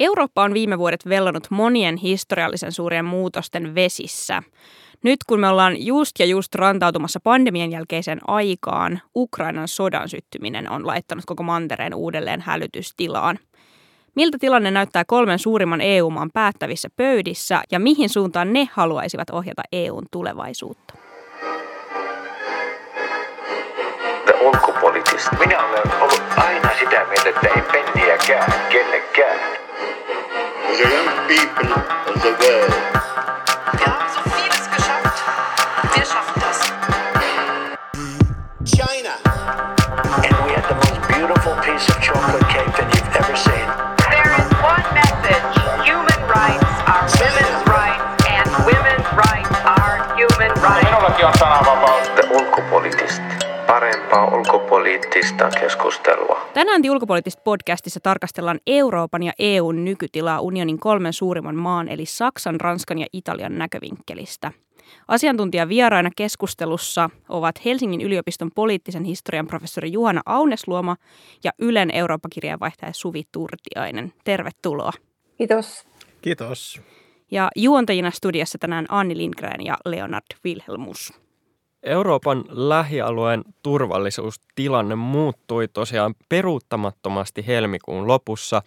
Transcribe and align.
Eurooppa 0.00 0.42
on 0.42 0.54
viime 0.54 0.78
vuodet 0.78 1.08
vellonut 1.08 1.46
monien 1.50 1.96
historiallisen 1.96 2.72
suurien 2.72 3.04
muutosten 3.04 3.74
vesissä. 3.74 4.42
Nyt 5.04 5.18
kun 5.26 5.40
me 5.40 5.48
ollaan 5.48 5.86
just 5.86 6.18
ja 6.18 6.26
just 6.26 6.54
rantautumassa 6.54 7.20
pandemian 7.20 7.70
jälkeiseen 7.70 8.20
aikaan, 8.26 9.00
Ukrainan 9.16 9.68
sodan 9.68 10.08
syttyminen 10.08 10.70
on 10.70 10.86
laittanut 10.86 11.24
koko 11.26 11.42
mantereen 11.42 11.94
uudelleen 11.94 12.40
hälytystilaan. 12.40 13.38
Miltä 14.14 14.38
tilanne 14.40 14.70
näyttää 14.70 15.04
kolmen 15.06 15.38
suurimman 15.38 15.80
EU-maan 15.80 16.30
päättävissä 16.34 16.88
pöydissä 16.96 17.62
ja 17.72 17.80
mihin 17.80 18.08
suuntaan 18.08 18.52
ne 18.52 18.68
haluaisivat 18.72 19.30
ohjata 19.30 19.62
EUn 19.72 20.04
tulevaisuutta? 20.10 20.94
Minä 25.38 25.64
olen 25.64 26.00
ollut 26.00 26.22
aina 26.36 26.70
sitä 26.78 27.06
mieltä, 27.08 27.28
että 27.28 27.48
ei 27.56 27.62
penniäkään 27.62 28.52
kellekään. 28.72 29.69
The 29.80 30.76
young 30.76 31.08
people 31.26 31.72
of 31.72 32.16
the 32.20 32.32
world. 32.36 32.74
Wir 33.78 33.86
haben 33.88 34.08
so 34.12 34.20
vieles 34.28 34.66
geschafft. 34.76 35.16
Wir 35.94 36.04
schaffen 36.04 36.36
das. 36.44 36.58
China. 38.68 39.14
And 40.20 40.36
we 40.44 40.52
had 40.52 40.68
the 40.68 40.76
most 40.84 41.00
beautiful 41.08 41.54
piece 41.64 41.88
of 41.88 41.96
chocolate 42.02 42.46
cake 42.52 42.72
that 42.76 42.88
you've 42.92 43.16
ever 43.16 43.36
seen. 43.36 43.66
There 44.12 44.32
is 44.36 44.48
one 44.60 44.84
message. 44.92 45.48
Human 45.88 46.20
rights 46.28 46.68
are 46.84 47.08
women's 47.24 47.64
rights 47.64 48.04
and 48.28 48.48
women's 48.68 49.08
rights 49.16 49.56
are 49.64 49.96
human 50.16 50.52
rights. 50.60 51.69
Parempaa 53.80 54.34
ulkopoliittista 54.34 55.50
keskustelua. 55.60 56.48
Tänään 56.54 56.82
ulkopoliittisessa 56.90 57.42
podcastissa 57.44 58.00
tarkastellaan 58.02 58.60
Euroopan 58.66 59.22
ja 59.22 59.32
EUn 59.38 59.84
nykytilaa 59.84 60.40
unionin 60.40 60.78
kolmen 60.78 61.12
suurimman 61.12 61.56
maan 61.56 61.88
eli 61.88 62.06
Saksan, 62.06 62.60
Ranskan 62.60 62.98
ja 62.98 63.06
Italian 63.12 63.58
näkövinkkelistä. 63.58 64.52
Asiantuntijavieraina 65.08 66.10
keskustelussa 66.16 67.10
ovat 67.28 67.64
Helsingin 67.64 68.00
yliopiston 68.00 68.50
poliittisen 68.54 69.04
historian 69.04 69.46
professori 69.46 69.92
Juhana 69.92 70.20
Aunesluoma 70.26 70.96
ja 71.44 71.50
Ylen 71.58 71.90
Eurooppa-kirjeenvaihtaja 71.90 72.92
Suvi 72.92 73.22
Turtiainen. 73.32 74.12
Tervetuloa. 74.24 74.92
Kiitos. 75.38 75.86
Kiitos. 76.22 76.80
Ja 77.30 77.48
juontajina 77.56 78.10
studiossa 78.10 78.58
tänään 78.58 78.86
Anni 78.88 79.16
Lindgren 79.16 79.66
ja 79.66 79.76
Leonard 79.84 80.26
Wilhelmus. 80.44 81.20
Euroopan 81.82 82.44
lähialueen 82.48 83.44
turvallisuustilanne 83.62 84.94
muuttui 84.94 85.68
tosiaan 85.68 86.14
peruuttamattomasti 86.28 87.46
helmikuun 87.46 88.08
lopussa, 88.08 88.62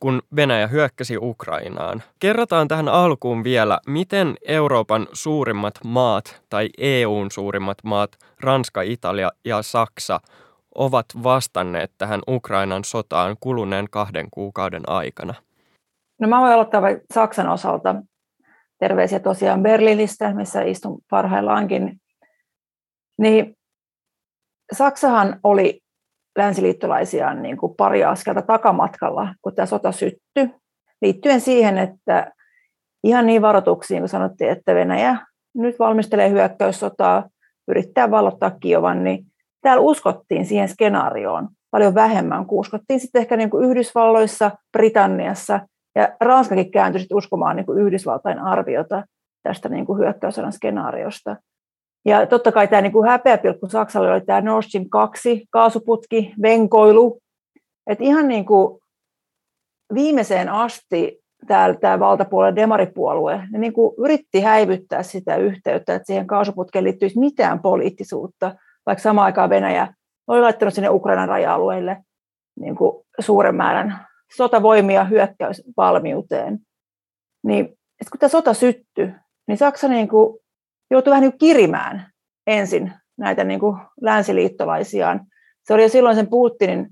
kun 0.00 0.22
Venäjä 0.36 0.66
hyökkäsi 0.66 1.16
Ukrainaan. 1.20 2.02
Kerrataan 2.20 2.68
tähän 2.68 2.88
alkuun 2.88 3.44
vielä, 3.44 3.78
miten 3.86 4.34
Euroopan 4.46 5.06
suurimmat 5.12 5.74
maat 5.84 6.42
tai 6.48 6.68
EUn 6.78 7.30
suurimmat 7.30 7.78
maat, 7.84 8.10
Ranska, 8.40 8.82
Italia 8.82 9.30
ja 9.44 9.62
Saksa, 9.62 10.20
ovat 10.74 11.06
vastanneet 11.22 11.92
tähän 11.98 12.20
Ukrainan 12.28 12.84
sotaan 12.84 13.36
kuluneen 13.40 13.86
kahden 13.90 14.26
kuukauden 14.30 14.82
aikana. 14.86 15.34
No 16.20 16.28
mä 16.28 16.40
voin 16.40 16.52
aloittaa 16.52 16.82
Saksan 17.14 17.48
osalta. 17.48 17.94
Terveisiä 18.78 19.20
tosiaan 19.20 19.62
Berliinistä, 19.62 20.34
missä 20.34 20.62
istun 20.62 20.98
parhaillaankin. 21.10 22.00
Niin 23.18 23.56
Saksahan 24.72 25.40
oli 25.42 25.80
länsiliittolaisiaan 26.38 27.42
niin 27.42 27.56
kuin 27.56 27.74
pari 27.76 28.04
askelta 28.04 28.42
takamatkalla, 28.42 29.34
kun 29.42 29.54
tämä 29.54 29.66
sota 29.66 29.92
syttyi, 29.92 30.50
liittyen 31.02 31.40
siihen, 31.40 31.78
että 31.78 32.32
ihan 33.04 33.26
niin 33.26 33.42
varoituksiin, 33.42 34.00
kun 34.00 34.08
sanottiin, 34.08 34.50
että 34.50 34.74
Venäjä 34.74 35.16
nyt 35.54 35.78
valmistelee 35.78 36.30
hyökkäyssotaa, 36.30 37.28
yrittää 37.68 38.10
vallottaa 38.10 38.50
Kiovan, 38.50 39.04
niin 39.04 39.26
täällä 39.62 39.80
uskottiin 39.80 40.46
siihen 40.46 40.68
skenaarioon 40.68 41.48
paljon 41.70 41.94
vähemmän 41.94 42.46
kuin 42.46 42.60
uskottiin 42.60 43.00
sitten 43.00 43.20
ehkä 43.20 43.36
niin 43.36 43.50
kuin 43.50 43.70
Yhdysvalloissa, 43.70 44.50
Britanniassa, 44.72 45.60
ja 45.94 46.16
Ranskakin 46.20 46.70
kääntyi 46.70 47.00
sitten 47.00 47.16
uskomaan 47.16 47.56
niin 47.56 47.66
kuin 47.66 47.78
Yhdysvaltain 47.78 48.38
arviota 48.38 49.04
tästä 49.42 49.68
niin 49.68 49.86
kuin 49.86 49.98
skenaariosta. 50.50 51.36
Ja 52.06 52.26
totta 52.26 52.52
kai 52.52 52.68
tämä 52.68 52.82
niin 52.82 52.92
kuin 52.92 53.08
häpeäpilkku 53.08 53.68
Saksalle 53.68 54.12
oli 54.12 54.20
tämä 54.20 54.40
Nord 54.40 54.62
Stream 54.62 54.86
2 54.90 55.46
kaasuputki, 55.50 56.34
venkoilu. 56.42 57.20
Että 57.86 58.04
ihan 58.04 58.28
niin 58.28 58.46
kuin 58.46 58.78
viimeiseen 59.94 60.48
asti 60.48 61.20
täällä 61.46 61.76
tämä 61.80 62.00
valtapuolen 62.00 62.56
demaripuolue 62.56 63.42
ne 63.50 63.58
niin 63.58 63.72
kuin 63.72 63.94
yritti 63.98 64.40
häivyttää 64.40 65.02
sitä 65.02 65.36
yhteyttä, 65.36 65.94
että 65.94 66.06
siihen 66.06 66.26
kaasuputkeen 66.26 66.84
liittyisi 66.84 67.18
mitään 67.18 67.60
poliittisuutta, 67.62 68.56
vaikka 68.86 69.02
samaan 69.02 69.24
aikaan 69.24 69.50
Venäjä 69.50 69.94
oli 70.26 70.40
laittanut 70.40 70.74
sinne 70.74 70.88
Ukrainan 70.88 71.28
raja-alueille 71.28 71.96
niin 72.60 72.76
kuin 72.76 73.04
suuren 73.18 73.54
määrän 73.54 74.06
sotavoimia 74.36 75.04
hyökkäysvalmiuteen. 75.04 76.58
Niin, 77.44 77.66
kun 78.10 78.18
tämä 78.18 78.28
sota 78.28 78.54
syttyi, 78.54 79.12
niin 79.48 79.58
Saksa 79.58 79.88
niin 79.88 80.08
kuin 80.08 80.38
joutui 80.90 81.10
vähän 81.10 81.22
niin 81.22 81.38
kirimään 81.38 82.06
ensin 82.46 82.92
näitä 83.18 83.44
niin 83.44 83.60
kuin 83.60 83.78
länsiliittolaisiaan. 84.00 85.20
Se 85.64 85.74
oli 85.74 85.82
jo 85.82 85.88
silloin 85.88 86.16
sen 86.16 86.26
Putinin 86.26 86.88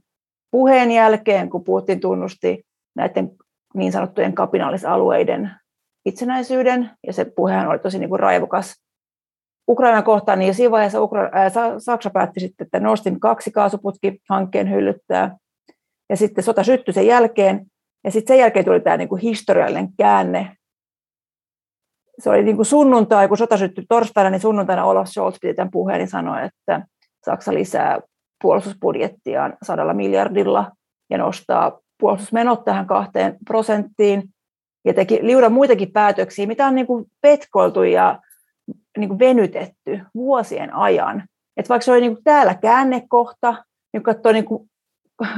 puheen 0.51 0.91
jälkeen, 0.91 1.51
kun 1.51 1.65
Putin 1.65 2.01
tunnusti 2.01 2.67
näiden 2.97 3.31
niin 3.75 3.93
sanottujen 3.93 4.35
kapinaalisalueiden 4.35 5.51
itsenäisyyden, 6.07 6.91
ja 7.07 7.13
se 7.13 7.25
puhehan 7.25 7.69
oli 7.69 7.79
tosi 7.79 7.99
niin 7.99 8.09
kuin 8.09 8.21
raivokas 8.21 8.85
Ukrainan 9.69 10.05
kohtaan, 10.05 10.39
niin 10.39 10.55
siinä 10.55 10.71
vaiheessa 10.71 10.99
Ukra- 10.99 11.31
ää, 11.33 11.51
Saksa 11.79 12.11
päätti 12.11 12.41
sitten, 12.41 12.65
että 12.65 12.81
Nostin 12.81 13.21
kaksi 13.21 13.51
kaasuputki-hankkeen 13.51 14.71
hyllyttää, 14.71 15.37
ja 16.11 16.17
sitten 16.17 16.45
sota 16.45 16.65
syttyi 16.65 16.95
sen 16.95 17.07
jälkeen, 17.07 17.67
ja 18.05 18.11
sitten 18.11 18.35
sen 18.35 18.41
jälkeen 18.41 18.65
tuli 18.65 18.81
tämä 18.81 18.97
niin 18.97 19.09
kuin 19.09 19.21
historiallinen 19.21 19.89
käänne 19.99 20.57
se 22.19 22.31
oli 22.31 22.43
niin 22.43 22.57
kuin 22.57 22.67
sunnuntai, 22.67 23.29
kun 23.29 23.37
sota 23.37 23.57
syttyi 23.57 23.85
torstaina, 23.89 24.31
niin 24.31 24.41
sunnuntaina 24.41 24.85
Olaf 24.85 25.09
Scholz 25.09 25.37
piti 25.41 25.55
tämän 25.55 25.71
puheen 25.71 25.99
niin 25.99 26.09
sanoi, 26.09 26.45
että 26.45 26.87
Saksa 27.25 27.55
lisää 27.55 28.01
puolustusbudjettiaan 28.43 29.57
sadalla 29.63 29.95
miljardilla 29.95 30.71
ja 31.11 31.19
nostaa 31.19 31.81
puolustusmenot 32.01 32.65
tähän 32.65 32.87
kahteen 32.87 33.37
prosenttiin 33.47 34.23
ja 34.85 34.95
teki 34.95 35.19
liuda 35.23 35.49
muitakin 35.51 35.93
päätöksiä, 35.93 36.47
mitä 36.47 36.67
on 36.67 36.75
niin 36.75 36.87
kuin 36.87 37.05
petkoiltu 37.21 37.83
ja 37.83 38.21
niin 38.99 39.09
kuin 39.09 39.19
venytetty 39.19 40.01
vuosien 40.15 40.75
ajan. 40.75 41.25
Et 41.57 41.69
vaikka 41.69 41.85
se 41.85 41.93
oli 41.93 42.01
niin 42.01 42.15
kuin 42.15 42.25
täällä 42.25 42.55
käännekohta, 42.55 43.65
niin 43.93 44.03
katsoo 44.03 44.33
niin 44.33 44.45
kuin 44.45 44.71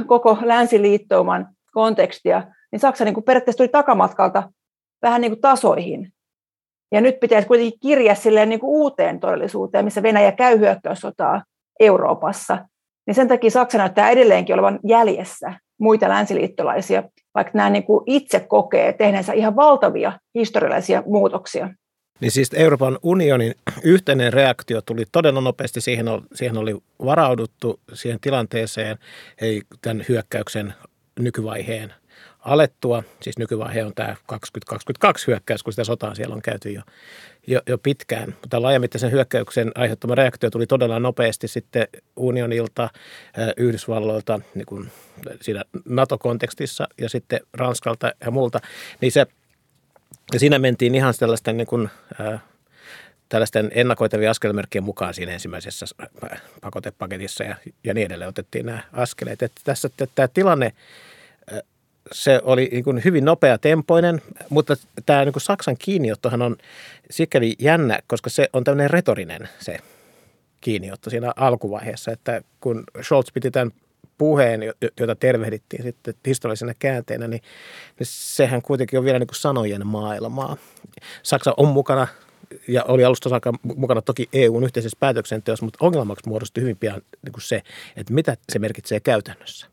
koko 0.07 0.37
länsiliittouman 0.41 1.47
kontekstia, 1.71 2.43
niin 2.71 2.79
Saksa 2.79 3.05
niin 3.05 3.13
kuin 3.13 3.23
periaatteessa 3.23 3.57
tuli 3.57 3.67
takamatkalta 3.67 4.51
vähän 5.01 5.21
niin 5.21 5.31
kuin 5.31 5.41
tasoihin. 5.41 6.13
Ja 6.91 7.01
nyt 7.01 7.19
pitäisi 7.19 7.47
kuitenkin 7.47 7.79
kirja 7.79 8.15
silleen 8.15 8.49
niin 8.49 8.59
kuin 8.59 8.69
uuteen 8.69 9.19
todellisuuteen, 9.19 9.85
missä 9.85 10.03
Venäjä 10.03 10.31
käy 10.31 10.59
hyökkäyssotaa 10.59 11.43
Euroopassa. 11.79 12.57
Niin 13.07 13.15
sen 13.15 13.27
takia 13.27 13.51
Saksa 13.51 13.77
näyttää 13.77 14.09
edelleenkin 14.09 14.53
olevan 14.53 14.79
jäljessä 14.83 15.53
muita 15.79 16.09
länsiliittolaisia, 16.09 17.03
vaikka 17.35 17.51
nämä 17.53 17.69
niin 17.69 17.83
kuin 17.83 18.03
itse 18.05 18.39
kokee 18.39 18.93
tehneensä 18.93 19.33
ihan 19.33 19.55
valtavia 19.55 20.19
historiallisia 20.35 21.03
muutoksia. 21.05 21.69
Niin 22.19 22.31
siis 22.31 22.49
Euroopan 22.53 22.99
unionin 23.03 23.55
yhteinen 23.83 24.33
reaktio 24.33 24.81
tuli 24.81 25.03
todella 25.11 25.41
nopeasti, 25.41 25.81
siihen 25.81 26.07
oli, 26.07 26.21
siihen 26.33 26.57
oli 26.57 26.77
varauduttu 27.05 27.79
siihen 27.93 28.19
tilanteeseen, 28.19 28.97
ei 29.41 29.61
tämän 29.81 30.05
hyökkäyksen 30.09 30.73
nykyvaiheen 31.19 31.93
alettua, 32.47 33.03
siis 33.21 33.37
nykyvaihe 33.37 33.83
on 33.83 33.93
tämä 33.95 34.15
2022 34.25 35.27
hyökkäys, 35.27 35.63
kun 35.63 35.73
sitä 35.73 35.83
sotaa 35.83 36.15
siellä 36.15 36.35
on 36.35 36.41
käyty 36.41 36.71
jo, 36.71 36.81
jo, 37.47 37.61
jo 37.67 37.77
pitkään. 37.77 38.35
Mutta 38.41 38.61
laajamittaisen 38.61 39.11
hyökkäyksen 39.11 39.71
aiheuttama 39.75 40.15
reaktio 40.15 40.49
tuli 40.49 40.67
todella 40.67 40.99
nopeasti 40.99 41.47
sitten 41.47 41.87
unionilta, 42.15 42.89
Yhdysvalloilta 43.57 44.39
niin 44.55 44.65
kuin 44.65 44.91
siinä 45.41 45.63
NATO-kontekstissa 45.85 46.87
ja 46.97 47.09
sitten 47.09 47.39
Ranskalta 47.53 48.11
ja 48.25 48.31
muulta. 48.31 48.59
Niin 49.01 49.11
se, 49.11 49.25
siinä 50.37 50.59
mentiin 50.59 50.95
ihan 50.95 51.13
tällaisten 51.19 51.57
niin 51.57 51.67
kuin, 51.67 51.89
tällaisten 53.29 53.71
ennakoitavien 53.75 54.31
askelmerkkien 54.31 54.83
mukaan 54.83 55.13
siinä 55.13 55.31
ensimmäisessä 55.31 55.85
pakotepaketissa 56.61 57.43
ja, 57.43 57.55
ja 57.83 57.93
niin 57.93 58.05
edelleen 58.05 58.29
otettiin 58.29 58.65
nämä 58.65 58.83
askeleet. 58.93 59.41
Että 59.41 59.61
tässä 59.63 59.87
että 59.87 60.07
tämä 60.15 60.27
tilanne 60.27 60.73
se 62.11 62.39
oli 62.43 62.69
niin 62.71 62.83
kuin 62.83 63.01
hyvin 63.05 63.25
nopea 63.25 63.57
tempoinen, 63.57 64.21
mutta 64.49 64.75
tämä 65.05 65.25
niin 65.25 65.33
kuin 65.33 65.43
Saksan 65.43 65.75
kiinniottohan 65.79 66.41
on 66.41 66.55
sikäli 67.09 67.55
jännä, 67.59 67.99
koska 68.07 68.29
se 68.29 68.49
on 68.53 68.63
tämmöinen 68.63 68.89
retorinen 68.89 69.49
se 69.59 69.77
kiinniotto 70.61 71.09
siinä 71.09 71.33
alkuvaiheessa, 71.35 72.11
että 72.11 72.41
kun 72.59 72.83
Scholz 73.03 73.27
piti 73.33 73.51
tämän 73.51 73.71
puheen, 74.17 74.61
jota 74.99 75.15
tervehdittiin 75.15 75.83
sitten 75.83 76.13
historiallisena 76.27 76.73
käänteenä, 76.79 77.27
niin, 77.27 77.41
niin 77.99 78.07
sehän 78.09 78.61
kuitenkin 78.61 78.99
on 78.99 79.05
vielä 79.05 79.19
niin 79.19 79.27
kuin 79.27 79.35
sanojen 79.35 79.87
maailmaa. 79.87 80.57
Saksa 81.23 81.53
on 81.57 81.67
mukana 81.67 82.07
ja 82.67 82.83
oli 82.83 83.03
alusta 83.03 83.29
saakka 83.29 83.53
mukana 83.75 84.01
toki 84.01 84.29
EUn 84.33 84.63
yhteisessä 84.63 84.97
päätöksenteossa, 84.99 85.65
mutta 85.65 85.77
ongelmaksi 85.81 86.29
muodostui 86.29 86.61
hyvin 86.61 86.77
pian 86.77 87.01
niin 87.21 87.33
kuin 87.33 87.41
se, 87.41 87.61
että 87.95 88.13
mitä 88.13 88.37
se 88.49 88.59
merkitsee 88.59 88.99
käytännössä. 88.99 89.67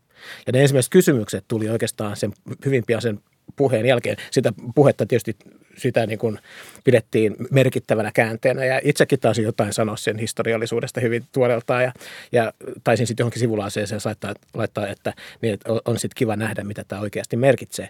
Ja 0.47 0.53
ne 0.53 0.63
ensimmäiset 0.63 0.91
kysymykset 0.91 1.45
tuli 1.49 1.69
oikeastaan 1.69 2.17
sen, 2.17 2.33
hyvin 2.65 2.85
pian 2.87 3.03
sen 3.03 3.21
puheen 3.57 3.87
jälkeen. 3.87 4.17
Sitä 4.31 4.53
puhetta 4.75 5.07
tietysti 5.07 5.37
sitä 5.77 6.07
niin 6.07 6.19
kuin 6.19 6.39
pidettiin 6.85 7.37
merkittävänä 7.51 8.11
käänteenä 8.15 8.65
ja 8.65 8.81
itsekin 8.85 9.21
taisin 9.21 9.45
jotain 9.45 9.73
sanoa 9.73 9.97
sen 9.97 10.19
historiallisuudesta 10.19 11.01
hyvin 11.01 11.25
tuoreeltaan 11.33 11.83
ja, 11.83 11.93
ja 12.33 12.53
taisin 12.85 13.07
sitten 13.07 13.25
johonkin 13.25 13.41
sivulauseeseen 13.41 14.01
laittaa, 14.05 14.35
laittaa, 14.55 14.89
että, 14.89 15.13
niin, 15.43 15.55
että 15.55 15.73
on 15.85 15.99
sitten 15.99 16.17
kiva 16.17 16.37
nähdä, 16.37 16.65
mitä 16.65 16.85
tämä 16.89 17.03
oikeasti 17.03 17.37
merkitsee. 17.37 17.89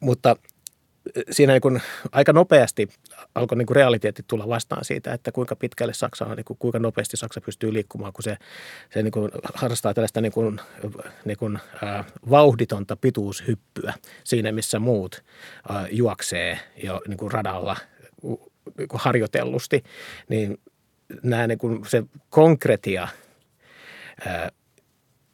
Mutta 0.00 0.36
siinä 1.30 1.52
niin 1.52 1.60
kuin 1.60 1.82
aika 2.12 2.32
nopeasti 2.32 2.88
alkoi 3.34 3.58
niin 3.58 3.66
kuin 3.66 3.76
realiteetti 3.76 4.24
tulla 4.26 4.48
vastaan 4.48 4.84
siitä, 4.84 5.12
että 5.12 5.32
kuinka 5.32 5.56
pitkälle 5.56 5.94
Saksa 5.94 6.26
on, 6.26 6.36
niin 6.36 6.44
kuin, 6.44 6.56
kuinka 6.58 6.78
nopeasti 6.78 7.16
Saksa 7.16 7.40
pystyy 7.40 7.72
liikkumaan, 7.72 8.12
kun 8.12 8.22
se, 8.22 8.36
se 8.94 9.02
niin 9.02 9.12
kuin 9.12 9.30
harrastaa 9.54 9.94
tällaista 9.94 10.20
niin 10.20 10.32
kuin, 10.32 10.60
niin 11.24 11.38
kuin, 11.38 11.58
äh, 11.82 12.06
vauhditonta 12.30 12.96
pituushyppyä 12.96 13.94
siinä, 14.24 14.52
missä 14.52 14.78
muut 14.78 15.24
äh, 15.70 15.86
juoksee 15.90 16.58
jo 16.82 17.02
niin 17.08 17.18
kuin 17.18 17.32
radalla 17.32 17.76
niin 18.78 18.88
kuin 18.88 19.00
harjoitellusti, 19.00 19.84
niin 20.28 20.60
nämä 21.22 21.46
niin 21.46 21.58
kuin 21.58 21.84
se 21.86 22.02
konkretia 22.30 23.08
äh, 24.26 24.50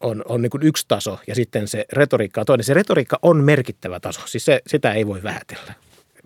on, 0.01 0.23
on 0.29 0.43
niin 0.43 0.51
kuin 0.51 0.63
yksi 0.63 0.85
taso 0.89 1.19
ja 1.27 1.35
sitten 1.35 1.69
se 1.69 1.85
retoriikka 1.93 2.41
on 2.41 2.47
toinen. 2.47 2.65
Se 2.65 2.75
retoriikka 2.75 3.19
on 3.23 3.45
merkittävä 3.45 4.01
taso, 4.01 4.21
siis 4.27 4.45
se, 4.45 4.61
sitä 4.67 4.93
ei 4.93 5.07
voi 5.07 5.23
vähätellä 5.23 5.75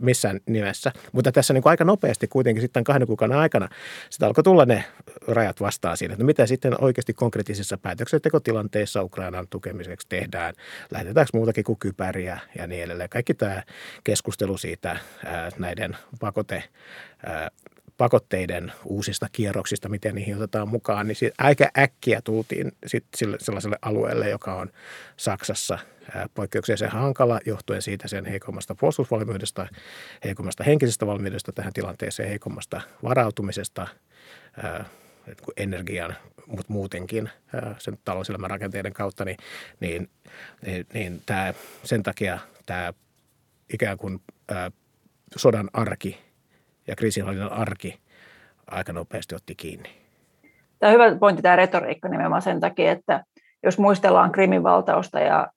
missään 0.01 0.41
nimessä. 0.47 0.93
Mutta 1.13 1.33
tässä 1.33 1.55
niin 1.55 1.63
kuin 1.63 1.71
aika 1.71 1.85
nopeasti 1.85 2.29
kuitenkin 2.29 2.63
sitten 2.63 2.85
kahden 2.85 3.07
kuukauden 3.07 3.39
aikana 3.39 3.69
sitä 4.11 4.27
alkoi 4.27 4.45
tulla 4.45 4.67
ne 4.67 4.85
rajat 5.27 5.61
vastaan 5.61 5.97
siinä, 5.97 6.15
että 6.15 6.25
mitä 6.25 6.47
sitten 6.47 6.83
oikeasti 6.83 7.15
konkreettisissa 7.15 7.79
päätöksentekotilanteissa 7.79 9.03
Ukrainan 9.03 9.47
tukemiseksi 9.51 10.09
tehdään. 10.09 10.55
Lähetetäänkö 10.91 11.31
muutakin 11.35 11.65
kuin 11.65 11.79
kypäriä 11.79 12.39
ja 12.59 12.67
niin 12.67 12.85
edelleen. 12.85 13.09
Kaikki 13.09 13.35
tämä 13.35 13.63
keskustelu 14.05 14.59
siitä 14.59 14.97
ää, 15.25 15.51
näiden 15.59 15.97
pakote 16.21 16.65
ää, 17.27 17.51
pakotteiden 17.97 18.73
uusista 18.85 19.27
kierroksista, 19.33 19.89
miten 19.89 20.15
niihin 20.15 20.37
otetaan 20.37 20.69
mukaan, 20.69 21.07
niin 21.07 21.33
aika 21.39 21.65
äkkiä 21.79 22.21
tultiin 22.25 22.73
sit 22.87 23.05
sellaiselle 23.39 23.79
alueelle, 23.83 24.31
joka 24.31 24.55
on 24.55 24.71
Saksassa. 25.17 25.79
Poikkeuksellisen 26.35 26.91
hankala 26.91 27.41
johtuen 27.47 27.83
siitä 27.83 28.09
sen 28.09 28.25
heikommasta 28.25 28.75
puolustusvalmiudesta, 28.75 29.67
heikommasta 30.25 30.65
henkisestä 30.65 31.07
valmiudesta 31.07 31.53
tähän 31.53 31.73
tilanteeseen, 31.73 32.29
heikommasta 32.29 32.81
varautumisesta, 33.03 33.89
energian, 35.57 36.17
mutta 36.47 36.73
muutenkin 36.73 37.31
sen 37.79 37.99
talouselämän 38.05 38.51
rakenteiden 38.51 38.93
kautta, 38.93 39.25
niin, 39.25 39.37
niin, 39.81 40.11
niin, 40.67 40.87
niin 40.95 41.23
tämä, 41.27 41.55
sen 41.85 42.03
takia 42.03 42.39
tämä 42.67 42.93
ikään 43.73 43.99
kuin 43.99 44.21
sodan 45.37 45.71
arki 45.73 46.24
ja 46.87 46.97
kriisinhallinnan 46.97 47.53
arki 47.53 48.01
aika 48.67 48.93
nopeasti 48.93 49.35
otti 49.35 49.55
kiinni. 49.55 49.89
Tämä 50.79 50.93
on 50.93 50.95
hyvä 50.95 51.19
pointti 51.19 51.43
tämä 51.43 51.57
retoriikka 51.57 52.09
nimenomaan 52.09 52.43
sen 52.43 52.61
takia, 52.61 52.93
että 52.93 53.25
jos 53.63 53.79
muistellaan 53.79 54.33
Krimin 54.33 54.63
valtausta 54.63 55.21
ja 55.21 55.49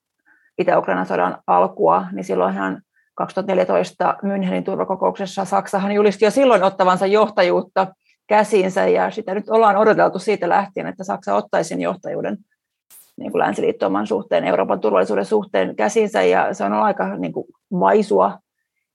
Itä-Ukrainan 0.57 1.05
sodan 1.05 1.37
alkua, 1.47 2.05
niin 2.11 2.23
silloinhan 2.23 2.81
2014 3.15 4.17
Münchenin 4.23 4.63
turvakokouksessa 4.63 5.45
Saksahan 5.45 5.91
julisti 5.91 6.25
jo 6.25 6.31
silloin 6.31 6.63
ottavansa 6.63 7.05
johtajuutta 7.05 7.87
käsiinsä, 8.27 8.87
ja 8.87 9.11
sitä 9.11 9.33
nyt 9.33 9.49
ollaan 9.49 9.77
odoteltu 9.77 10.19
siitä 10.19 10.49
lähtien, 10.49 10.87
että 10.87 11.03
Saksa 11.03 11.35
ottaisi 11.35 11.67
sen 11.67 11.81
johtajuuden 11.81 12.37
niin 13.17 13.31
kuin 13.31 13.39
länsiliittooman 13.39 14.07
suhteen, 14.07 14.43
Euroopan 14.43 14.79
turvallisuuden 14.79 15.25
suhteen 15.25 15.75
käsinsä, 15.75 16.23
ja 16.23 16.53
se 16.53 16.63
on 16.63 16.73
aika 16.73 17.17
niin 17.17 17.33
kuin 17.33 17.47
vaisua. 17.79 18.39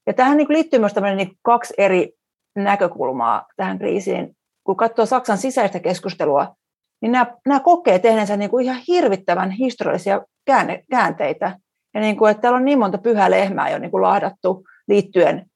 Ja 0.06 0.12
tähän 0.12 0.36
niin 0.36 0.46
kuin 0.46 0.54
liittyy 0.54 0.78
myös 0.78 0.94
niin 1.16 1.38
kaksi 1.42 1.74
eri 1.78 2.12
näkökulmaa 2.56 3.46
tähän 3.56 3.78
kriisiin. 3.78 4.36
Kun 4.64 4.76
katsoo 4.76 5.06
Saksan 5.06 5.38
sisäistä 5.38 5.80
keskustelua, 5.80 6.54
niin 7.02 7.12
nämä, 7.12 7.26
nämä 7.46 7.60
kokee 7.60 7.98
tehneensä 7.98 8.36
niin 8.36 8.50
kuin 8.50 8.64
ihan 8.64 8.82
hirvittävän 8.88 9.50
historiallisia 9.50 10.22
käänne, 10.46 10.84
käänteitä. 10.90 11.58
Ja 11.94 12.00
niin 12.00 12.16
kuin, 12.16 12.30
että 12.30 12.40
täällä 12.40 12.56
on 12.56 12.64
niin 12.64 12.78
monta 12.78 12.98
pyhää 12.98 13.30
lehmää 13.30 13.70
jo 13.70 13.78
niin 13.78 13.90
kuin 13.90 14.02
lahdattu 14.02 14.64
liittyen 14.88 15.46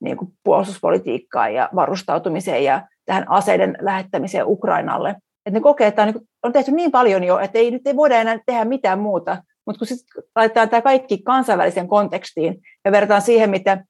niin 0.00 0.16
kuin 0.16 0.30
puolustuspolitiikkaan 0.44 1.54
ja 1.54 1.68
varustautumiseen 1.74 2.64
ja 2.64 2.88
tähän 3.04 3.30
aseiden 3.30 3.76
lähettämiseen 3.80 4.46
Ukrainalle. 4.46 5.10
Että 5.46 5.58
ne 5.58 5.60
kokee, 5.60 5.86
että 5.86 6.02
on, 6.02 6.06
niin 6.06 6.14
kuin, 6.14 6.28
on 6.42 6.52
tehty 6.52 6.70
niin 6.70 6.90
paljon 6.90 7.24
jo, 7.24 7.38
että 7.38 7.58
ei, 7.58 7.70
nyt 7.70 7.86
ei 7.86 7.96
voida 7.96 8.16
enää 8.16 8.38
tehdä 8.46 8.64
mitään 8.64 8.98
muuta. 8.98 9.42
Mutta 9.66 9.78
kun 9.78 9.86
sitten 9.86 10.22
laitetaan 10.36 10.68
tämä 10.68 10.82
kaikki 10.82 11.18
kansainväliseen 11.18 11.88
kontekstiin 11.88 12.60
ja 12.84 12.92
verrataan 12.92 13.22
siihen, 13.22 13.50
mitä 13.50 13.84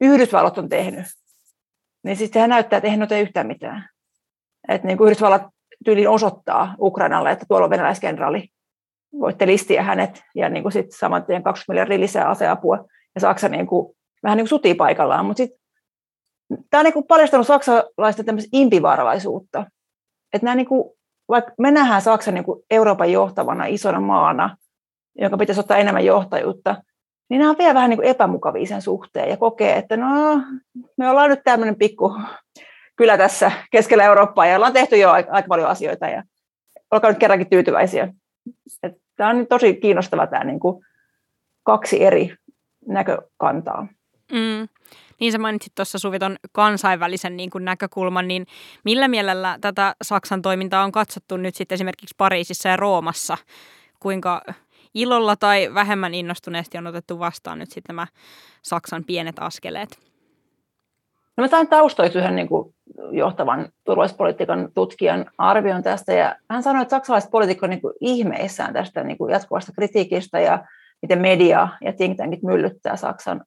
Yhdysvallat 0.00 0.58
on 0.58 0.68
tehnyt, 0.68 1.06
niin 2.04 2.16
sitten 2.16 2.34
sehän 2.34 2.50
näyttää, 2.50 2.76
että 2.76 2.86
eihän 2.86 3.08
ole 3.10 3.20
yhtään 3.20 3.46
mitään. 3.46 3.88
Että 4.68 4.86
niin 4.86 4.98
kuin 4.98 5.06
Yhdysvallat 5.06 5.42
tyylin 5.84 6.08
osoittaa 6.08 6.74
Ukrainalle, 6.80 7.30
että 7.30 7.44
tuolla 7.48 7.64
on 7.64 7.70
venäläiskenraali, 7.70 8.48
voitte 9.20 9.46
listiä 9.46 9.82
hänet, 9.82 10.22
ja 10.34 10.48
niin 10.48 10.62
kuin 10.62 10.72
sitten 10.72 10.98
saman 10.98 11.24
tien 11.24 11.42
20 11.42 11.72
miljardia 11.72 12.00
lisää 12.00 12.28
aseapua, 12.28 12.84
ja 13.14 13.20
Saksa 13.20 13.48
niin 13.48 13.66
kuin, 13.66 13.96
vähän 14.22 14.36
niin 14.36 14.44
kuin 14.44 14.48
sutii 14.48 14.74
paikallaan, 14.74 15.26
mutta 15.26 15.36
sitten 15.36 15.60
tämä 16.70 16.80
on 16.80 16.84
niin 16.84 16.92
kuin 16.92 17.06
paljastanut 17.06 17.46
saksalaista 17.46 18.24
tämmöistä 18.24 18.48
impivaaralaisuutta, 18.52 19.66
että 20.32 20.44
nämä 20.44 20.54
niin 20.54 20.66
kuin, 20.66 20.90
vaikka 21.28 21.52
me 21.58 21.70
nähdään 21.70 22.02
Saksan 22.02 22.34
niin 22.34 22.44
kuin 22.44 22.62
Euroopan 22.70 23.12
johtavana 23.12 23.66
isona 23.66 24.00
maana, 24.00 24.56
joka 25.18 25.36
pitäisi 25.36 25.60
ottaa 25.60 25.76
enemmän 25.76 26.04
johtajuutta, 26.04 26.82
niin 27.28 27.38
nämä 27.38 27.50
on 27.50 27.58
vielä 27.58 27.74
vähän 27.74 27.90
niin 27.90 28.04
epämukavia 28.04 28.66
sen 28.66 28.82
suhteen 28.82 29.28
ja 29.28 29.36
kokee, 29.36 29.76
että 29.76 29.96
no, 29.96 30.40
me 30.96 31.10
ollaan 31.10 31.30
nyt 31.30 31.40
tämmöinen 31.44 31.76
pikku 31.76 32.16
kylä 32.96 33.18
tässä 33.18 33.52
keskellä 33.70 34.04
Eurooppaa 34.04 34.46
ja 34.46 34.56
ollaan 34.56 34.72
tehty 34.72 34.96
jo 34.96 35.10
aika, 35.10 35.32
aika 35.32 35.48
paljon 35.48 35.68
asioita 35.68 36.06
ja 36.06 36.22
olkaa 36.90 37.10
nyt 37.10 37.18
kerrankin 37.18 37.50
tyytyväisiä. 37.50 38.08
Tämä 39.16 39.30
on 39.30 39.46
tosi 39.46 39.74
kiinnostava 39.74 40.26
tämä 40.26 40.44
niin 40.44 40.60
kuin 40.60 40.84
kaksi 41.62 42.04
eri 42.04 42.34
näkökantaa. 42.86 43.86
Mm. 44.32 44.68
Niin 45.20 45.32
sä 45.32 45.38
mainitsit 45.38 45.74
tuossa 45.74 45.98
Suviton 45.98 46.36
kansainvälisen 46.52 47.36
niin 47.36 47.50
kuin 47.50 47.64
näkökulman, 47.64 48.28
niin 48.28 48.46
millä 48.84 49.08
mielellä 49.08 49.58
tätä 49.60 49.94
Saksan 50.02 50.42
toimintaa 50.42 50.84
on 50.84 50.92
katsottu 50.92 51.36
nyt 51.36 51.54
sitten 51.54 51.76
esimerkiksi 51.76 52.14
Pariisissa 52.18 52.68
ja 52.68 52.76
Roomassa? 52.76 53.36
Kuinka 54.00 54.42
ilolla 54.94 55.36
tai 55.36 55.74
vähemmän 55.74 56.14
innostuneesti 56.14 56.78
on 56.78 56.86
otettu 56.86 57.18
vastaan 57.18 57.58
nyt 57.58 57.70
sitten 57.70 57.96
nämä 57.96 58.06
Saksan 58.62 59.04
pienet 59.04 59.36
askeleet? 59.40 60.08
No 61.36 61.42
mä 61.42 61.48
sain 61.48 61.68
taustoitu 61.68 62.18
yhden 62.18 62.36
niin 62.36 62.48
kuin 62.48 62.74
johtavan 63.10 63.68
turvallisuuspolitiikan 63.84 64.68
tutkijan 64.74 65.30
arvion 65.38 65.82
tästä, 65.82 66.12
ja 66.12 66.36
hän 66.50 66.62
sanoi, 66.62 66.82
että 66.82 66.96
saksalaiset 66.96 67.30
poliitikot 67.30 67.62
on 67.62 67.70
niin 67.70 67.80
kuin 67.80 67.94
ihmeissään 68.00 68.72
tästä 68.72 69.04
niin 69.04 69.18
kuin 69.18 69.32
jatkuvasta 69.32 69.72
kritiikistä 69.72 70.40
ja 70.40 70.64
miten 71.02 71.20
media 71.20 71.68
ja 71.80 71.92
think 71.92 72.16
tankit 72.16 72.42
myllyttää 72.42 72.96
Saksan 72.96 73.44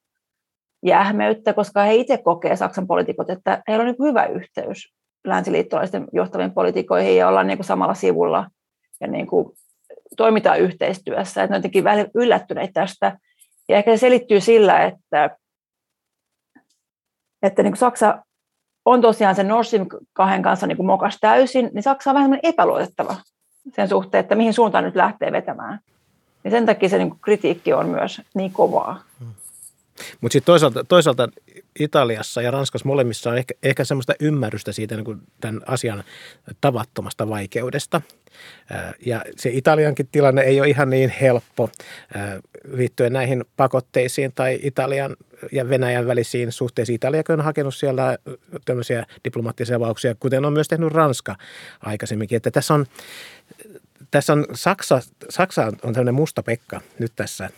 jähmeyttä, 0.82 1.52
koska 1.52 1.82
he 1.82 1.94
itse 1.94 2.18
kokee 2.18 2.56
Saksan 2.56 2.86
poliitikot, 2.86 3.30
että 3.30 3.62
heillä 3.68 3.82
on 3.82 3.86
niin 3.86 3.96
kuin 3.96 4.08
hyvä 4.08 4.26
yhteys 4.26 4.92
länsiliittolaisten 5.24 6.06
johtaviin 6.12 6.54
poliitikoihin 6.54 7.16
ja 7.16 7.28
ollaan 7.28 7.46
niin 7.46 7.58
kuin 7.58 7.66
samalla 7.66 7.94
sivulla 7.94 8.46
ja 9.00 9.06
niin 9.06 9.26
kuin 9.26 9.52
toimitaan 10.16 10.60
yhteistyössä. 10.60 11.42
Että 11.42 11.52
ne 11.52 11.56
on 11.56 11.58
jotenkin 11.58 11.84
vähän 11.84 12.06
yllättyneitä 12.14 12.72
tästä. 12.72 13.18
Ja 13.68 13.76
ehkä 13.76 13.90
se 13.90 14.00
selittyy 14.00 14.40
sillä, 14.40 14.84
että, 14.84 15.36
että 17.42 17.62
niin 17.62 17.72
kuin 17.72 17.78
Saksa 17.78 18.24
on 18.84 19.00
tosiaan 19.00 19.34
sen 19.34 19.48
Stream 19.64 19.86
kahden 20.12 20.42
kanssa 20.42 20.66
niin 20.66 20.76
kuin 20.76 20.86
mokas 20.86 21.18
täysin, 21.20 21.70
niin 21.74 21.82
Saksa 21.82 22.10
on 22.10 22.14
vähän 22.14 22.38
epäluotettava 22.42 23.16
sen 23.74 23.88
suhteen, 23.88 24.20
että 24.20 24.34
mihin 24.34 24.54
suuntaan 24.54 24.84
nyt 24.84 24.96
lähtee 24.96 25.32
vetämään. 25.32 25.78
Ja 26.44 26.50
sen 26.50 26.66
takia 26.66 26.88
se 26.88 26.98
niin 26.98 27.10
kuin 27.10 27.20
kritiikki 27.20 27.72
on 27.72 27.88
myös 27.88 28.22
niin 28.34 28.52
kovaa. 28.52 29.02
Hmm. 29.18 29.32
Mutta 30.20 30.32
sitten 30.32 30.46
toisaalta, 30.46 30.84
toisaalta 30.84 31.28
Italiassa 31.78 32.42
ja 32.42 32.50
Ranskassa 32.50 32.88
molemmissa 32.88 33.30
on 33.30 33.38
ehkä, 33.38 33.54
ehkä 33.62 33.84
semmoista 33.84 34.14
ymmärrystä 34.20 34.72
siitä 34.72 34.96
niin 34.96 35.22
tämän 35.40 35.60
asian 35.66 36.04
tavattomasta 36.60 37.28
vaikeudesta. 37.28 38.02
Ja 39.06 39.24
se 39.36 39.50
Italiankin 39.50 40.08
tilanne 40.12 40.42
ei 40.42 40.60
ole 40.60 40.68
ihan 40.68 40.90
niin 40.90 41.12
helppo 41.20 41.70
liittyen 42.72 43.12
näihin 43.12 43.44
pakotteisiin 43.56 44.32
tai 44.34 44.58
Italian 44.62 45.16
ja 45.52 45.68
Venäjän 45.68 46.06
välisiin 46.06 46.52
suhteisiin. 46.52 46.96
Italia 46.96 47.22
on 47.28 47.40
hakenut 47.40 47.74
siellä 47.74 48.18
tämmöisiä 48.64 49.06
diplomaattisia 49.24 49.80
vauksia, 49.80 50.14
kuten 50.14 50.44
on 50.44 50.52
myös 50.52 50.68
tehnyt 50.68 50.92
Ranska 50.92 51.36
aikaisemminkin. 51.80 52.36
Että 52.36 52.50
tässä 52.50 52.74
on 52.74 52.86
tässä 54.10 54.32
on 54.32 54.46
Saksa, 54.54 55.00
Saksa 55.30 55.64
on 55.66 55.92
tämmöinen 55.92 56.14
musta 56.14 56.42
pekka 56.42 56.80
nyt 56.98 57.12
tässä 57.16 57.50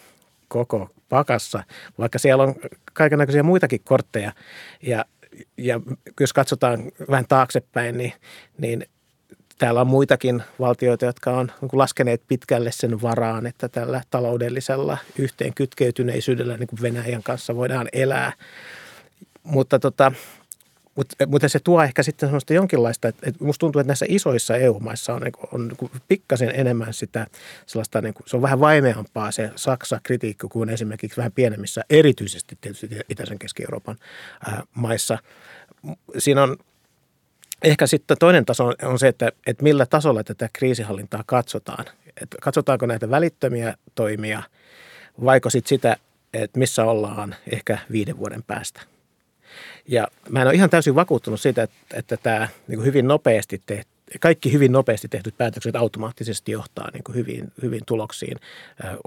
koko 0.48 0.90
pakassa, 1.14 1.64
vaikka 1.98 2.18
siellä 2.18 2.44
on 2.44 2.54
kaikenlaisia 2.92 3.42
muitakin 3.42 3.80
kortteja. 3.84 4.32
Ja, 4.82 5.04
ja 5.58 5.80
jos 6.20 6.32
katsotaan 6.32 6.92
vähän 7.10 7.24
taaksepäin, 7.28 7.98
niin, 7.98 8.12
niin 8.58 8.86
täällä 9.58 9.80
on 9.80 9.86
muitakin 9.86 10.42
valtioita, 10.58 11.04
jotka 11.04 11.30
on 11.30 11.52
niin 11.60 11.70
laskeneet 11.72 12.22
pitkälle 12.28 12.72
sen 12.72 13.02
varaan, 13.02 13.46
että 13.46 13.68
tällä 13.68 14.02
taloudellisella 14.10 14.98
yhteen 15.18 15.54
kytkeytyneisyydellä 15.54 16.56
niin 16.56 16.66
kuin 16.66 16.82
Venäjän 16.82 17.22
kanssa 17.22 17.56
voidaan 17.56 17.88
elää. 17.92 18.32
Mutta 19.42 19.78
tota, 19.78 20.12
mutta, 20.94 21.26
mutta 21.26 21.48
se 21.48 21.58
tuo 21.58 21.82
ehkä 21.82 22.02
sitten 22.02 22.28
semmoista 22.28 22.54
jonkinlaista, 22.54 23.08
että, 23.08 23.28
että 23.28 23.44
musta 23.44 23.60
tuntuu, 23.60 23.80
että 23.80 23.88
näissä 23.88 24.06
isoissa 24.08 24.56
EU-maissa 24.56 25.14
on, 25.14 25.22
niin 25.22 25.32
kuin, 25.32 25.48
on 25.52 25.68
niin 25.68 25.76
kuin 25.76 25.92
pikkasen 26.08 26.52
enemmän 26.54 26.94
sitä 26.94 27.26
sellaista, 27.66 28.00
niin 28.00 28.14
kuin, 28.14 28.24
se 28.26 28.36
on 28.36 28.42
vähän 28.42 28.60
vaimeampaa 28.60 29.30
se 29.30 29.50
Saksa-kritiikki 29.56 30.46
kuin 30.52 30.68
esimerkiksi 30.68 31.16
vähän 31.16 31.32
pienemmissä, 31.32 31.82
erityisesti 31.90 32.58
tietysti 32.60 32.88
Itäisen 33.08 33.38
Keski-Euroopan 33.38 33.96
ää, 34.46 34.62
maissa. 34.74 35.18
Siinä 36.18 36.42
on 36.42 36.56
ehkä 37.62 37.86
sitten 37.86 38.16
toinen 38.20 38.44
taso 38.44 38.72
on 38.82 38.98
se, 38.98 39.08
että, 39.08 39.32
että 39.46 39.62
millä 39.62 39.86
tasolla 39.86 40.24
tätä 40.24 40.48
kriisihallintaa 40.52 41.22
katsotaan. 41.26 41.84
Että 42.22 42.36
katsotaanko 42.42 42.86
näitä 42.86 43.10
välittömiä 43.10 43.74
toimia, 43.94 44.42
vaiko 45.24 45.50
sitten 45.50 45.68
sitä, 45.68 45.96
että 46.34 46.58
missä 46.58 46.84
ollaan 46.84 47.34
ehkä 47.52 47.78
viiden 47.92 48.18
vuoden 48.18 48.42
päästä– 48.42 48.80
ja 49.88 50.08
mä 50.28 50.40
en 50.40 50.46
ole 50.46 50.54
ihan 50.54 50.70
täysin 50.70 50.94
vakuuttunut 50.94 51.40
siitä, 51.40 51.62
että, 51.62 51.76
että 51.94 52.16
tämä 52.16 52.48
niin 52.68 52.84
hyvin 52.84 53.08
nopeasti 53.08 53.62
tehty, 53.66 53.90
kaikki 54.20 54.52
hyvin 54.52 54.72
nopeasti 54.72 55.08
tehdyt 55.08 55.36
päätökset 55.38 55.76
automaattisesti 55.76 56.52
johtaa 56.52 56.90
niin 56.92 57.04
kuin 57.04 57.16
hyvin, 57.16 57.52
hyvin 57.62 57.82
tuloksiin, 57.86 58.36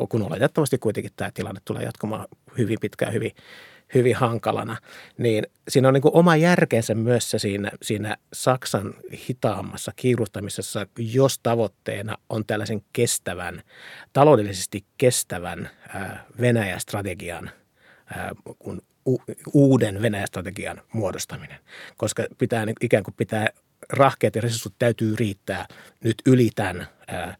kun 0.09 0.21
oletettavasti 0.21 0.77
kuitenkin 0.77 1.11
tämä 1.15 1.31
tilanne 1.33 1.61
tulee 1.65 1.83
jatkumaan 1.83 2.27
hyvin 2.57 2.77
pitkään, 2.81 3.13
hyvin, 3.13 3.31
hyvin 3.93 4.15
hankalana. 4.15 4.77
Niin 5.17 5.47
siinä 5.67 5.87
on 5.87 5.93
niin 5.93 6.01
kuin 6.01 6.15
oma 6.15 6.35
järkensä 6.35 6.95
myös 6.95 7.31
siinä, 7.37 7.71
siinä 7.81 8.17
Saksan 8.33 8.93
hitaammassa 9.29 9.91
kiiruhtamisessa, 9.95 10.87
jos 10.97 11.39
tavoitteena 11.39 12.17
on 12.29 12.45
tällaisen 12.45 12.81
kestävän, 12.93 13.61
taloudellisesti 14.13 14.83
kestävän 14.97 15.69
Venäjä-strategian 16.41 17.51
kun 18.59 18.81
uuden 19.53 20.01
Venäjä-strategian 20.01 20.81
muodostaminen, 20.93 21.59
koska 21.97 22.25
pitää 22.37 22.65
ikään 22.81 23.03
kuin 23.03 23.15
pitää 23.17 23.47
rahkeet 23.89 24.35
ja 24.35 24.41
resurssit 24.41 24.73
täytyy 24.79 25.15
riittää 25.15 25.67
nyt 26.03 26.15
yli 26.25 26.49
tämän 26.55 26.87
ää, 27.07 27.37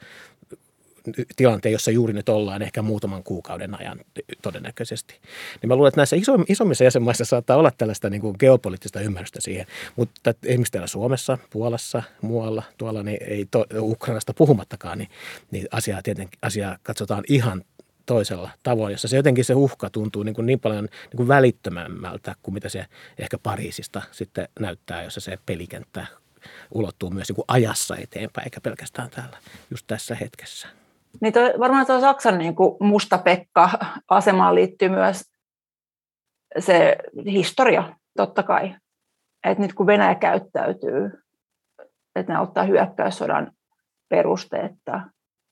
tilanteen, 1.36 1.74
jossa 1.74 1.92
juuri 1.92 2.14
nyt 2.14 2.30
ollaan 2.30 2.62
ehkä 2.62 2.82
muutaman 2.82 3.24
kuukauden 3.24 3.80
ajan 3.80 4.00
todennäköisesti. 4.42 5.20
Niin 5.62 5.68
mä 5.68 5.76
luulen, 5.76 5.88
että 5.88 6.00
näissä 6.00 6.16
iso, 6.16 6.34
isommissa 6.50 6.84
jäsenmaissa 6.84 7.26
saattaa 7.26 7.58
olla 7.58 7.72
tällaista 7.78 8.10
niin 8.10 8.22
kuin 8.22 8.36
geopoliittista 8.40 9.02
ymmärrystä 9.02 9.42
siihen, 9.42 9.66
mutta 9.96 10.34
esimerkiksi 10.44 10.72
täällä 10.72 10.88
Suomessa, 10.88 11.38
Puolassa, 11.50 12.04
muualla, 12.22 12.64
tuolla 12.78 13.04
niin 13.04 13.18
ei 13.28 13.48
to, 13.52 13.66
Ukrainasta 13.80 14.34
puhumattakaan, 14.34 14.98
niin, 14.98 15.10
niin 15.52 15.68
asiaa, 15.72 16.02
tietenkin, 16.04 16.40
asiaa 16.42 16.78
katsotaan 16.84 17.24
ihan 17.30 17.64
toisella 18.08 18.50
tavoin, 18.64 18.92
jossa 18.92 19.08
se 19.08 19.16
jotenkin 19.16 19.46
se 19.46 19.54
uhka 19.54 19.90
tuntuu 19.90 20.24
niin, 20.24 20.36
kuin 20.36 20.46
niin 20.46 20.60
paljon 20.60 20.84
niin 20.84 21.18
kuin 21.18 21.28
välittömämmältä 21.28 22.36
kuin 22.44 22.54
mitä 22.54 22.70
se 22.70 22.86
ehkä 23.18 23.38
Pariisista 23.38 24.02
sitten 24.12 24.48
näyttää, 24.60 25.04
jossa 25.04 25.20
se 25.20 25.38
pelikenttä 25.46 26.06
ulottuu 26.72 27.10
myös 27.10 27.30
niin 27.30 27.36
kuin 27.36 27.46
ajassa 27.48 27.96
eteenpäin, 27.96 28.46
eikä 28.46 28.62
pelkästään 28.62 29.10
täällä 29.10 29.38
just 29.72 29.88
tässä 29.88 30.16
hetkessä. 30.16 30.68
Niin 31.22 31.34
toi, 31.34 31.54
varmaan 31.60 31.86
tuo 31.86 32.00
Saksan 32.00 32.38
niin 32.38 32.56
kuin 32.56 32.78
musta 32.80 33.18
Pekka-asemaan 33.18 34.56
liittyy 34.56 34.90
myös 34.90 35.24
se 36.60 36.98
historia, 37.26 37.94
totta 38.18 38.44
kai. 38.44 38.76
Että 39.44 39.64
nyt 39.64 39.74
kun 39.74 39.88
Venäjä 39.88 40.16
käyttäytyy, 40.16 41.12
että 42.16 42.34
ne 42.34 42.40
ottaa 42.40 42.64
hyökkäyssodan 42.64 43.52
perusteetta 44.10 45.02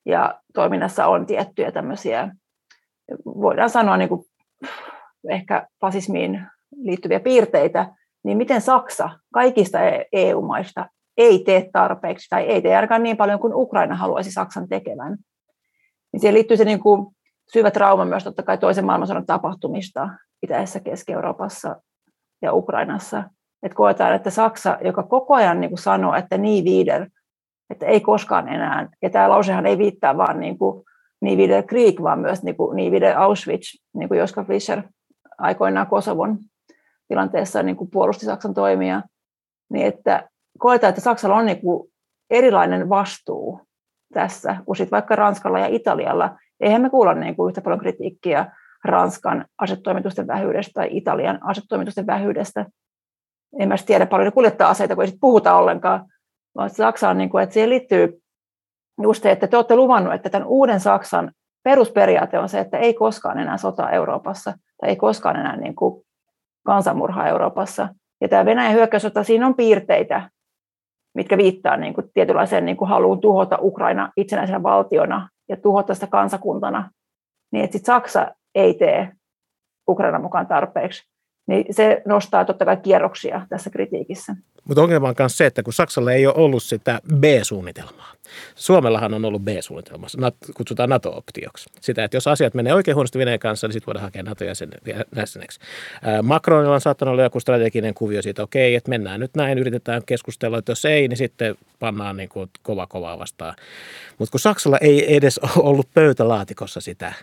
ja 0.05 0.41
toiminnassa 0.53 1.07
on 1.07 1.25
tiettyjä 1.25 1.71
tämmöisiä 1.71 2.35
voidaan 3.25 3.69
sanoa 3.69 3.97
niin 3.97 4.09
kuin, 4.09 4.25
ehkä 5.29 5.67
fasismiin 5.81 6.47
liittyviä 6.75 7.19
piirteitä, 7.19 7.93
niin 8.23 8.37
miten 8.37 8.61
Saksa 8.61 9.09
kaikista 9.33 9.77
EU-maista 10.11 10.89
ei 11.17 11.43
tee 11.43 11.69
tarpeeksi 11.73 12.29
tai 12.29 12.43
ei 12.43 12.61
tee 12.61 12.75
ainakaan 12.75 13.03
niin 13.03 13.17
paljon 13.17 13.39
kuin 13.39 13.55
Ukraina 13.55 13.95
haluaisi 13.95 14.31
Saksan 14.31 14.67
tekevän. 14.67 15.17
Niin 16.13 16.19
siihen 16.19 16.33
liittyy 16.33 16.57
se 16.57 16.65
niin 16.65 16.79
kuin 16.79 17.07
syvä 17.53 17.71
trauma 17.71 18.05
myös 18.05 18.23
totta 18.23 18.43
kai 18.43 18.57
toisen 18.57 18.85
maailmansodan 18.85 19.25
tapahtumista 19.25 20.09
Itäisessä 20.43 20.79
Keski-Euroopassa 20.79 21.75
ja 22.41 22.53
Ukrainassa. 22.53 23.23
Että 23.63 23.75
koetaan, 23.75 24.15
että 24.15 24.29
Saksa, 24.29 24.77
joka 24.81 25.03
koko 25.03 25.33
ajan 25.33 25.61
niin 25.61 25.69
kuin 25.69 25.79
sanoo, 25.79 26.15
että 26.15 26.37
niin 26.37 26.65
viider, 26.65 27.09
että 27.69 27.85
ei 27.85 28.01
koskaan 28.01 28.47
enää, 28.47 28.89
ja 29.01 29.09
tämä 29.09 29.29
lausehan 29.29 29.65
ei 29.65 29.77
viittaa 29.77 30.17
vaan 30.17 30.39
niin 30.39 30.57
kuin 30.57 30.83
vidare 31.23 31.63
Krieg, 31.63 32.01
vaan 32.03 32.19
myös 32.19 32.43
niin, 32.43 32.57
kuin, 32.57 32.91
vidare 32.91 33.13
Auschwitz, 33.13 33.81
niin 33.93 34.07
kuin 34.07 34.19
Joska 34.19 34.43
Fischer 34.43 34.83
aikoinaan 35.37 35.87
Kosovon 35.87 36.37
tilanteessa 37.07 37.63
niin 37.63 37.75
kuin 37.75 37.89
puolusti 37.91 38.25
Saksan 38.25 38.53
toimia, 38.53 39.01
niin 39.69 39.87
että 39.87 40.29
koetaan, 40.59 40.89
että 40.89 41.01
Saksalla 41.01 41.35
on 41.35 41.45
niin 41.45 41.61
kuin 41.61 41.91
erilainen 42.29 42.89
vastuu 42.89 43.61
tässä 44.13 44.55
kuin 44.65 44.75
sit 44.75 44.91
vaikka 44.91 45.15
Ranskalla 45.15 45.59
ja 45.59 45.67
Italialla. 45.67 46.37
Eihän 46.59 46.81
me 46.81 46.89
kuulla 46.89 47.13
niin 47.13 47.35
kuin 47.35 47.49
yhtä 47.49 47.61
paljon 47.61 47.79
kritiikkiä 47.79 48.51
Ranskan 48.83 49.45
asetoimitusten 49.57 50.27
vähyydestä 50.27 50.71
tai 50.73 50.87
Italian 50.91 51.39
asetoimitusten 51.41 52.07
vähyydestä. 52.07 52.65
En 53.59 53.67
mä 53.67 53.75
tiedä 53.85 54.05
paljon 54.05 54.33
kuljettaa 54.33 54.69
aseita, 54.69 54.95
kun 54.95 55.03
ei 55.03 55.07
sit 55.07 55.19
puhuta 55.21 55.55
ollenkaan, 55.55 56.05
vaan 56.55 56.69
Saksa 56.69 57.09
on, 57.09 57.17
niin 57.17 57.29
kuin, 57.29 57.43
että 57.43 57.53
siihen 57.53 57.69
liittyy 57.69 58.21
just 59.01 59.23
se, 59.23 59.31
että 59.31 59.47
te 59.47 59.57
olette 59.57 59.75
luvannut, 59.75 60.13
että 60.13 60.29
tämän 60.29 60.47
uuden 60.47 60.79
Saksan 60.79 61.31
perusperiaate 61.63 62.39
on 62.39 62.49
se, 62.49 62.59
että 62.59 62.77
ei 62.77 62.93
koskaan 62.93 63.39
enää 63.39 63.57
sota 63.57 63.89
Euroopassa 63.89 64.51
tai 64.51 64.89
ei 64.89 64.95
koskaan 64.95 65.35
enää 65.35 65.55
niin 65.55 65.75
kuin 65.75 66.05
kansanmurha 66.65 67.27
Euroopassa. 67.27 67.89
Ja 68.21 68.27
tämä 68.27 68.45
Venäjän 68.45 68.73
hyökkäyssota, 68.73 69.23
siinä 69.23 69.47
on 69.47 69.55
piirteitä, 69.55 70.29
mitkä 71.15 71.37
viittaa 71.37 71.77
niin 71.77 71.93
kuin 71.93 72.11
tietynlaiseen 72.13 72.65
niin 72.65 72.77
kuin 72.77 72.89
haluun 72.89 73.21
tuhota 73.21 73.57
Ukraina 73.61 74.11
itsenäisenä 74.17 74.63
valtiona 74.63 75.29
ja 75.49 75.57
tuhota 75.57 75.93
sitä 75.93 76.07
kansakuntana, 76.07 76.89
niin 77.51 77.63
että 77.63 77.77
sit 77.77 77.85
Saksa 77.85 78.27
ei 78.55 78.73
tee 78.73 79.11
Ukraina 79.89 80.19
mukaan 80.19 80.47
tarpeeksi. 80.47 81.14
Niin 81.47 81.65
se 81.71 82.01
nostaa 82.05 82.45
totta 82.45 82.65
kai 82.65 82.77
kierroksia 82.77 83.41
tässä 83.49 83.69
kritiikissä. 83.69 84.35
Mutta 84.67 84.81
ongelma 84.81 85.09
on 85.09 85.15
myös 85.19 85.37
se, 85.37 85.45
että 85.45 85.63
kun 85.63 85.73
Saksalla 85.73 86.11
ei 86.11 86.27
ole 86.27 86.35
ollut 86.37 86.63
sitä 86.63 86.99
B-suunnitelmaa. 87.15 88.11
Suomellahan 88.55 89.13
on 89.13 89.25
ollut 89.25 89.41
B-suunnitelma, 89.41 90.07
kutsutaan 90.53 90.89
NATO-optioksi. 90.89 91.69
Sitä, 91.81 92.03
että 92.03 92.17
jos 92.17 92.27
asiat 92.27 92.53
menee 92.53 92.73
oikein 92.73 92.95
huonosti 92.95 93.19
Venäjän 93.19 93.39
kanssa, 93.39 93.67
niin 93.67 93.73
sitten 93.73 93.85
voidaan 93.85 94.03
hakea 94.03 94.23
NATO-jäseneksi. 94.23 95.59
Macronilla 96.23 96.73
on 96.73 96.81
saattanut 96.81 97.11
olla 97.11 97.23
joku 97.23 97.39
strateginen 97.39 97.93
kuvio 97.93 98.21
siitä, 98.21 98.43
okei, 98.43 98.75
että 98.75 98.89
mennään 98.89 99.19
nyt 99.19 99.35
näin, 99.35 99.57
yritetään 99.57 100.01
keskustella, 100.05 100.57
että 100.57 100.71
jos 100.71 100.85
ei, 100.85 101.07
niin 101.07 101.17
sitten 101.17 101.55
pannaan 101.79 102.17
niin 102.17 102.29
kuin 102.29 102.49
kova 102.61 102.87
kovaa 102.87 103.19
vastaan. 103.19 103.55
Mutta 104.17 104.31
kun 104.31 104.39
Saksalla 104.39 104.77
ei 104.77 105.15
edes 105.15 105.39
ollut 105.57 105.87
pöytälaatikossa 105.93 106.81
sitä 106.81 107.13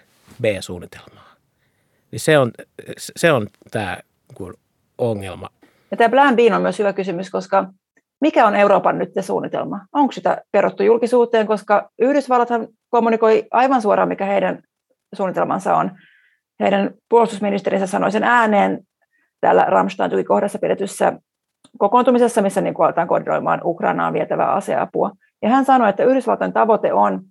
B-suunnitelmaa, 0.43 1.37
niin 2.11 2.21
se 2.21 2.39
on, 2.39 2.51
se 2.97 3.33
on 3.33 3.47
tämä 3.71 3.99
ongelma 4.99 5.49
ja 5.93 5.97
tämä 5.97 6.09
Plan 6.09 6.37
B 6.37 6.39
on 6.55 6.63
myös 6.63 6.79
hyvä 6.79 6.93
kysymys, 6.93 7.31
koska 7.31 7.67
mikä 8.21 8.47
on 8.47 8.57
Euroopan 8.57 8.99
nyt 8.99 9.11
suunnitelma? 9.21 9.81
Onko 9.93 10.13
sitä 10.13 10.43
peruttu 10.53 10.83
julkisuuteen, 10.83 11.47
koska 11.47 11.91
Yhdysvallathan 11.99 12.69
kommunikoi 12.91 13.47
aivan 13.51 13.83
suoraan, 13.83 14.09
mikä 14.09 14.25
heidän 14.25 14.63
suunnitelmansa 15.15 15.77
on. 15.77 15.91
Heidän 16.61 16.91
puolustusministerinsä 17.09 17.87
sanoi 17.87 18.13
sen 18.13 18.25
ääneen 18.25 18.79
täällä 19.41 19.65
Ramstein 19.65 20.25
kohdassa 20.25 20.59
pidetyssä 20.59 21.13
kokoontumisessa, 21.79 22.43
missä 22.43 22.61
niin 22.61 22.75
aletaan 22.79 23.09
koordinoimaan 23.09 23.61
Ukrainaan 23.65 24.13
vietävää 24.13 24.53
aseapua. 24.53 25.11
Ja 25.43 25.49
hän 25.49 25.65
sanoi, 25.65 25.89
että 25.89 26.05
Yhdysvaltain 26.05 26.53
tavoite 26.53 26.93
on, 26.93 27.23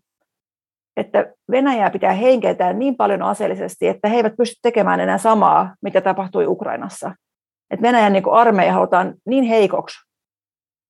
että 0.97 1.33
Venäjää 1.51 1.89
pitää 1.89 2.13
heikentää 2.13 2.73
niin 2.73 2.95
paljon 2.95 3.21
aseellisesti, 3.21 3.87
että 3.87 4.07
he 4.07 4.15
eivät 4.15 4.37
pysty 4.37 4.55
tekemään 4.61 4.99
enää 4.99 5.17
samaa, 5.17 5.75
mitä 5.81 6.01
tapahtui 6.01 6.45
Ukrainassa 6.45 7.11
että 7.71 7.81
Venäjän 7.81 8.13
niin 8.13 8.23
armeija 8.31 8.73
halutaan 8.73 9.13
niin 9.25 9.43
heikoksi, 9.43 9.97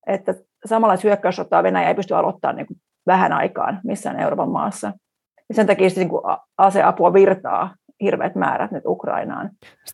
että 0.07 0.33
samanlaista 0.65 1.07
hyökkäyssotaa 1.07 1.63
Venäjä 1.63 1.87
ei 1.87 1.95
pysty 1.95 2.15
aloittamaan 2.15 2.55
niin 2.55 2.67
vähän 3.07 3.33
aikaan 3.33 3.79
missään 3.83 4.19
Euroopan 4.19 4.49
maassa. 4.49 4.93
Ja 5.49 5.55
sen 5.55 5.67
takia 5.67 5.89
niin 5.95 6.09
kuin 6.09 6.21
aseapua 6.57 7.13
virtaa 7.13 7.75
hirveät 8.01 8.35
määrät 8.35 8.71
nyt 8.71 8.83
Ukrainaan. 8.85 9.49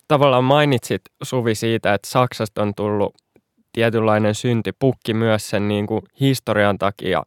Tavallaan 0.07 0.43
mainitsit 0.43 1.01
Suvi 1.23 1.55
siitä, 1.55 1.93
että 1.93 2.09
Saksasta 2.09 2.61
on 2.61 2.73
tullut 2.75 3.15
tietynlainen 3.73 4.35
syntipukki 4.35 5.13
myös 5.13 5.49
sen 5.49 5.67
niin 5.67 5.87
kuin 5.87 6.01
historian 6.19 6.77
takia, 6.77 7.23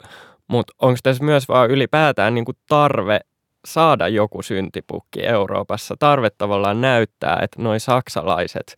Mutta 0.51 0.73
onko 0.79 0.99
tässä 1.03 1.25
myös 1.25 1.49
vaan 1.49 1.71
ylipäätään 1.71 2.35
niin 2.35 2.45
kuin 2.45 2.57
tarve 2.69 3.21
saada 3.65 4.09
joku 4.09 4.43
syntipukki 4.43 5.27
Euroopassa? 5.27 5.95
Tarve 5.99 6.31
tavallaan 6.39 6.81
näyttää, 6.81 7.39
että 7.43 7.63
noi 7.63 7.81
saksalaiset, 7.81 8.77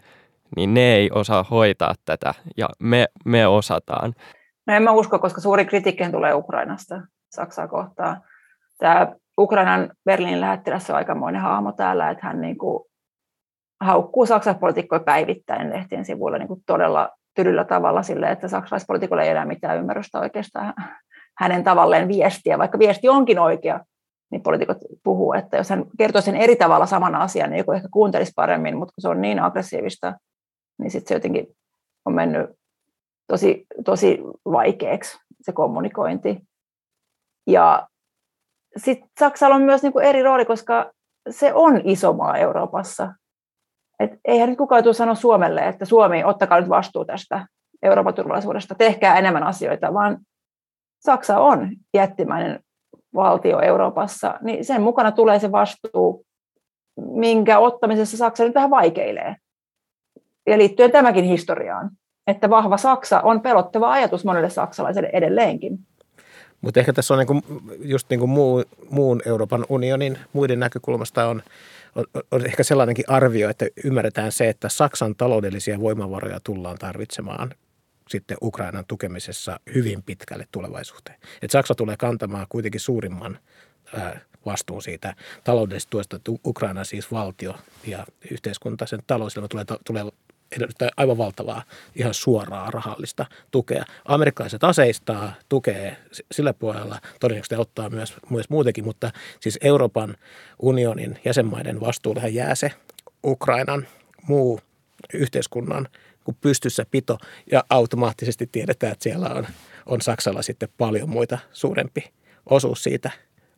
niin 0.57 0.75
ne 0.75 0.95
ei 0.95 1.11
osaa 1.11 1.43
hoitaa 1.50 1.95
tätä 2.05 2.35
ja 2.57 2.69
me, 2.79 3.07
me 3.25 3.47
osataan. 3.47 4.14
No 4.67 4.75
en 4.75 4.83
mä 4.83 4.91
usko, 4.91 5.19
koska 5.19 5.41
suuri 5.41 5.64
kritiikki 5.64 6.11
tulee 6.11 6.35
Ukrainasta 6.35 7.00
Saksaa 7.31 7.69
kohtaan. 7.69 8.23
Tämä 8.79 9.12
Ukrainan 9.38 9.91
Berliinin 10.05 10.41
lähettiläs 10.41 10.91
on 10.91 10.97
aikamoinen 10.97 11.43
hahmo 11.43 11.73
täällä, 11.73 12.11
että 12.11 12.26
hän 12.26 12.41
niin 12.41 12.59
kuin 12.59 12.85
haukkuu 13.81 14.26
poliitikkoja 14.61 15.00
päivittäin 15.00 15.71
lehtien 15.71 16.05
sivuilla 16.05 16.38
niin 16.38 16.49
kuin 16.49 16.62
todella 16.67 17.11
tylyllä 17.35 17.64
tavalla 17.64 18.02
sille, 18.02 18.31
että 18.31 18.49
saksalaispoliitikolla 18.49 19.23
ei 19.23 19.31
enää 19.31 19.45
mitään 19.45 19.79
ymmärrystä 19.79 20.21
oikeastaan 20.21 20.75
hänen 21.39 21.65
tavalleen 21.65 22.09
viestiä, 22.09 22.59
vaikka 22.59 22.79
viesti 22.79 23.09
onkin 23.09 23.39
oikea, 23.39 23.81
niin 24.31 24.43
poliitikot 24.43 24.79
puhuu, 25.03 25.33
että 25.33 25.57
jos 25.57 25.71
hän 25.71 25.85
kertoo 25.99 26.21
sen 26.21 26.37
eri 26.37 26.57
tavalla 26.57 26.87
saman 26.87 27.15
asian, 27.15 27.51
niin 27.51 27.59
joku 27.59 27.73
ehkä 27.73 27.89
kuuntelisi 27.91 28.33
paremmin, 28.37 28.77
mutta 28.77 28.93
kun 28.95 29.03
se 29.03 29.09
on 29.09 29.21
niin 29.21 29.41
aggressiivista, 29.41 30.15
niin 30.79 30.91
sitten 30.91 31.09
se 31.09 31.15
jotenkin 31.15 31.47
on 32.05 32.15
mennyt 32.15 32.51
tosi, 33.27 33.67
tosi 33.85 34.19
vaikeaksi 34.45 35.19
se 35.43 35.53
kommunikointi. 35.53 36.41
Ja 37.47 37.89
sitten 38.77 39.09
Saksalla 39.21 39.57
on 39.57 39.62
myös 39.62 39.83
niin 39.83 39.93
kuin 39.93 40.05
eri 40.05 40.23
rooli, 40.23 40.45
koska 40.45 40.93
se 41.31 41.55
on 41.55 41.81
iso 41.85 42.12
maa 42.12 42.37
Euroopassa. 42.37 43.15
Et 44.01 44.11
eihän 44.25 44.49
nyt 44.49 44.59
kukaan 44.59 44.83
tule 44.83 44.95
sanoa 44.95 45.15
Suomelle, 45.15 45.69
että 45.69 45.85
Suomi, 45.85 46.25
ottakaa 46.25 46.61
nyt 46.61 46.69
vastuu 46.69 47.05
tästä 47.05 47.47
Euroopan 47.83 48.15
turvallisuudesta, 48.15 48.75
tehkää 48.75 49.19
enemmän 49.19 49.43
asioita, 49.43 49.95
vaan 49.95 50.19
Saksa 51.02 51.38
on 51.38 51.71
jättimäinen 51.94 52.61
valtio 53.14 53.61
Euroopassa, 53.61 54.35
niin 54.42 54.64
sen 54.64 54.82
mukana 54.82 55.12
tulee 55.12 55.38
se 55.38 55.52
vastuu, 55.52 56.26
minkä 56.97 57.59
ottamisessa 57.59 58.16
Saksa 58.16 58.44
nyt 58.44 58.54
vähän 58.54 58.71
vaikeilee. 58.71 59.37
Ja 60.47 60.59
liittyen 60.59 60.90
tämäkin 60.90 61.25
historiaan, 61.25 61.90
että 62.26 62.50
vahva 62.50 62.76
Saksa 62.76 63.21
on 63.21 63.40
pelottava 63.40 63.92
ajatus 63.92 64.25
monelle 64.25 64.50
saksalaiselle 64.50 65.11
edelleenkin. 65.12 65.78
Mutta 66.61 66.80
ehkä 66.80 66.92
tässä 66.92 67.14
on 67.14 67.18
niin 67.18 67.26
kuin, 67.26 67.42
just 67.78 68.11
niin 68.11 68.21
kuin 68.21 68.30
muu, 68.30 68.64
muun 68.90 69.23
Euroopan 69.26 69.66
unionin 69.68 70.18
muiden 70.32 70.61
näkökulmasta 70.61 71.28
on, 71.28 71.42
on, 71.97 72.04
on 72.30 72.47
ehkä 72.47 72.62
sellainenkin 72.62 73.04
arvio, 73.09 73.50
että 73.50 73.66
ymmärretään 73.85 74.32
se, 74.32 74.49
että 74.49 74.68
Saksan 74.68 75.14
taloudellisia 75.14 75.80
voimavaroja 75.80 76.40
tullaan 76.44 76.78
tarvitsemaan 76.78 77.50
sitten 78.09 78.37
Ukrainan 78.42 78.85
tukemisessa 78.88 79.61
hyvin 79.75 80.02
pitkälle 80.02 80.47
tulevaisuuteen. 80.52 81.18
Et 81.42 81.50
Saksa 81.50 81.75
tulee 81.75 81.97
kantamaan 81.97 82.47
kuitenkin 82.49 82.80
suurimman 82.80 83.38
ää, 83.97 84.21
vastuun 84.47 84.82
siitä 84.82 85.14
taloudellisesta 85.44 85.90
tuesta, 85.90 86.16
että 86.16 86.32
Ukraina 86.47 86.85
siis 86.85 87.12
valtio 87.12 87.54
ja 87.87 88.06
yhteiskunta, 88.30 88.87
sen 88.87 89.02
talouselämä 89.06 89.49
tulee, 89.49 89.64
tulee 89.85 90.04
edellyttää 90.56 90.88
aivan 90.97 91.18
valtavaa 91.18 91.62
ihan 91.94 92.14
suoraa 92.14 92.71
rahallista 92.71 93.26
tukea. 93.50 93.85
Amerikkalaiset 94.04 94.64
aseistaa, 94.64 95.35
tukee 95.49 95.97
sillä 96.32 96.52
puolella, 96.52 96.99
todennäköisesti 97.21 97.56
ottaa 97.56 97.90
myös, 97.90 98.14
myös 98.30 98.50
muutenkin, 98.50 98.85
mutta 98.85 99.11
siis 99.40 99.59
Euroopan 99.62 100.16
unionin 100.59 101.18
jäsenmaiden 101.25 101.80
vastuullehan 101.80 102.35
jää 102.35 102.54
se 102.54 102.73
Ukrainan 103.25 103.87
muu 104.28 104.61
yhteiskunnan 105.14 105.88
kun 106.25 106.35
pystyssä 106.41 106.87
pito 106.91 107.19
ja 107.52 107.64
automaattisesti 107.71 108.49
tiedetään, 108.52 108.93
että 108.93 109.02
siellä 109.02 109.29
on, 109.29 109.47
on 109.87 110.00
Saksalla 110.00 110.43
sitten 110.43 110.69
paljon 110.79 111.09
muita 111.09 111.38
suurempi 111.52 112.12
osuus 112.47 112.83
siitä 112.83 113.11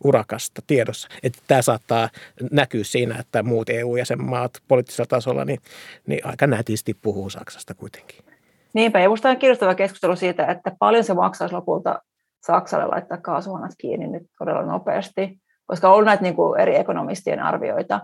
urakasta 0.04 0.62
tiedossa. 0.66 1.09
Että 1.23 1.38
tämä 1.47 1.62
saattaa 1.62 2.09
näkyä 2.52 2.85
siinä, 2.85 3.18
että 3.18 3.42
muut 3.42 3.71
EU-jäsenmaat 3.71 4.50
poliittisella 4.68 5.06
tasolla 5.09 5.44
niin, 5.44 5.61
niin 6.06 6.26
aika 6.26 6.47
nätisti 6.47 6.94
puhuu 6.94 7.30
Saksasta 7.30 7.75
kuitenkin. 7.75 8.25
Niinpä, 8.73 9.00
ja 9.00 9.09
minusta 9.09 9.28
on 9.28 9.37
kiinnostava 9.37 9.75
keskustelu 9.75 10.17
siitä, 10.17 10.47
että 10.47 10.73
paljon 10.78 11.04
se 11.04 11.15
maksaisi 11.15 11.54
lopulta 11.54 12.02
Saksalle 12.47 12.86
laittaa 12.86 13.19
kaasuhanat 13.19 13.73
kiinni 13.78 14.06
nyt 14.06 14.23
todella 14.38 14.62
nopeasti, 14.62 15.38
koska 15.67 15.93
on 15.93 16.04
näitä 16.04 16.23
niin 16.23 16.36
kuin 16.36 16.60
eri 16.60 16.76
ekonomistien 16.76 17.41
arvioita, 17.41 18.00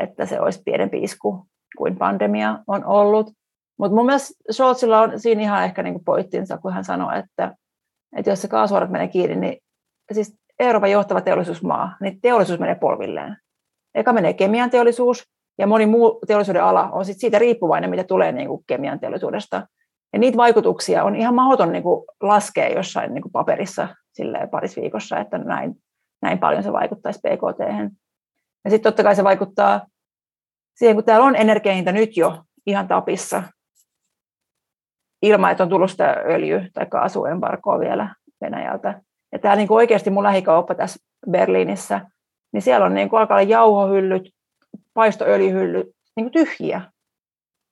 että 0.00 0.26
se 0.26 0.40
olisi 0.40 0.62
pienempi 0.64 1.02
isku 1.02 1.46
kuin 1.76 1.96
pandemia 1.96 2.58
on 2.66 2.84
ollut. 2.84 3.30
Mutta 3.78 3.94
mun 3.94 4.06
mielestä 4.06 4.52
Scholzilla 4.52 5.00
on 5.00 5.20
siinä 5.20 5.42
ihan 5.42 5.64
ehkä 5.64 5.82
niin 5.82 6.04
pointtinsa, 6.04 6.58
kun 6.58 6.72
hän 6.72 6.84
sanoi, 6.84 7.18
että, 7.18 7.54
että 8.16 8.30
jos 8.30 8.42
se 8.42 8.48
kaasuhanat 8.48 8.90
menee 8.90 9.08
kiinni, 9.08 9.36
niin 9.36 9.58
siis 10.12 10.38
Euroopan 10.58 10.90
johtava 10.90 11.20
teollisuusmaa, 11.20 11.96
niin 12.00 12.20
teollisuus 12.20 12.60
menee 12.60 12.74
polvilleen. 12.74 13.36
Eka 13.94 14.12
menee 14.12 14.32
kemian 14.32 14.70
teollisuus, 14.70 15.24
ja 15.58 15.66
moni 15.66 15.86
muu 15.86 16.20
teollisuuden 16.26 16.64
ala 16.64 16.90
on 16.90 17.04
sit 17.04 17.20
siitä 17.20 17.38
riippuvainen, 17.38 17.90
mitä 17.90 18.04
tulee 18.04 18.32
niin 18.32 18.48
kuin 18.48 18.64
kemian 18.66 19.00
teollisuudesta. 19.00 19.66
Ja 20.12 20.18
niitä 20.18 20.36
vaikutuksia 20.36 21.04
on 21.04 21.16
ihan 21.16 21.34
mahdoton 21.34 21.72
niin 21.72 21.82
kuin 21.82 22.04
laskea 22.22 22.68
jossain 22.68 23.14
niin 23.14 23.22
kuin 23.22 23.32
paperissa 23.32 23.88
parissa 24.50 24.80
viikossa, 24.80 25.18
että 25.18 25.38
näin, 25.38 25.74
näin 26.22 26.38
paljon 26.38 26.62
se 26.62 26.72
vaikuttaisi 26.72 27.18
PKT. 27.18 27.58
Ja 28.64 28.70
sitten 28.70 28.92
totta 28.92 29.02
kai 29.02 29.16
se 29.16 29.24
vaikuttaa 29.24 29.86
siihen, 30.74 30.96
kun 30.96 31.04
täällä 31.04 31.26
on 31.26 31.36
energiahinta 31.36 31.92
nyt 31.92 32.16
jo 32.16 32.42
ihan 32.66 32.88
tapissa, 32.88 33.42
ilman, 35.22 35.50
että 35.50 35.62
on 35.62 35.68
tullut 35.68 35.90
sitä 35.90 36.16
öljy- 36.26 36.70
tai 36.74 36.86
kaasuembarkoa 36.86 37.80
vielä 37.80 38.14
Venäjältä. 38.40 39.00
Ja 39.32 39.38
täällä 39.38 39.56
niin 39.56 39.72
oikeasti 39.72 40.10
mun 40.10 40.22
lähikauppa 40.22 40.74
tässä 40.74 41.06
Berliinissä, 41.30 42.00
niin 42.52 42.62
siellä 42.62 42.86
on 42.86 42.94
niin 42.94 43.08
kuin 43.08 43.20
alkaa 43.20 43.42
jauhohyllyt, 43.42 44.30
paistoöljyhyllyt 44.94 45.86
niin 46.16 46.24
kuin 46.24 46.32
tyhjiä. 46.32 46.82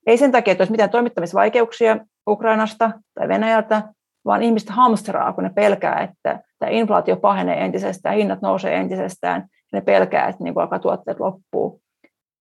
Ei 0.06 0.18
sen 0.18 0.32
takia, 0.32 0.52
että 0.52 0.62
olisi 0.62 0.72
mitään 0.72 0.90
toimittamisvaikeuksia 0.90 1.96
Ukrainasta 2.28 2.90
tai 3.14 3.28
Venäjältä, 3.28 3.82
vaan 4.24 4.42
ihmiset 4.42 4.70
hamstraa, 4.70 5.32
kun 5.32 5.44
ne 5.44 5.50
pelkää, 5.50 6.00
että 6.00 6.40
tämä 6.58 6.70
inflaatio 6.70 7.16
pahenee 7.16 7.64
entisestään, 7.64 8.16
hinnat 8.16 8.42
nousee 8.42 8.74
entisestään, 8.74 9.40
ja 9.72 9.78
ne 9.78 9.80
pelkää, 9.80 10.28
että 10.28 10.44
niin 10.44 10.54
kuin 10.54 10.62
alkaa 10.62 10.78
tuotteet 10.78 11.20
loppuu. 11.20 11.80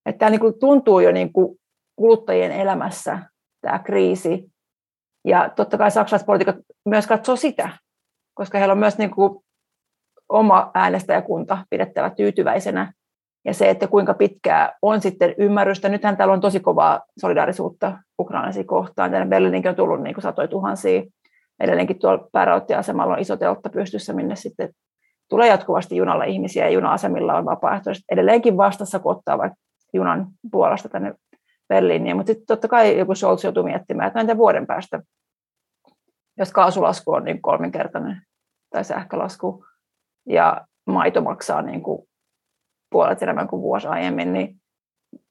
Että 0.05 0.19
tämä 0.19 0.29
niin 0.29 0.39
kuin 0.39 0.59
tuntuu 0.59 0.99
jo 0.99 1.11
niin 1.11 1.33
kuin 1.33 1.57
kuluttajien 1.95 2.51
elämässä, 2.51 3.19
tämä 3.61 3.79
kriisi. 3.79 4.54
Ja 5.25 5.49
totta 5.55 5.77
kai 5.77 5.91
saksalaiset 5.91 6.25
poliitikot 6.25 6.55
myös 6.85 7.07
katsoo 7.07 7.35
sitä, 7.35 7.69
koska 8.33 8.57
heillä 8.57 8.71
on 8.71 8.77
myös 8.77 8.97
niin 8.97 9.11
kuin 9.11 9.43
oma 10.29 10.71
äänestäjäkunta 10.73 11.57
pidettävä 11.69 12.09
tyytyväisenä. 12.09 12.93
Ja 13.45 13.53
se, 13.53 13.69
että 13.69 13.87
kuinka 13.87 14.13
pitkää 14.13 14.73
on 14.81 15.01
sitten 15.01 15.35
ymmärrystä. 15.37 15.89
Nythän 15.89 16.17
täällä 16.17 16.33
on 16.33 16.41
tosi 16.41 16.59
kovaa 16.59 17.01
solidaarisuutta 17.19 17.99
ukrainaisia 18.19 18.63
kohtaan. 18.63 19.11
Tänne 19.11 19.27
Berliininkin 19.27 19.69
on 19.69 19.75
tullut 19.75 20.01
niin 20.01 20.15
satoja 20.19 20.47
tuhansia. 20.47 21.03
Edelleenkin 21.59 21.99
tuolla 21.99 22.27
päärauttiasemalla 22.31 23.13
on 23.13 23.19
iso 23.19 23.37
teltta 23.37 23.69
pystyssä, 23.69 24.13
minne 24.13 24.35
sitten 24.35 24.69
tulee 25.29 25.47
jatkuvasti 25.47 25.95
junalla 25.95 26.23
ihmisiä 26.23 26.65
ja 26.65 26.69
juna-asemilla 26.69 27.37
on 27.37 27.45
vapaaehtoiset 27.45 28.03
edelleenkin 28.11 28.57
vastassa, 28.57 28.99
kun 28.99 29.11
ottaa 29.11 29.37
vaikka 29.37 29.57
junan 29.93 30.27
puolesta 30.51 30.89
tänne 30.89 31.13
Berliiniin. 31.67 32.15
Mutta 32.15 32.29
sitten 32.31 32.45
totta 32.45 32.67
kai 32.67 32.97
joku 32.97 33.15
Scholz 33.15 33.43
joutuu 33.43 33.63
miettimään, 33.63 34.07
että 34.07 34.19
näitä 34.19 34.37
vuoden 34.37 34.67
päästä 34.67 35.01
jos 36.37 36.51
kaasulasku 36.51 37.11
on 37.11 37.23
niin 37.23 37.41
kolminkertainen 37.41 38.21
tai 38.69 38.83
sähkölasku 38.83 39.65
ja 40.29 40.61
maito 40.85 41.21
maksaa 41.21 41.61
niin 41.61 41.83
kuin 41.83 42.07
puolet 42.89 43.21
enemmän 43.21 43.47
kuin 43.47 43.61
vuosi 43.61 43.87
aiemmin, 43.87 44.33
niin 44.33 44.55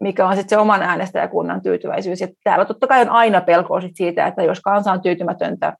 mikä 0.00 0.28
on 0.28 0.36
sitten 0.36 0.48
se 0.48 0.58
oman 0.58 0.82
äänestäjäkunnan 0.82 1.62
tyytyväisyys. 1.62 2.20
Ja 2.20 2.28
täällä 2.44 2.64
totta 2.64 2.86
kai 2.86 3.00
on 3.00 3.08
aina 3.08 3.40
pelkoa 3.40 3.80
sit 3.80 3.96
siitä, 3.96 4.26
että 4.26 4.42
jos 4.42 4.60
kansa 4.60 4.92
on 4.92 5.02
tyytymätöntä, 5.02 5.76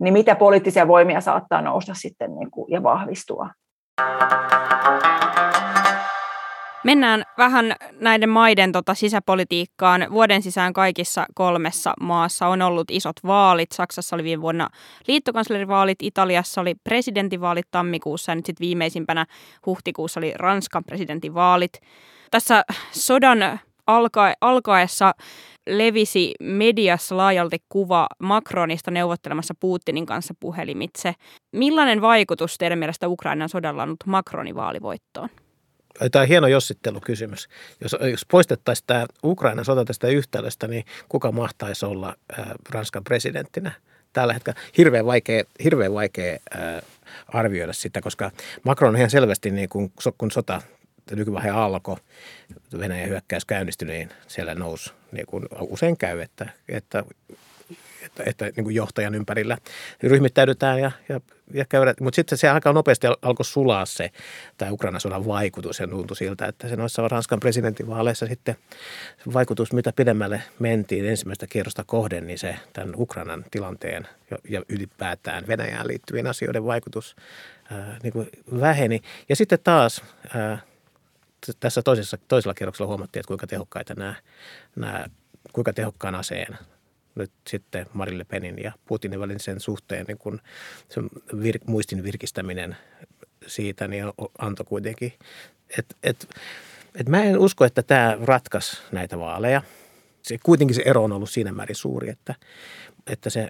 niin 0.00 0.12
mitä 0.12 0.34
poliittisia 0.34 0.88
voimia 0.88 1.20
saattaa 1.20 1.62
nousta 1.62 1.94
sitten 1.94 2.34
niin 2.34 2.50
kuin, 2.50 2.72
ja 2.72 2.82
vahvistua. 2.82 3.50
Mennään 6.88 7.24
vähän 7.38 7.74
näiden 8.00 8.28
maiden 8.28 8.72
tota 8.72 8.94
sisäpolitiikkaan. 8.94 10.06
Vuoden 10.10 10.42
sisään 10.42 10.72
kaikissa 10.72 11.26
kolmessa 11.34 11.94
maassa 12.00 12.46
on 12.46 12.62
ollut 12.62 12.90
isot 12.90 13.16
vaalit. 13.26 13.72
Saksassa 13.72 14.16
oli 14.16 14.24
viime 14.24 14.42
vuonna 14.42 14.68
liittokanslerivaalit, 15.08 15.98
Italiassa 16.02 16.60
oli 16.60 16.74
presidentinvaalit 16.84 17.66
tammikuussa 17.70 18.32
ja 18.32 18.36
nyt 18.36 18.46
sitten 18.46 18.64
viimeisimpänä 18.64 19.26
huhtikuussa 19.66 20.20
oli 20.20 20.32
Ranskan 20.36 20.84
presidentinvaalit. 20.84 21.72
Tässä 22.30 22.62
sodan 22.92 23.60
alka- 23.86 24.34
alkaessa 24.40 25.12
levisi 25.68 26.34
mediassa 26.40 27.16
laajalti 27.16 27.58
kuva 27.68 28.06
Macronista 28.22 28.90
neuvottelemassa 28.90 29.54
Putinin 29.60 30.06
kanssa 30.06 30.34
puhelimitse. 30.40 31.14
Millainen 31.52 32.00
vaikutus 32.00 32.58
teidän 32.58 32.78
mielestä 32.78 33.08
Ukrainan 33.08 33.48
sodalla 33.48 33.82
on 33.82 33.88
ollut 33.88 34.06
Macronin 34.06 34.54
vaalivoittoon? 34.54 35.28
Tämä 36.12 36.22
on 36.22 36.28
hieno 36.28 36.46
jossittelukysymys. 36.46 37.48
Jos, 37.80 37.96
jos 38.10 38.26
poistettaisiin 38.30 38.86
tämä 38.86 39.06
Ukrainan 39.24 39.64
sota 39.64 39.84
tästä 39.84 40.06
yhtälöstä, 40.06 40.68
niin 40.68 40.84
kuka 41.08 41.32
mahtaisi 41.32 41.86
olla 41.86 42.16
ää, 42.38 42.54
Ranskan 42.70 43.04
presidenttinä 43.04 43.72
tällä 44.12 44.32
hetkellä. 44.32 44.60
Hirveän 44.78 45.06
vaikea, 45.06 45.44
hirveän 45.64 45.94
vaikea 45.94 46.38
ää, 46.54 46.82
arvioida 47.28 47.72
sitä, 47.72 48.00
koska 48.00 48.30
Macron 48.64 48.96
ihan 48.96 49.10
selvästi, 49.10 49.50
niin 49.50 49.68
kun, 49.68 49.92
kun 50.18 50.30
sota 50.30 50.62
nykyvaihe 51.10 51.50
alkoi, 51.50 51.96
Venäjän 52.78 53.08
hyökkäys 53.08 53.44
käynnistyi, 53.44 53.88
niin 53.88 54.10
siellä 54.26 54.54
nousi, 54.54 54.92
niin 55.12 55.26
kuin 55.26 55.44
usein 55.60 55.96
käy, 55.96 56.20
että, 56.20 56.52
että 56.68 57.04
että, 58.02 58.22
että 58.26 58.44
niin 58.56 58.64
kuin 58.64 58.74
johtajan 58.74 59.14
ympärillä 59.14 59.58
ryhmittäydytään 60.02 60.80
ja, 60.80 60.90
ja, 61.08 61.20
ja 61.54 61.64
käydään. 61.64 61.96
Mutta 62.00 62.16
sitten 62.16 62.38
se 62.38 62.48
aika 62.48 62.72
nopeasti 62.72 63.06
alkoi 63.22 63.44
sulaa 63.44 63.86
se 63.86 64.10
tämä 64.58 64.72
Ukrainan 64.72 65.00
sodan 65.00 65.26
vaikutus 65.26 65.80
ja 65.80 65.88
tuntui 65.88 66.16
siltä, 66.16 66.46
että 66.46 66.68
se 66.68 66.76
noissa 66.76 67.08
Ranskan 67.08 67.40
presidentinvaaleissa 67.40 68.26
sitten 68.26 68.56
vaikutus, 69.34 69.72
mitä 69.72 69.92
pidemmälle 69.92 70.42
mentiin 70.58 71.06
ensimmäistä 71.06 71.46
kierrosta 71.46 71.84
kohden, 71.86 72.26
niin 72.26 72.38
se 72.38 72.56
tämän 72.72 72.94
Ukrainan 72.96 73.44
tilanteen 73.50 74.08
ja, 74.30 74.38
ja 74.48 74.62
ylipäätään 74.68 75.46
Venäjään 75.46 75.88
liittyvien 75.88 76.26
asioiden 76.26 76.64
vaikutus 76.64 77.16
ää, 77.70 77.98
niin 78.02 78.12
kuin 78.12 78.28
väheni. 78.60 79.00
Ja 79.28 79.36
sitten 79.36 79.58
taas 79.64 80.02
ää, 80.34 80.58
tässä 81.60 81.82
toisessa, 81.82 82.18
toisella 82.28 82.54
kierroksella 82.54 82.88
huomattiin, 82.88 83.20
että 83.20 83.28
kuinka 83.28 83.46
tehokkaita 83.46 83.94
nämä, 83.94 84.14
nämä 84.76 85.06
kuinka 85.52 85.72
tehokkaan 85.72 86.14
aseen 86.14 86.58
nyt 87.18 87.32
sitten 87.46 87.86
Marille 87.92 88.24
Penin 88.24 88.62
ja 88.62 88.72
Putinin 88.86 89.20
välisen 89.20 89.60
suhteen 89.60 90.04
niin 90.08 90.18
kun 90.18 90.40
sen 90.88 91.08
vir, 91.42 91.58
muistin 91.66 92.02
virkistäminen 92.02 92.76
siitä 93.46 93.88
niin 93.88 94.04
antoi 94.38 94.66
kuitenkin. 94.66 95.12
Et, 95.78 95.96
et, 96.02 96.28
et 96.94 97.08
mä 97.08 97.22
en 97.22 97.38
usko, 97.38 97.64
että 97.64 97.82
tämä 97.82 98.18
ratkaisi 98.24 98.78
näitä 98.92 99.18
vaaleja. 99.18 99.62
Se, 100.22 100.38
kuitenkin 100.42 100.74
se 100.74 100.82
ero 100.84 101.04
on 101.04 101.12
ollut 101.12 101.30
siinä 101.30 101.52
määrin 101.52 101.76
suuri, 101.76 102.10
että, 102.10 102.34
että 103.06 103.30
se 103.30 103.48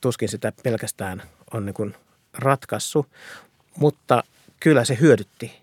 tuskin 0.00 0.28
sitä 0.28 0.52
pelkästään 0.62 1.22
on 1.54 1.66
niin 1.66 1.74
kuin 1.74 1.94
ratkaissut, 2.32 3.06
mutta 3.76 4.24
kyllä 4.60 4.84
se 4.84 4.98
hyödytti 5.00 5.60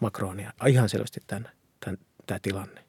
Macronia 0.00 0.52
ihan 0.66 0.88
selvästi 0.88 1.20
tämän, 1.26 1.50
tämän, 1.80 1.98
tämä 2.26 2.38
tilanne. 2.42 2.87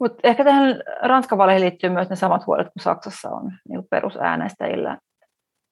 Mutta 0.00 0.28
ehkä 0.28 0.44
tähän 0.44 0.82
Ranskan 1.02 1.38
vaaleihin 1.38 1.62
liittyy 1.62 1.90
myös 1.90 2.10
ne 2.10 2.16
samat 2.16 2.46
huolet 2.46 2.66
kuin 2.66 2.82
Saksassa 2.82 3.30
on 3.30 3.52
niin 3.68 3.78
kuin 3.78 3.88
perusäänestäjillä. 3.90 4.98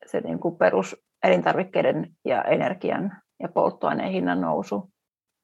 Se 0.07 0.21
niin 0.21 0.39
kuin 0.39 0.57
perus 0.57 0.97
elintarvikkeiden 1.23 2.11
ja 2.25 2.43
energian 2.43 3.13
ja 3.43 3.49
polttoaineen 3.49 4.13
hinnan 4.13 4.41
nousu 4.41 4.91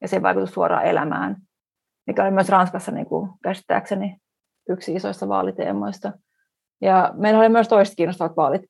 ja 0.00 0.08
sen 0.08 0.22
vaikutus 0.22 0.50
suoraan 0.50 0.84
elämään, 0.84 1.36
mikä 2.06 2.22
oli 2.22 2.30
myös 2.30 2.48
Ranskassa 2.48 2.92
niin 2.92 3.06
kuin 3.06 3.30
käsittääkseni 3.42 4.16
yksi 4.68 4.94
isoista 4.94 5.28
vaaliteemoista. 5.28 6.12
Ja 6.80 7.12
meillä 7.14 7.40
oli 7.40 7.48
myös 7.48 7.68
toiset 7.68 7.94
kiinnostavat 7.96 8.36
vaalit 8.36 8.62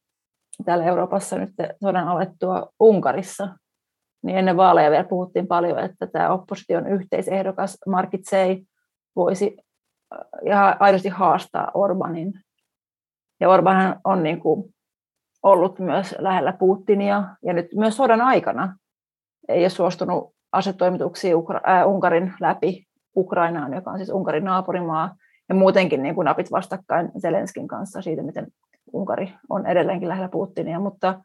täällä 0.64 0.85
Euroopassa 0.85 1.38
nyt 1.38 1.51
sodan 1.81 2.09
alettua 2.09 2.68
Unkarissa. 2.81 3.49
Niin 4.23 4.38
ennen 4.38 4.57
vaaleja 4.57 4.90
vielä 4.90 5.05
puhuttiin 5.05 5.47
paljon, 5.47 5.79
että 5.79 6.07
tämä 6.07 6.33
opposition 6.33 6.87
yhteisehdokas 6.87 7.79
Markitsei 7.87 8.64
voisi 9.16 9.57
ja 10.44 10.77
aidosti 10.81 11.09
haastaa 11.09 11.71
Orbanin. 11.75 12.33
Ja 13.40 13.49
Orban 13.49 14.01
on 14.05 14.23
niin 14.23 14.40
kuin 14.40 14.75
ollut 15.42 15.79
myös 15.79 16.14
lähellä 16.18 16.53
Putinia 16.53 17.25
ja 17.42 17.53
nyt 17.53 17.66
myös 17.75 17.97
sodan 17.97 18.21
aikana 18.21 18.77
ei 19.49 19.62
ole 19.62 19.68
suostunut 19.68 20.35
asetoimituksiin 20.53 21.37
Ukra- 21.37 21.71
äh, 21.71 21.88
Unkarin 21.88 22.35
läpi 22.40 22.87
Ukrainaan, 23.16 23.75
joka 23.75 23.90
on 23.90 23.99
siis 23.99 24.11
Unkarin 24.11 24.44
naapurimaa, 24.44 25.14
ja 25.49 25.55
muutenkin 25.55 26.03
niin 26.03 26.14
kuin 26.14 26.25
napit 26.25 26.53
vastakkain 26.53 27.11
Zelenskin 27.21 27.68
kanssa 27.68 28.03
siitä, 28.03 28.23
miten 28.23 28.47
Unkari 28.92 29.35
on 29.49 29.66
edelleenkin 29.66 30.09
lähellä 30.09 30.29
Putinia, 30.29 30.81
mutta 30.81 31.21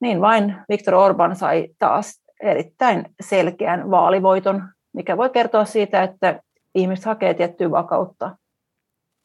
niin 0.00 0.20
vain 0.20 0.56
Viktor 0.68 0.94
Orban 0.94 1.36
sai 1.36 1.68
taas 1.78 2.22
erittäin 2.42 3.14
selkeän 3.20 3.90
vaalivoiton, 3.90 4.68
mikä 4.92 5.16
voi 5.16 5.30
kertoa 5.30 5.64
siitä, 5.64 6.02
että 6.02 6.40
ihmiset 6.76 7.04
hakee 7.04 7.34
tiettyä 7.34 7.70
vakautta, 7.70 8.36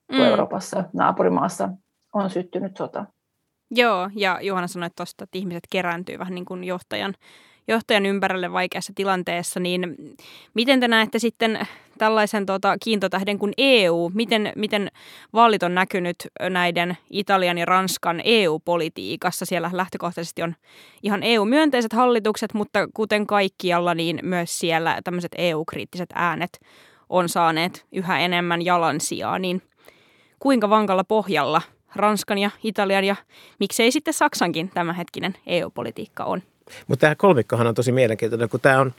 kun 0.08 0.20
mm. 0.20 0.26
Euroopassa 0.26 0.84
naapurimaassa 0.94 1.70
on 2.14 2.30
syttynyt 2.30 2.78
sota. 2.78 3.06
Joo, 3.72 4.10
ja 4.16 4.40
Juhana 4.42 4.68
sanoi 4.68 4.90
tuosta, 4.96 5.24
että 5.24 5.38
ihmiset 5.38 5.64
kerääntyy 5.72 6.20
vähän 6.20 6.36
niin 6.36 6.46
kuin 6.46 6.64
johtajan, 6.64 7.14
johtajan 7.68 8.06
ympärille 8.06 8.52
vaikeassa 8.52 8.94
tilanteessa, 8.96 9.60
niin 9.60 9.96
miten 10.54 10.80
te 10.80 10.88
näette 10.88 11.20
sitten 11.20 11.60
tällaisen 11.98 12.46
tota, 12.46 12.78
kiintotähden 12.84 13.40
kuin 13.40 13.54
EU, 13.58 14.12
miten, 14.14 14.54
miten 14.56 14.92
vaalit 15.34 15.64
on 15.64 15.76
näkynyt 15.76 16.16
näiden 16.50 16.98
Italian 17.10 17.58
ja 17.58 17.66
Ranskan 17.66 18.22
EU-politiikassa? 18.24 19.46
Siellä 19.46 19.70
lähtökohtaisesti 19.74 20.44
on 20.44 20.56
ihan 21.04 21.24
EU-myönteiset 21.24 21.94
hallitukset, 21.94 22.54
mutta 22.54 22.88
kuten 22.94 23.28
kaikkialla, 23.28 23.94
niin 23.94 24.20
myös 24.24 24.60
siellä 24.60 25.00
tämmöiset 25.04 25.32
EU-kriittiset 25.38 26.10
äänet 26.14 26.60
on 27.12 27.30
saaneet 27.30 27.86
yhä 27.91 28.19
enemmän 28.19 28.62
jalansijaa, 28.62 29.39
niin 29.39 29.62
kuinka 30.39 30.69
vankalla 30.69 31.04
pohjalla 31.04 31.62
Ranskan 31.95 32.38
ja 32.38 32.52
Italian 32.63 33.04
ja 33.04 33.15
miksei 33.60 33.91
sitten 33.91 34.13
Saksankin 34.13 34.71
tämänhetkinen 34.74 35.36
EU-politiikka 35.47 36.24
on? 36.24 36.41
Mutta 36.88 37.02
tämä 37.02 37.15
kolmikkohan 37.15 37.67
on 37.67 37.76
tosi 37.76 37.91
mielenkiintoinen, 37.91 38.50
kun 38.50 38.60
tämä 38.60 38.80
on, 38.80 38.93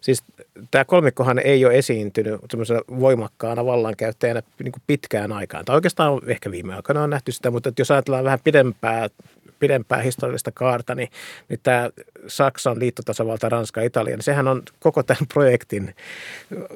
siis 0.00 0.22
tämä 0.70 0.84
kolmikkohan 0.84 1.38
ei 1.38 1.64
ole 1.64 1.78
esiintynyt 1.78 2.40
semmoisena 2.50 2.80
voimakkaana 3.00 3.64
vallankäyttäjänä 3.64 4.42
niin 4.64 4.72
pitkään 4.86 5.32
aikaan. 5.32 5.64
Tai 5.64 5.74
oikeastaan 5.74 6.20
ehkä 6.26 6.50
viime 6.50 6.74
aikoina 6.74 7.02
on 7.02 7.10
nähty 7.10 7.32
sitä, 7.32 7.50
mutta 7.50 7.72
jos 7.78 7.90
ajatellaan 7.90 8.24
vähän 8.24 8.38
pidempää 8.44 9.08
pidempää 9.58 10.02
historiallista 10.02 10.52
kaarta, 10.52 10.94
niin, 10.94 11.08
niin 11.48 11.60
tämä 11.62 11.90
Saksan 12.26 12.78
liittotasavalta, 12.78 13.48
Ranska, 13.48 13.82
Italia, 13.82 14.16
niin 14.16 14.24
sehän 14.24 14.48
on 14.48 14.62
koko 14.80 15.02
tämän 15.02 15.26
projektin 15.34 15.94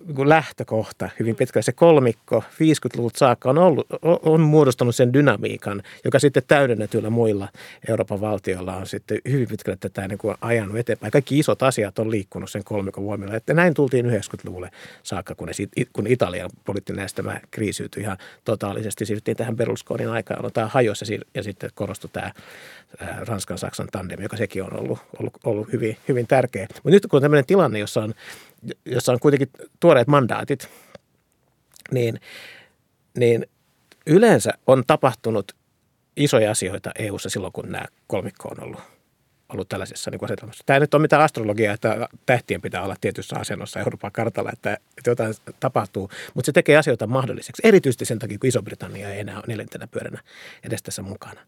niin 0.07 0.29
lähtökohta 0.29 1.09
hyvin 1.19 1.37
pitkälle. 1.37 1.63
Se 1.63 1.73
kolmikko 1.73 2.45
50-luvulta 2.55 3.19
saakka 3.19 3.51
on, 3.51 3.59
ollut, 3.59 3.87
on 4.03 4.41
muodostanut 4.41 4.97
sen 4.97 5.13
dynamiikan, 5.13 5.83
joka 6.05 6.19
sitten 6.19 6.43
täydennetyillä 6.49 7.11
muilla 7.11 7.49
Euroopan 7.89 8.21
valtioilla 8.21 8.77
on 8.77 8.87
sitten 8.87 9.19
hyvin 9.31 9.49
pitkälle 9.49 9.77
tätä 9.81 10.09
niin 10.09 10.19
kuin 10.19 10.37
ajanut 10.41 10.77
eteenpäin. 10.77 11.11
Kaikki 11.11 11.39
isot 11.39 11.63
asiat 11.63 11.99
on 11.99 12.11
liikkunut 12.11 12.51
sen 12.51 12.65
kolmikon 12.65 13.05
voimilla. 13.05 13.37
Että 13.37 13.55
näin 13.55 13.75
tultiin 13.75 14.07
90-luvulle 14.07 14.71
saakka, 15.03 15.35
kun, 15.35 15.49
ne, 15.49 15.85
kun 15.93 16.07
Italian 16.07 16.51
poliittinen 16.65 17.05
estämä 17.05 17.41
kriisiytyi 17.51 18.03
ihan 18.03 18.19
totaalisesti. 18.45 19.07
Siirryttiin 19.07 19.37
tähän 19.37 19.57
Berlusconin 19.57 20.09
aikaan, 20.09 20.39
jolloin 20.39 20.55
tämä 20.55 20.71
ja 21.35 21.43
sitten 21.43 21.71
korostui 21.75 22.11
tämä 22.13 22.33
Ranskan-Saksan 23.01 23.89
tandem, 23.93 24.23
joka 24.23 24.37
sekin 24.37 24.63
on 24.63 24.81
ollut, 24.81 24.99
ollut, 25.19 25.33
ollut 25.45 25.73
hyvin, 25.73 25.97
hyvin 26.09 26.27
tärkeä. 26.27 26.67
Mutta 26.75 26.91
nyt 26.91 27.07
kun 27.07 27.19
on 27.19 27.23
tämmöinen 27.23 27.47
tilanne, 27.47 27.79
jossa 27.79 28.01
on, 28.03 28.15
jossa 28.85 29.13
on 29.13 29.21
kuitenkin 29.21 29.51
tuoreet 29.81 30.09
mandaatit, 30.09 30.69
niin, 31.91 32.21
niin 33.19 33.47
yleensä 34.07 34.51
on 34.67 34.85
tapahtunut 34.87 35.53
isoja 36.17 36.51
asioita 36.51 36.91
EU-ssa 36.99 37.29
silloin, 37.29 37.53
kun 37.53 37.73
nämä 37.73 37.85
kolmikko 38.07 38.49
on 38.49 38.65
ollut 38.65 38.81
ollut 39.53 39.69
tällaisessa 39.69 40.11
niin 40.11 40.25
asetelmassa. 40.25 40.63
Tämä 40.67 40.77
ei 40.77 40.81
nyt 40.81 40.95
ole 40.95 41.03
mitään 41.03 41.23
astrologiaa, 41.23 41.75
että 41.75 42.09
tähtien 42.27 42.61
pitää 42.61 42.83
olla 42.83 42.97
tietyssä 43.01 43.37
asennossa 43.37 43.81
Euroopan 43.81 44.13
kartalla, 44.13 44.51
että, 44.53 44.79
että 44.99 45.11
jotain 45.11 45.35
tapahtuu, 45.61 46.11
mutta 46.35 46.47
se 46.47 46.53
tekee 46.53 46.77
asioita 46.77 47.07
mahdolliseksi, 47.07 47.63
erityisesti 47.65 48.05
sen 48.05 48.19
takia, 48.19 48.39
kun 48.39 48.49
Iso-Britannia 48.49 49.11
ei 49.11 49.21
enää 49.21 49.37
ole 49.37 49.45
neljäntenä 49.49 49.87
pyöränä 49.87 50.21
edes 50.65 50.83
tässä 50.83 51.03
mukana. 51.03 51.41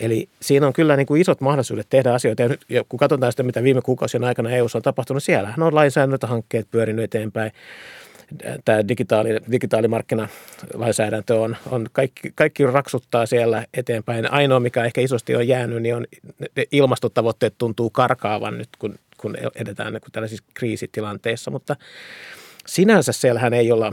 Eli 0.00 0.28
siinä 0.40 0.66
on 0.66 0.72
kyllä 0.72 0.96
niin 0.96 1.06
kuin 1.06 1.20
isot 1.20 1.40
mahdollisuudet 1.40 1.86
tehdä 1.90 2.14
asioita, 2.14 2.42
ja, 2.42 2.48
nyt, 2.48 2.60
ja 2.68 2.84
kun 2.88 2.98
katsotaan 2.98 3.32
sitä, 3.32 3.42
mitä 3.42 3.62
viime 3.62 3.82
kuukausien 3.82 4.24
aikana 4.24 4.50
EU 4.50 4.66
on 4.74 4.82
tapahtunut, 4.82 5.22
siellähän 5.22 5.62
on 5.62 5.74
lainsäädäntöhankkeet 5.74 6.70
pyörinyt 6.70 7.04
eteenpäin, 7.04 7.52
tämä 8.64 8.88
digitaali, 8.88 9.28
digitaalimarkkinalainsäädäntö 9.50 11.40
on, 11.40 11.56
on 11.70 11.86
kaikki, 11.92 12.32
kaikki 12.34 12.66
raksuttaa 12.66 13.26
siellä 13.26 13.66
eteenpäin. 13.74 14.32
Ainoa, 14.32 14.60
mikä 14.60 14.84
ehkä 14.84 15.00
isosti 15.00 15.36
on 15.36 15.48
jäänyt, 15.48 15.82
niin 15.82 15.94
on 15.94 16.06
ilmastotavoitteet 16.72 17.54
tuntuu 17.58 17.90
karkaavan 17.90 18.58
nyt, 18.58 18.68
kun, 18.78 18.94
kun 19.20 19.36
edetään 19.54 19.92
niin 19.92 20.02
tällaisissa 20.12 20.44
kriisitilanteissa, 20.54 21.50
mutta 21.50 21.76
sinänsä 22.66 23.12
siellähän 23.12 23.54
ei 23.54 23.72
olla 23.72 23.92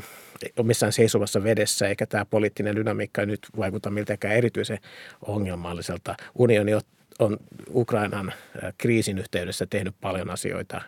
ole 0.58 0.68
missään 0.68 0.94
seisovassa 0.94 1.44
vedessä, 1.44 1.88
eikä 1.88 2.06
tämä 2.06 2.26
poliittinen 2.26 2.76
dynamiikka 2.76 3.26
nyt 3.26 3.40
vaikuta 3.58 3.90
miltäkään 3.90 4.36
erityisen 4.36 4.80
ongelmalliselta. 5.22 6.16
Unioni 6.36 6.72
on 7.20 7.38
Ukrainan 7.74 8.34
kriisin 8.78 9.18
yhteydessä 9.18 9.66
tehnyt 9.66 9.96
paljon 10.02 10.30
asioita, 10.30 10.82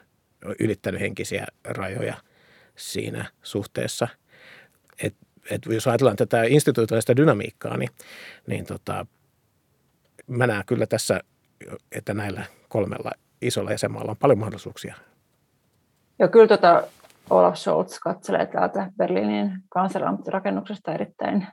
ylittänyt 0.60 1.02
henkisiä 1.02 1.48
rajoja– 1.64 2.18
siinä 2.78 3.26
suhteessa. 3.44 4.08
Et, 5.04 5.16
et 5.52 5.66
jos 5.66 5.88
ajatellaan 5.88 6.18
tätä 6.18 6.44
instituutioista 6.44 7.16
dynamiikkaa, 7.16 7.78
niin, 7.78 7.90
niin 8.48 8.66
tota, 8.66 9.06
mä 10.28 10.48
näen 10.48 10.64
kyllä 10.66 10.86
tässä, 10.86 11.20
että 11.92 12.14
näillä 12.14 12.46
kolmella 12.70 13.12
isolla 13.42 13.72
jäsenmaalla 13.72 14.12
on 14.12 14.18
paljon 14.18 14.40
mahdollisuuksia. 14.40 14.96
Joo, 16.20 16.30
kyllä 16.30 16.48
tota 16.48 16.84
Olaf 17.30 17.56
Scholz 17.56 18.00
katselee 18.00 18.46
täältä 18.46 18.92
Berliinin 18.98 19.52
kansanrakennuksesta 19.70 20.94
erittäin 20.94 21.48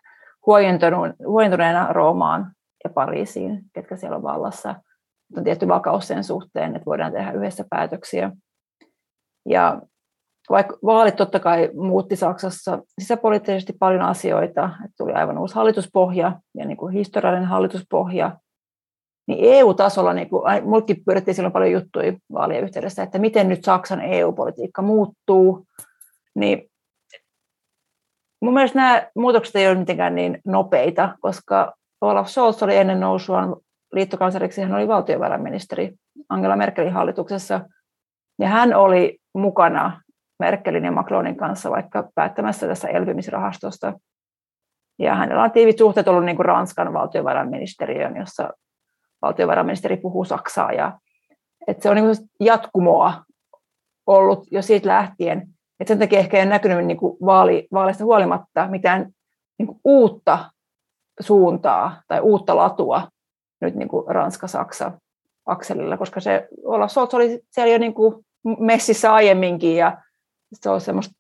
huojentuneena 1.26 1.92
Roomaan 1.92 2.52
ja 2.84 2.90
Pariisiin, 2.90 3.62
ketkä 3.72 3.96
siellä 3.96 4.16
on 4.16 4.22
vallassa. 4.22 4.74
On 5.37 5.44
tietty 5.44 5.68
vakaus 5.68 6.08
sen 6.08 6.24
suhteen, 6.24 6.76
että 6.76 6.87
voidaan 6.87 7.12
tehdä 7.12 7.32
yhdessä 7.32 7.64
päätöksiä. 7.70 8.30
Ja 9.48 9.82
vaikka 10.50 10.78
vaalit 10.85 11.16
totta 11.16 11.40
kai 11.40 11.70
muutti 11.74 12.16
Saksassa 12.16 12.78
sisäpoliittisesti 13.00 13.72
paljon 13.78 14.02
asioita, 14.02 14.64
että 14.85 14.96
tuli 14.98 15.12
aivan 15.12 15.38
uusi 15.38 15.54
hallituspohja 15.54 16.40
ja 16.54 16.66
niin 16.66 16.76
kuin 16.76 16.92
historiallinen 16.92 17.48
hallituspohja, 17.48 18.37
niin 19.26 19.38
EU-tasolla, 19.40 20.12
niin 20.12 20.28
kuin, 20.28 20.64
mullekin 20.64 21.04
pyörittiin 21.04 21.35
silloin 21.35 21.52
paljon 21.52 21.72
juttuja 21.72 22.12
vaalien 22.33 22.64
yhteydessä, 22.64 23.02
että 23.02 23.18
miten 23.18 23.48
nyt 23.48 23.64
Saksan 23.64 24.00
EU-politiikka 24.00 24.83
muuttuu, 24.83 25.66
niin 26.35 26.70
mun 28.42 28.54
mielestä 28.54 28.78
nämä 28.78 29.07
muutokset 29.16 29.57
ei 29.57 29.68
ole 29.68 29.78
mitenkään 29.78 30.14
niin 30.14 30.40
nopeita, 30.46 31.16
koska 31.20 31.74
Olaf 32.00 32.28
Scholz 32.28 32.62
oli 32.62 32.76
ennen 32.76 33.00
nousuaan 33.00 33.57
liittokansleriksi, 33.92 34.61
hän 34.61 34.74
oli 34.74 34.88
valtiovarainministeri 34.88 35.94
Angela 36.28 36.57
Merkelin 36.57 36.92
hallituksessa, 36.92 37.61
ja 38.38 38.48
hän 38.48 38.74
oli 38.74 39.18
mukana 39.35 40.00
Merkelin 40.38 40.85
ja 40.85 40.92
Macronin 40.92 41.37
kanssa 41.37 41.70
vaikka 41.70 42.09
päättämässä 42.14 42.66
tässä 42.66 42.88
elpymisrahastosta. 42.88 43.92
Ja 44.99 45.14
hänellä 45.14 45.42
on 45.42 45.51
tiivit 45.51 45.79
suhteet 45.79 46.09
ollut 46.09 46.25
niin 46.25 46.37
kuin 46.37 46.47
Ranskan 46.47 46.92
valtiovarainministeriöön, 46.92 48.16
jossa 48.16 48.51
valtiovarainministeri 49.23 49.97
puhuu 49.97 50.25
saksaa. 50.25 50.73
Ja, 50.73 50.99
että 51.66 51.83
se 51.83 51.90
on 51.90 51.97
niin 51.97 52.05
kuin 52.05 52.16
jatkumoa 52.40 53.25
ollut 54.07 54.47
jo 54.51 54.62
siitä 54.62 54.88
lähtien. 54.88 55.49
Että 55.81 55.88
sen 55.88 55.99
takia 55.99 56.18
ehkä 56.18 56.37
ei 56.37 56.42
ole 56.42 56.51
näkynyt 56.51 56.87
niin 56.87 56.97
kuin 56.97 57.16
vaali, 57.27 57.68
vaaleista 57.73 58.05
huolimatta 58.05 58.68
mitään 58.68 59.11
niin 59.59 59.66
kuin 59.66 59.81
uutta 59.85 60.51
suuntaa 61.20 62.03
tai 62.09 62.20
uutta 62.20 62.57
latua 62.57 63.09
nyt 63.61 63.75
niin 63.75 63.88
kuin 63.88 64.07
Ranska-Saksa 64.07 64.92
akselilla, 65.47 65.97
koska 65.97 66.20
se 66.20 66.49
Olaf 66.64 66.90
Scholz 66.90 67.14
oli 67.14 67.40
siellä 67.51 67.73
jo 67.73 67.79
niin 67.79 67.94
kuin 67.94 68.27
messissä 68.59 69.14
aiemminkin 69.14 69.77
ja 69.77 70.03
se 70.62 70.71
on 70.71 70.81
semmoista 70.81 71.14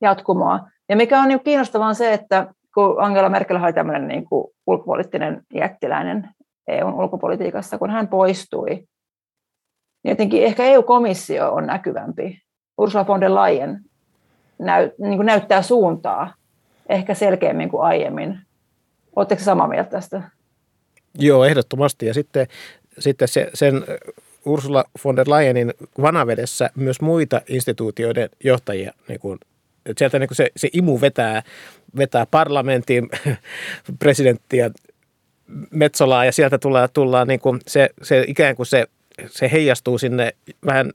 jatkumoa. 0.00 0.68
Ja 0.88 0.96
mikä 0.96 1.20
on 1.20 1.28
niin 1.28 1.40
kiinnostavaa 1.44 1.88
on 1.88 1.94
se, 1.94 2.12
että 2.12 2.54
kun 2.74 3.02
Angela 3.04 3.28
Merkel 3.28 3.64
oli 3.64 3.72
tämmöinen 3.72 4.08
niin 4.08 4.24
kuin 4.24 4.54
ulkopoliittinen 4.66 5.42
jättiläinen 5.54 6.28
EUn 6.68 6.94
ulkopolitiikassa, 6.94 7.78
kun 7.78 7.90
hän 7.90 8.08
poistui, 8.08 8.70
niin 10.04 10.10
jotenkin 10.10 10.44
ehkä 10.44 10.64
EU-komissio 10.64 11.52
on 11.52 11.66
näkyvämpi. 11.66 12.42
Ursula 12.78 13.06
von 13.06 13.20
der 13.20 13.34
Leyen 13.34 13.80
näy, 14.58 14.90
niin 14.98 15.16
kuin 15.16 15.26
näyttää 15.26 15.62
suuntaa 15.62 16.34
ehkä 16.88 17.14
selkeämmin 17.14 17.68
kuin 17.68 17.82
aiemmin. 17.82 18.40
Oletteko 19.16 19.42
samaa 19.42 19.68
mieltä 19.68 19.90
tästä? 19.90 20.22
Joo, 21.18 21.44
ehdottomasti. 21.44 22.06
Ja 22.06 22.14
sitten, 22.14 22.46
sitten 22.98 23.28
se, 23.28 23.50
sen 23.54 23.84
Ursula 24.44 24.84
von 25.04 25.16
der 25.16 25.30
Leyenin 25.30 25.74
vanavedessä 26.02 26.70
myös 26.74 27.00
muita 27.00 27.40
instituutioiden 27.48 28.28
johtajia. 28.44 28.92
Niin 29.08 29.20
kuin, 29.20 29.38
että 29.86 29.98
sieltä 29.98 30.18
niin 30.18 30.28
kuin 30.28 30.36
se, 30.36 30.50
se 30.56 30.68
imu 30.72 31.00
vetää, 31.00 31.42
vetää 31.96 32.26
parlamentin 32.26 33.08
presidenttiä 33.98 34.70
Metsolaa 35.70 36.24
ja 36.24 36.32
sieltä 36.32 36.58
tullaan, 36.58 36.88
tullaan 36.92 37.28
niin 37.28 37.40
kuin 37.40 37.60
se, 37.66 37.90
se 38.02 38.24
ikään 38.26 38.56
kuin 38.56 38.66
se, 38.66 38.86
se 39.26 39.50
heijastuu 39.52 39.98
sinne 39.98 40.32
vähän 40.66 40.92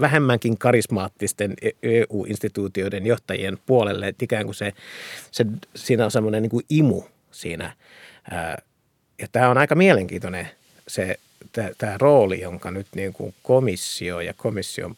vähemmänkin 0.00 0.58
karismaattisten 0.58 1.54
EU-instituutioiden 1.82 3.06
johtajien 3.06 3.58
puolelle, 3.66 4.08
että 4.08 4.24
ikään 4.24 4.44
kuin 4.44 4.54
se, 4.54 4.72
se 5.30 5.46
siinä 5.74 6.04
on 6.04 6.10
semmoinen 6.10 6.42
niin 6.42 6.50
kuin 6.50 6.64
imu 6.70 7.02
siinä. 7.30 7.72
Ja 9.18 9.28
tämä 9.32 9.50
on 9.50 9.58
aika 9.58 9.74
mielenkiintoinen 9.74 10.48
se 10.88 11.16
tämä 11.78 11.98
rooli, 11.98 12.40
jonka 12.40 12.70
nyt 12.70 12.86
niin 12.94 13.12
kuin 13.12 13.34
komissio 13.42 14.20
ja 14.20 14.34
komission 14.36 14.94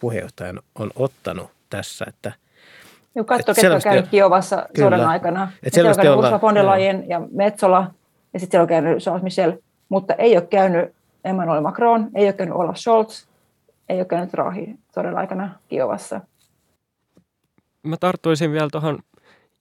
puheenjohtajan 0.00 0.60
on 0.74 0.90
ottanut 0.94 1.50
tässä, 1.70 2.04
että 2.08 2.32
Joo, 3.14 3.24
katso, 3.24 3.54
ketkä 3.54 3.74
on 3.74 3.80
käynyt 3.84 4.08
Kiovassa 4.08 4.66
kyllä, 4.74 4.96
sodan 4.96 5.08
aikana. 5.08 5.52
Et 5.62 5.74
siellä 5.74 5.90
on 5.90 5.96
käynyt 5.96 6.18
Ursula 6.18 6.40
von 6.40 6.54
der 6.54 6.66
Leyen 6.66 7.08
ja 7.08 7.20
Metsola, 7.32 7.90
ja 8.32 8.40
sitten 8.40 8.50
siellä 8.50 8.62
on 8.62 8.68
käynyt 8.68 8.98
Charles 8.98 9.22
Michel, 9.22 9.52
mutta 9.88 10.14
ei 10.14 10.36
ole 10.36 10.46
käynyt 10.46 10.94
Emmanuel 11.24 11.60
Macron, 11.60 12.10
ei 12.14 12.24
ole 12.24 12.32
käynyt 12.32 12.54
Olaf 12.54 12.76
Scholz, 12.76 13.24
ei 13.88 13.98
ole 13.98 14.04
käynyt 14.04 14.34
Rahi 14.34 14.74
sodan 14.94 15.18
aikana 15.18 15.58
Kiovassa. 15.68 16.20
Mä 17.82 17.96
tarttuisin 17.96 18.52
vielä 18.52 18.68
tuohon 18.72 18.98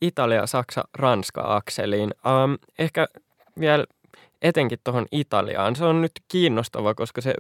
Italia-Saksa-Ranska-akseliin. 0.01 2.13
Um, 2.25 2.57
ehkä 2.79 3.07
vielä 3.59 3.85
etenkin 4.41 4.79
tuohon 4.83 5.05
Italiaan. 5.11 5.75
Se 5.75 5.85
on 5.85 6.01
nyt 6.01 6.11
kiinnostava, 6.27 6.93
koska 6.93 7.21
se 7.21 7.33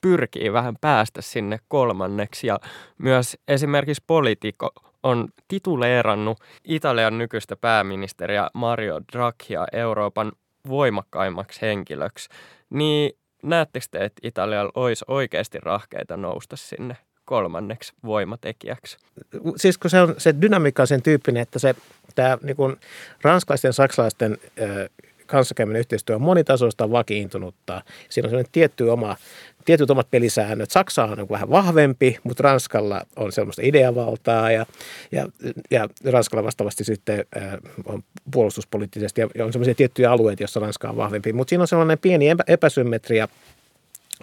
pyrkii 0.00 0.52
vähän 0.52 0.74
päästä 0.80 1.22
sinne 1.22 1.58
kolmanneksi 1.68 2.46
ja 2.46 2.58
myös 2.98 3.36
esimerkiksi 3.48 4.04
poliitikko 4.06 4.70
on 5.02 5.28
tituleerannut 5.48 6.38
Italian 6.64 7.18
nykyistä 7.18 7.56
pääministeriä 7.56 8.50
Mario 8.54 9.00
Draghia 9.12 9.66
Euroopan 9.72 10.32
voimakkaimmaksi 10.68 11.62
henkilöksi. 11.62 12.28
Niin 12.70 13.12
näettekö 13.42 13.86
te, 13.90 14.04
että 14.04 14.20
Italialla 14.22 14.72
olisi 14.74 15.04
oikeasti 15.08 15.58
rahkeita 15.62 16.16
nousta 16.16 16.56
sinne 16.56 16.96
kolmanneksi 17.24 17.92
voimatekijäksi? 18.04 18.96
Siis 19.56 19.78
kun 19.78 19.90
se 19.90 20.00
on 20.00 20.14
se 20.18 20.34
dynamiikka 20.40 20.82
on 20.82 20.86
sen 20.86 21.02
tyyppinen, 21.02 21.42
että 21.42 21.58
se 21.58 21.74
tämä 22.14 22.38
niin 22.42 22.56
ranskalaisten 23.22 23.68
ja 23.68 23.72
saksalaisten 23.72 24.38
kanssakäyminen 25.30 25.80
yhteistyö 25.80 26.16
on 26.16 26.22
monitasoista 26.22 26.90
vakiintunutta. 26.90 27.82
Siinä 28.08 28.26
on 28.26 28.30
sellainen 28.30 28.52
tietty 28.52 28.88
oma, 28.88 29.16
tietyt 29.64 29.90
omat 29.90 30.10
pelisäännöt. 30.10 30.70
Saksa 30.70 31.04
on 31.04 31.28
vähän 31.30 31.50
vahvempi, 31.50 32.18
mutta 32.24 32.42
Ranskalla 32.42 33.02
on 33.16 33.32
sellaista 33.32 33.62
ideavaltaa 33.64 34.50
ja, 34.50 34.66
ja, 35.12 35.26
ja 35.70 35.88
Ranskalla 36.04 36.44
vastaavasti 36.44 36.84
sitten 36.84 37.24
äh, 37.36 37.52
on 37.84 38.02
puolustuspoliittisesti 38.32 39.20
ja 39.20 39.44
on 39.44 39.52
sellaisia 39.52 39.74
tiettyjä 39.74 40.12
alueita, 40.12 40.42
joissa 40.42 40.60
Ranska 40.60 40.88
on 40.88 40.96
vahvempi. 40.96 41.32
Mutta 41.32 41.48
siinä 41.50 41.62
on 41.62 41.68
sellainen 41.68 41.98
pieni 41.98 42.26
epäsymmetria 42.46 43.28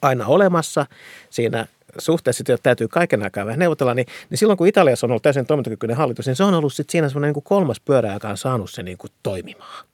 aina 0.02 0.26
olemassa 0.26 0.86
siinä 1.30 1.68
suhteessa, 1.98 2.42
että 2.42 2.58
täytyy 2.64 2.88
kaiken 2.88 3.24
aikaa 3.24 3.46
vähän 3.46 3.60
neuvotella, 3.60 3.94
niin, 3.94 4.08
niin 4.30 4.38
silloin 4.38 4.58
kun 4.58 4.68
Italiassa 4.68 5.08
on 5.08 5.12
ollut 5.12 5.24
täysin 5.24 5.46
toimintakykyinen 5.46 5.98
hallitus, 5.98 6.26
niin 6.26 6.36
se 6.36 6.44
on 6.44 6.54
ollut 6.54 6.74
sitten 6.74 6.92
siinä 6.92 7.10
semmoinen 7.10 7.34
niin 7.34 7.44
kolmas 7.44 7.80
pyörä, 7.80 8.14
joka 8.14 8.30
on 8.30 8.38
saanut 8.38 8.72
sen 8.72 8.86
niin 8.86 8.98
kuin 8.98 9.12
toimimaan 9.24 9.86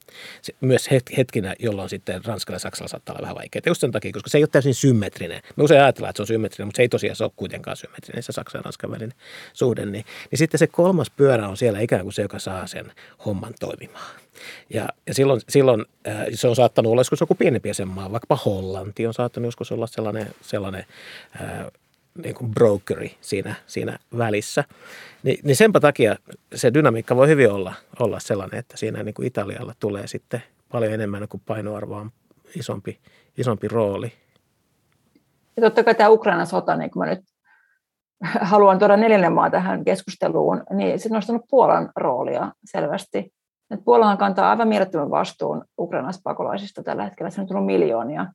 se, 0.41 0.53
myös 0.61 0.89
hetkinä, 1.17 1.55
jolloin 1.59 1.89
sitten 1.89 2.25
Ranskalla 2.25 2.55
ja 2.55 2.59
Saksalla 2.59 2.87
saattaa 2.87 3.13
olla 3.13 3.21
vähän 3.21 3.35
vaikeaa. 3.35 3.63
Just 3.65 3.81
sen 3.81 3.91
takia, 3.91 4.11
koska 4.11 4.29
se 4.29 4.37
ei 4.37 4.43
ole 4.43 4.49
täysin 4.51 4.75
symmetrinen. 4.75 5.41
Me 5.55 5.63
usein 5.63 5.81
ajatellaan, 5.81 6.09
että 6.09 6.17
se 6.17 6.23
on 6.23 6.27
symmetrinen, 6.27 6.67
mutta 6.67 6.77
se 6.77 6.81
ei 6.81 6.89
tosiaan 6.89 7.15
se 7.15 7.23
ole 7.23 7.31
kuitenkaan 7.35 7.77
symmetrinen, 7.77 8.23
se 8.23 8.31
Saksan 8.31 8.59
ja 8.59 8.63
Ranskan 8.63 8.91
välinen 8.91 9.13
suhde. 9.53 9.85
Niin, 9.85 10.05
niin 10.31 10.39
sitten 10.39 10.59
se 10.59 10.67
kolmas 10.67 11.09
pyörä 11.09 11.47
on 11.47 11.57
siellä 11.57 11.79
ikään 11.79 12.01
kuin 12.01 12.13
se, 12.13 12.21
joka 12.21 12.39
saa 12.39 12.67
sen 12.67 12.91
homman 13.25 13.53
toimimaan. 13.59 14.15
Ja, 14.69 14.89
ja 15.07 15.13
silloin, 15.13 15.41
silloin 15.49 15.85
äh, 16.07 16.25
se 16.33 16.47
on 16.47 16.55
saattanut 16.55 16.91
olla 16.91 16.99
joskus 16.99 17.19
joku 17.19 17.35
pienempi 17.35 17.69
jäsenmaa, 17.69 18.11
vaikkapa 18.11 18.39
Hollanti 18.45 19.07
on 19.07 19.13
saattanut 19.13 19.47
joskus 19.47 19.71
olla 19.71 19.87
sellainen, 19.87 20.27
sellainen 20.41 20.85
äh, 21.41 21.65
niin 22.23 22.35
kuin 22.35 22.51
brokeri 22.51 23.17
siinä, 23.21 23.55
siinä 23.67 23.99
välissä. 24.17 24.63
Ni, 25.23 25.37
niin 25.43 25.55
senpä 25.55 25.79
takia 25.79 26.15
se 26.55 26.73
dynamiikka 26.73 27.15
voi 27.15 27.27
hyvin 27.27 27.51
olla, 27.51 27.73
olla 27.99 28.19
sellainen, 28.19 28.59
että 28.59 28.77
siinä 28.77 29.03
niin 29.03 29.13
kuin 29.13 29.27
Italialla 29.27 29.73
tulee 29.79 30.07
sitten 30.07 30.43
paljon 30.71 30.93
enemmän 30.93 31.27
kuin 31.29 31.43
painoarvoa 31.45 32.05
isompi, 32.55 32.99
isompi 33.37 33.67
rooli. 33.67 34.13
Ja 35.57 35.61
totta 35.61 35.83
kai 35.83 35.95
tämä 35.95 36.09
Ukrainan 36.09 36.47
sota, 36.47 36.75
niin 36.75 36.91
kuin 36.91 37.07
mä 37.07 37.13
nyt 37.13 37.19
haluan 38.23 38.79
tuoda 38.79 38.97
neljännen 38.97 39.33
maa 39.33 39.49
tähän 39.49 39.83
keskusteluun, 39.83 40.63
niin 40.73 40.99
se 40.99 41.09
on 41.09 41.13
nostanut 41.13 41.41
Puolan 41.49 41.89
roolia 41.95 42.51
selvästi. 42.65 43.33
Puolahan 43.85 44.17
kantaa 44.17 44.49
aivan 44.49 44.67
mielettömän 44.67 45.11
vastuun 45.11 45.65
Ukrainassa 45.79 46.21
pakolaisista 46.23 46.83
tällä 46.83 47.03
hetkellä. 47.03 47.29
Se 47.29 47.41
on 47.41 47.47
tullut 47.47 47.65
miljoonia 47.65 48.25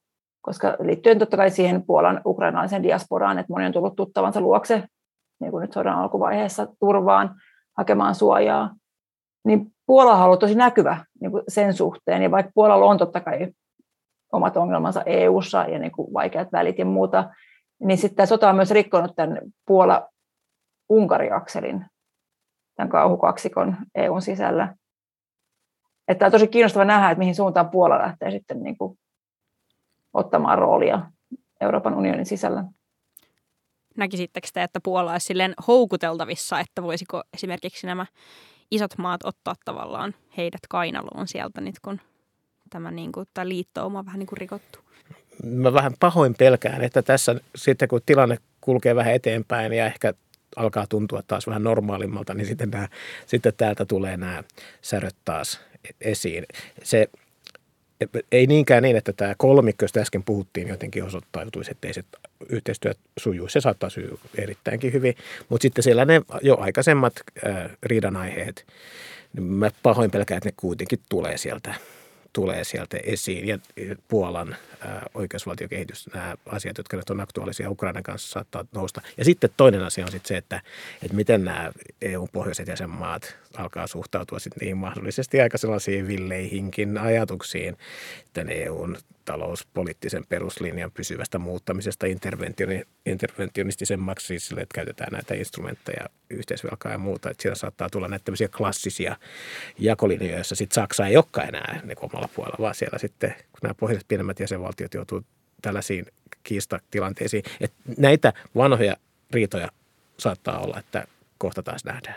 koska 0.48 0.76
liittyen 0.80 1.18
totta 1.18 1.36
kai 1.36 1.50
siihen 1.50 1.86
Puolan 1.86 2.20
ukrainalaisen 2.26 2.82
diasporaan, 2.82 3.38
että 3.38 3.52
moni 3.52 3.66
on 3.66 3.72
tullut 3.72 3.96
tuttavansa 3.96 4.40
luokse, 4.40 4.84
niin 5.40 5.50
kuin 5.50 5.62
nyt 5.62 5.72
sodan 5.72 5.98
alkuvaiheessa 5.98 6.66
turvaan 6.80 7.34
hakemaan 7.76 8.14
suojaa, 8.14 8.74
niin 9.44 9.72
Puola 9.86 10.14
on 10.14 10.22
ollut 10.22 10.40
tosi 10.40 10.54
näkyvä 10.54 11.04
niin 11.20 11.30
kuin 11.30 11.42
sen 11.48 11.74
suhteen, 11.74 12.22
ja 12.22 12.30
vaikka 12.30 12.52
Puolalla 12.54 12.86
on 12.86 12.98
totta 12.98 13.20
kai 13.20 13.48
omat 14.32 14.56
ongelmansa 14.56 15.02
EU-ssa 15.06 15.62
ja 15.62 15.78
niin 15.78 15.92
kuin 15.92 16.12
vaikeat 16.12 16.52
välit 16.52 16.78
ja 16.78 16.84
muuta, 16.84 17.30
niin 17.80 17.98
sitten 17.98 18.16
tämä 18.16 18.26
sota 18.26 18.50
on 18.50 18.56
myös 18.56 18.70
rikkonut 18.70 19.16
tämän 19.16 19.38
Puola-Unkari-akselin, 19.66 21.84
tämän 22.76 22.90
kauhukaksikon 22.90 23.76
EUn 23.94 24.22
sisällä. 24.22 24.74
Että 26.08 26.26
on 26.26 26.32
tosi 26.32 26.48
kiinnostava 26.48 26.84
nähdä, 26.84 27.10
että 27.10 27.18
mihin 27.18 27.34
suuntaan 27.34 27.70
Puola 27.70 27.98
lähtee 27.98 28.30
sitten 28.30 28.62
niin 28.62 28.78
kuin 28.78 28.98
ottamaan 30.14 30.58
roolia 30.58 31.00
Euroopan 31.60 31.94
unionin 31.94 32.26
sisällä. 32.26 32.64
Näkisittekö 33.96 34.48
te, 34.54 34.62
että 34.62 34.80
Puola 34.82 35.12
olisi 35.12 35.26
silleen 35.26 35.54
houkuteltavissa, 35.66 36.60
että 36.60 36.82
voisiko 36.82 37.22
esimerkiksi 37.34 37.86
nämä 37.86 38.06
isot 38.70 38.98
maat 38.98 39.20
ottaa 39.24 39.54
tavallaan 39.64 40.14
heidät 40.36 40.60
kainaloon 40.68 41.28
sieltä 41.28 41.60
nyt, 41.60 41.80
kun 41.84 42.00
tämä, 42.70 42.90
niin 42.90 43.12
kuin, 43.12 43.26
tämä 43.34 43.48
liittouma 43.48 44.06
vähän 44.06 44.18
niin 44.18 44.26
kuin 44.26 44.38
rikottu? 44.38 44.78
Mä 45.44 45.72
vähän 45.72 45.92
pahoin 46.00 46.34
pelkään, 46.38 46.84
että 46.84 47.02
tässä 47.02 47.34
sitten 47.56 47.88
kun 47.88 48.00
tilanne 48.06 48.38
kulkee 48.60 48.94
vähän 48.94 49.14
eteenpäin 49.14 49.72
ja 49.72 49.86
ehkä 49.86 50.14
alkaa 50.56 50.86
tuntua 50.88 51.22
taas 51.26 51.46
vähän 51.46 51.62
normaalimmalta, 51.62 52.34
niin 52.34 52.46
sitten, 52.46 52.70
nämä, 52.70 52.88
sitten 53.26 53.52
täältä 53.56 53.84
tulee 53.84 54.16
nämä 54.16 54.42
säröt 54.82 55.16
taas 55.24 55.60
esiin. 56.00 56.46
Se 56.82 57.08
ei 58.32 58.46
niinkään 58.46 58.82
niin, 58.82 58.96
että 58.96 59.12
tämä 59.12 59.34
kolmikko, 59.38 59.84
josta 59.84 60.00
äsken 60.00 60.22
puhuttiin, 60.22 60.68
jotenkin 60.68 61.04
osoittautuisi, 61.04 61.70
että 61.70 61.88
ei 61.88 61.94
se 61.94 62.04
yhteistyö 62.48 62.94
sujuu. 63.16 63.48
Se 63.48 63.60
saattaa 63.60 63.90
sujua 63.90 64.18
erittäinkin 64.34 64.92
hyvin, 64.92 65.14
mutta 65.48 65.62
sitten 65.62 65.82
siellä 65.82 66.04
ne 66.04 66.22
jo 66.42 66.56
aikaisemmat 66.60 67.12
äh, 67.46 67.70
riidanaiheet, 67.82 68.66
niin 69.32 69.44
mä 69.44 69.70
pahoin 69.82 70.10
pelkään, 70.10 70.36
että 70.36 70.48
ne 70.48 70.54
kuitenkin 70.56 70.98
tulee 71.08 71.38
sieltä 71.38 71.74
tulee 72.32 72.64
sieltä 72.64 72.96
esiin. 73.02 73.48
Ja 73.48 73.58
Puolan 74.08 74.56
oikeusvaltiokehitys, 75.14 76.06
nämä 76.14 76.34
asiat, 76.46 76.78
jotka 76.78 76.96
nyt 76.96 77.10
on 77.10 77.20
aktuaalisia 77.20 77.70
Ukrainan 77.70 78.02
kanssa, 78.02 78.30
saattaa 78.30 78.64
nousta. 78.74 79.00
Ja 79.16 79.24
sitten 79.24 79.50
toinen 79.56 79.82
asia 79.82 80.04
on 80.04 80.10
sitten 80.10 80.28
se, 80.28 80.36
että, 80.36 80.60
että 81.02 81.16
miten 81.16 81.44
nämä 81.44 81.72
EU-pohjoiset 82.02 82.68
jäsenmaat 82.68 83.36
alkaa 83.58 83.86
suhtautua 83.86 84.38
sitten 84.38 84.60
niihin 84.60 84.76
mahdollisesti 84.76 85.40
aika 85.40 85.58
sellaisiin 85.58 86.06
villeihinkin 86.08 86.98
ajatuksiin, 86.98 87.76
että 88.26 88.52
EUn 88.52 88.96
talouspoliittisen 89.24 90.24
peruslinjan 90.28 90.90
pysyvästä 90.92 91.38
muuttamisesta 91.38 92.06
interventionistisemmaksi, 93.06 94.26
siis 94.26 94.48
sille, 94.48 94.60
että 94.60 94.74
käytetään 94.74 95.12
näitä 95.12 95.34
instrumentteja, 95.34 96.08
yhteisvelkaa 96.30 96.92
ja 96.92 96.98
muuta. 96.98 97.30
Että 97.30 97.42
siellä 97.42 97.56
saattaa 97.56 97.90
tulla 97.90 98.08
näitä 98.08 98.24
tämmöisiä 98.24 98.48
klassisia 98.48 99.16
jakolinjoja, 99.78 100.34
joissa 100.34 100.54
sitten 100.54 100.74
Saksa 100.74 101.06
ei 101.06 101.16
olekaan 101.16 101.48
enää 101.48 101.80
niin 101.84 101.98
omalla 102.00 102.28
puolella, 102.34 102.56
vaan 102.60 102.74
siellä 102.74 102.98
sitten, 102.98 103.30
kun 103.30 103.58
nämä 103.62 103.74
pohjoiset 103.74 104.08
pienemmät 104.08 104.40
jäsenvaltiot 104.40 104.94
joutuu 104.94 105.24
tällaisiin 105.62 106.06
kiistatilanteisiin. 106.42 107.42
Että 107.60 107.76
näitä 107.96 108.32
vanhoja 108.56 108.96
riitoja 109.30 109.68
saattaa 110.18 110.58
olla, 110.58 110.78
että 110.78 111.06
kohta 111.38 111.62
taas 111.62 111.84
nähdään. 111.84 112.16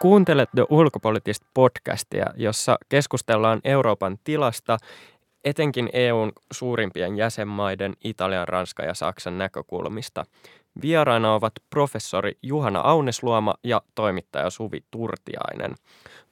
Kuuntelette 0.00 0.64
ulkopoliittista 0.70 1.46
podcastia, 1.54 2.26
jossa 2.36 2.78
keskustellaan 2.88 3.60
Euroopan 3.64 4.18
tilasta, 4.24 4.76
etenkin 5.44 5.90
EUn 5.92 6.32
suurimpien 6.52 7.16
jäsenmaiden 7.16 7.94
Italian, 8.04 8.48
Ranskan 8.48 8.86
ja 8.86 8.94
Saksan 8.94 9.38
näkökulmista. 9.38 10.24
Vieraina 10.82 11.34
ovat 11.34 11.52
professori 11.70 12.32
Juhana 12.42 12.80
Aunesluoma 12.80 13.54
ja 13.64 13.82
toimittaja 13.94 14.50
Suvi 14.50 14.84
Turtiainen. 14.90 15.74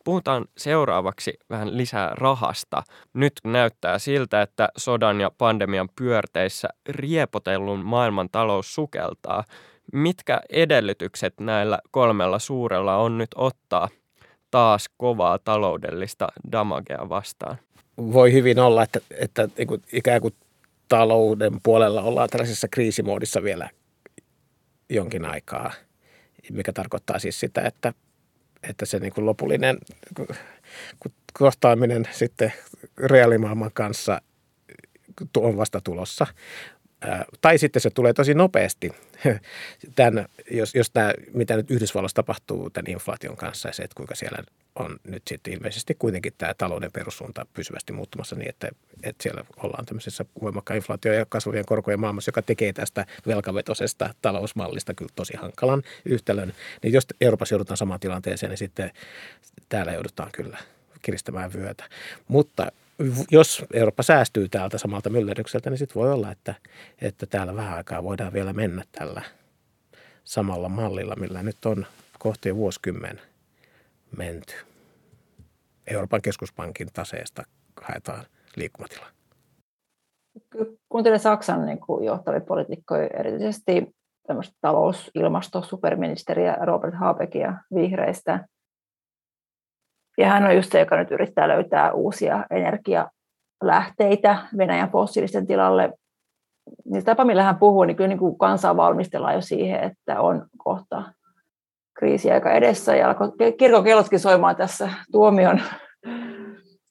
Puhutaan 0.04 0.44
seuraavaksi 0.56 1.34
vähän 1.50 1.76
lisää 1.76 2.10
rahasta. 2.14 2.82
Nyt 3.14 3.32
näyttää 3.44 3.98
siltä, 3.98 4.42
että 4.42 4.68
sodan 4.76 5.20
ja 5.20 5.30
pandemian 5.38 5.88
pyörteissä 5.96 6.68
riepotellun 6.88 7.84
maailman 7.84 8.28
talous 8.32 8.74
sukeltaa– 8.74 9.44
mitkä 9.92 10.40
edellytykset 10.50 11.34
näillä 11.40 11.78
kolmella 11.90 12.38
suurella 12.38 12.96
on 12.96 13.18
nyt 13.18 13.30
ottaa 13.34 13.88
taas 14.50 14.88
kovaa 14.96 15.38
taloudellista 15.38 16.28
damagea 16.52 17.08
vastaan? 17.08 17.56
Voi 17.96 18.32
hyvin 18.32 18.58
olla, 18.58 18.82
että, 18.82 19.00
että 19.18 19.48
niin 19.58 19.82
ikään 19.92 20.20
kuin 20.20 20.34
talouden 20.88 21.60
puolella 21.62 22.02
ollaan 22.02 22.28
tällaisessa 22.28 22.68
kriisimoodissa 22.68 23.42
vielä 23.42 23.70
jonkin 24.90 25.24
aikaa, 25.24 25.72
mikä 26.52 26.72
tarkoittaa 26.72 27.18
siis 27.18 27.40
sitä, 27.40 27.60
että, 27.60 27.92
että 28.68 28.86
se 28.86 28.98
niin 28.98 29.12
kuin 29.12 29.26
lopullinen 29.26 29.78
kohtaaminen 31.32 32.08
sitten 32.10 32.52
reaalimaailman 32.98 33.70
kanssa 33.74 34.20
on 35.36 35.56
vasta 35.56 35.80
tulossa. 35.80 36.26
Tai 37.40 37.58
sitten 37.58 37.82
se 37.82 37.90
tulee 37.90 38.12
tosi 38.12 38.34
nopeasti, 38.34 38.92
tämän, 39.94 40.26
jos, 40.50 40.74
jos 40.74 40.90
tämä, 40.90 41.12
mitä 41.34 41.56
nyt 41.56 41.70
Yhdysvalloissa 41.70 42.16
tapahtuu 42.16 42.70
tämän 42.70 42.92
inflaation 42.92 43.36
kanssa 43.36 43.68
ja 43.68 43.72
se, 43.72 43.82
että 43.82 43.94
kuinka 43.96 44.14
siellä 44.14 44.38
on 44.74 44.96
nyt 45.04 45.22
sitten 45.28 45.52
ilmeisesti 45.52 45.94
kuitenkin 45.94 46.32
tämä 46.38 46.54
talouden 46.54 46.92
perussuunta 46.92 47.46
pysyvästi 47.54 47.92
muuttumassa 47.92 48.36
niin, 48.36 48.48
että, 48.48 48.68
että 49.02 49.22
siellä 49.22 49.44
ollaan 49.56 49.86
tämmöisessä 49.86 50.24
voimakkaan 50.42 50.76
inflaatio- 50.76 51.12
ja 51.12 51.26
kasvavien 51.26 51.64
korkojen 51.66 52.00
maailmassa, 52.00 52.28
joka 52.28 52.42
tekee 52.42 52.72
tästä 52.72 53.06
velkavetosesta 53.26 54.14
talousmallista 54.22 54.94
kyllä 54.94 55.12
tosi 55.16 55.36
hankalan 55.36 55.82
yhtälön. 56.04 56.52
Niin 56.82 56.92
jos 56.92 57.06
Euroopassa 57.20 57.54
joudutaan 57.54 57.76
samaan 57.76 58.00
tilanteeseen, 58.00 58.50
niin 58.50 58.58
sitten 58.58 58.90
täällä 59.68 59.92
joudutaan 59.92 60.30
kyllä 60.32 60.58
kiristämään 61.02 61.52
vyötä. 61.52 61.84
Mutta 62.28 62.72
jos 63.30 63.64
Eurooppa 63.72 64.02
säästyy 64.02 64.48
täältä 64.48 64.78
samalta 64.78 65.10
myllerrykseltä, 65.10 65.70
niin 65.70 65.78
sitten 65.78 65.94
voi 65.94 66.12
olla, 66.12 66.30
että, 66.30 66.54
että 67.00 67.26
täällä 67.26 67.56
vähän 67.56 67.76
aikaa 67.76 68.02
voidaan 68.02 68.32
vielä 68.32 68.52
mennä 68.52 68.84
tällä 68.92 69.22
samalla 70.24 70.68
mallilla, 70.68 71.16
millä 71.16 71.42
nyt 71.42 71.66
on 71.66 71.86
kohti 72.18 72.56
vuosikymmen 72.56 73.20
menty. 74.16 74.54
Euroopan 75.90 76.22
keskuspankin 76.22 76.88
taseesta 76.92 77.42
haetaan 77.82 78.24
liikkumatilaa. 78.56 79.08
Kuuntelin 80.88 81.20
Saksan 81.20 81.66
niin 81.66 81.80
kuin 81.80 82.04
johtavia 82.04 82.40
poliitikkoja, 82.40 83.06
erityisesti 83.06 83.96
tämmöistä 84.26 84.56
talous-, 84.60 85.10
ilmasto-, 85.14 85.62
superministeriä 85.62 86.56
Robert 86.60 86.94
Habeckia 86.94 87.54
vihreistä– 87.74 88.40
ja 90.20 90.28
hän 90.28 90.44
on 90.44 90.56
just 90.56 90.72
se, 90.72 90.80
joka 90.80 90.96
nyt 90.96 91.10
yrittää 91.10 91.48
löytää 91.48 91.92
uusia 91.92 92.46
energialähteitä 92.50 94.36
Venäjän 94.56 94.90
fossiilisten 94.90 95.46
tilalle. 95.46 95.92
Niin 96.84 97.04
tapa, 97.04 97.24
millä 97.24 97.42
hän 97.42 97.58
puhuu, 97.58 97.84
niin 97.84 97.96
kyllä 97.96 98.08
niin 98.08 98.18
kuin 98.18 98.38
kansaa 98.38 98.76
valmistellaan 98.76 99.34
jo 99.34 99.40
siihen, 99.40 99.84
että 99.84 100.20
on 100.20 100.46
kohta 100.58 101.12
kriisiaika 102.00 102.52
edessä. 102.52 102.96
Ja 102.96 103.08
alkoi 103.08 103.52
kirkon 103.58 103.84
kellotkin 103.84 104.20
soimaan 104.20 104.56
tässä 104.56 104.90
tuomion 105.12 105.60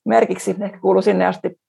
merkiksi, 0.06 0.56
ehkä 0.62 0.80
kuuluu 0.80 1.02
sinne 1.02 1.26
asti. 1.26 1.60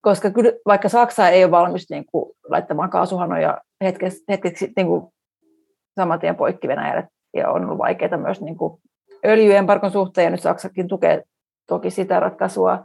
Koska 0.00 0.30
kyllä, 0.30 0.52
vaikka 0.66 0.88
Saksa 0.88 1.28
ei 1.28 1.44
ole 1.44 1.50
valmis 1.50 1.90
niin 1.90 2.04
kuin, 2.06 2.32
laittamaan 2.48 2.90
kaasuhanoja 2.90 3.60
hetkeksi, 3.84 4.24
hetkeksi 4.28 4.72
niin 4.76 4.86
kuin, 4.86 5.06
saman 5.94 6.20
tien 6.20 6.36
poikki 6.36 6.68
Venäjälle, 6.68 7.08
ja 7.36 7.50
on 7.50 7.64
ollut 7.64 7.78
vaikeaa 7.78 8.16
myös 8.16 8.40
niin 8.40 8.56
kuin, 8.56 8.80
öljyembarkon 9.26 9.90
suhteen, 9.90 10.24
ja 10.24 10.30
nyt 10.30 10.42
Saksakin 10.42 10.88
tukee 10.88 11.22
toki 11.66 11.90
sitä 11.90 12.20
ratkaisua, 12.20 12.84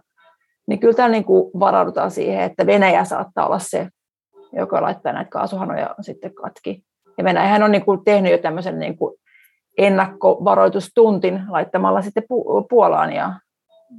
niin 0.68 0.80
kyllä 0.80 0.94
täällä 0.94 1.14
niin 1.14 1.26
kuin 1.26 1.52
varaudutaan 1.60 2.12
siihen, 2.12 2.44
että 2.44 2.66
Venäjä 2.66 3.04
saattaa 3.06 3.46
olla 3.46 3.60
se, 3.60 3.88
joka 4.54 4.82
laittaa 4.82 5.14
näitä 5.14 5.30
kaasuhanoja 5.30 5.96
sitten 6.02 6.34
katki. 6.34 6.84
Ja 7.18 7.24
Venäjähän 7.24 7.64
on 7.64 7.72
niin 7.72 7.86
kuin 7.86 8.04
tehnyt 8.04 8.32
jo 8.32 8.38
tämmöisen 8.38 8.80
niin 8.80 8.98
kuin 8.98 9.16
ennakkovaroitustuntin 9.78 11.42
laittamalla 11.50 12.02
sitten 12.02 12.24
Puolaan 12.70 13.14
ja 13.14 13.34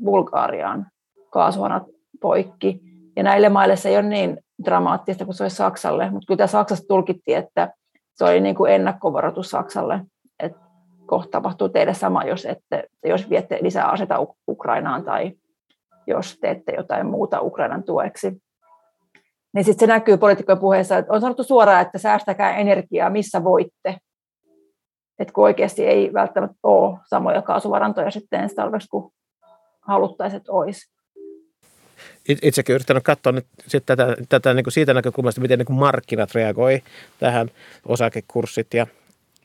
Bulgaariaan 0.05 0.87
kaasuhanat 1.31 1.83
poikki. 2.21 2.81
Ja 3.17 3.23
näille 3.23 3.49
maille 3.49 3.77
se 3.77 3.89
ei 3.89 3.97
ole 3.97 4.03
niin 4.03 4.39
dramaattista 4.65 5.25
kuin 5.25 5.35
se 5.35 5.45
olisi 5.45 5.57
Saksalle, 5.57 6.11
mutta 6.11 6.27
kyllä 6.27 6.47
Saksassa 6.47 6.85
tulkittiin, 6.89 7.39
että 7.39 7.73
se 8.15 8.25
oli 8.25 8.41
niin 8.41 8.55
kuin 8.55 8.73
ennakkovaroitus 8.73 9.51
Saksalle, 9.51 10.01
että 10.39 10.59
kohta 11.07 11.31
tapahtuu 11.31 11.69
teille 11.69 11.95
sama, 11.95 12.25
jos, 12.25 12.47
ette, 12.47 12.85
jos 13.05 13.31
viette 13.31 13.59
lisää 13.61 13.87
aseta 13.89 14.27
Ukrainaan 14.49 15.05
tai 15.05 15.33
jos 16.07 16.39
teette 16.41 16.73
jotain 16.73 17.07
muuta 17.07 17.41
Ukrainan 17.41 17.83
tueksi. 17.83 18.43
Niin 19.55 19.65
sitten 19.65 19.89
se 19.89 19.93
näkyy 19.93 20.17
poliitikkojen 20.17 20.59
puheessa, 20.59 20.99
että 20.99 21.13
on 21.13 21.21
sanottu 21.21 21.45
suoraan, 21.45 21.83
että 21.83 21.99
säästäkää 21.99 22.57
energiaa, 22.57 23.11
missä 23.11 23.45
voitte. 23.45 23.97
Että 25.19 25.33
kun 25.35 25.45
oikeasti 25.45 25.87
ei 25.87 26.13
välttämättä 26.13 26.59
ole 26.63 26.99
samoja 27.07 27.43
kaasuvarantoja 27.43 28.11
sitten 28.11 28.41
ensi 28.41 28.55
talveksi, 28.55 28.89
kuin 28.89 29.13
haluttaisiin, 29.81 30.37
että 30.37 30.53
olisi. 30.53 30.95
Itsekin 32.43 32.75
yrittänyt 32.75 33.03
katsoa 33.03 33.33
nyt 33.33 33.47
sit 33.67 33.87
tätä, 33.87 34.17
tätä 34.29 34.55
niin 34.55 34.65
kuin 34.65 34.73
siitä 34.73 34.95
näkökulmasta, 34.95 35.41
miten 35.41 35.59
niin 35.59 35.67
kuin 35.67 35.79
markkinat 35.79 36.35
reagoi 36.35 36.83
tähän 37.19 37.51
osakekurssit 37.89 38.75
ja 38.75 38.87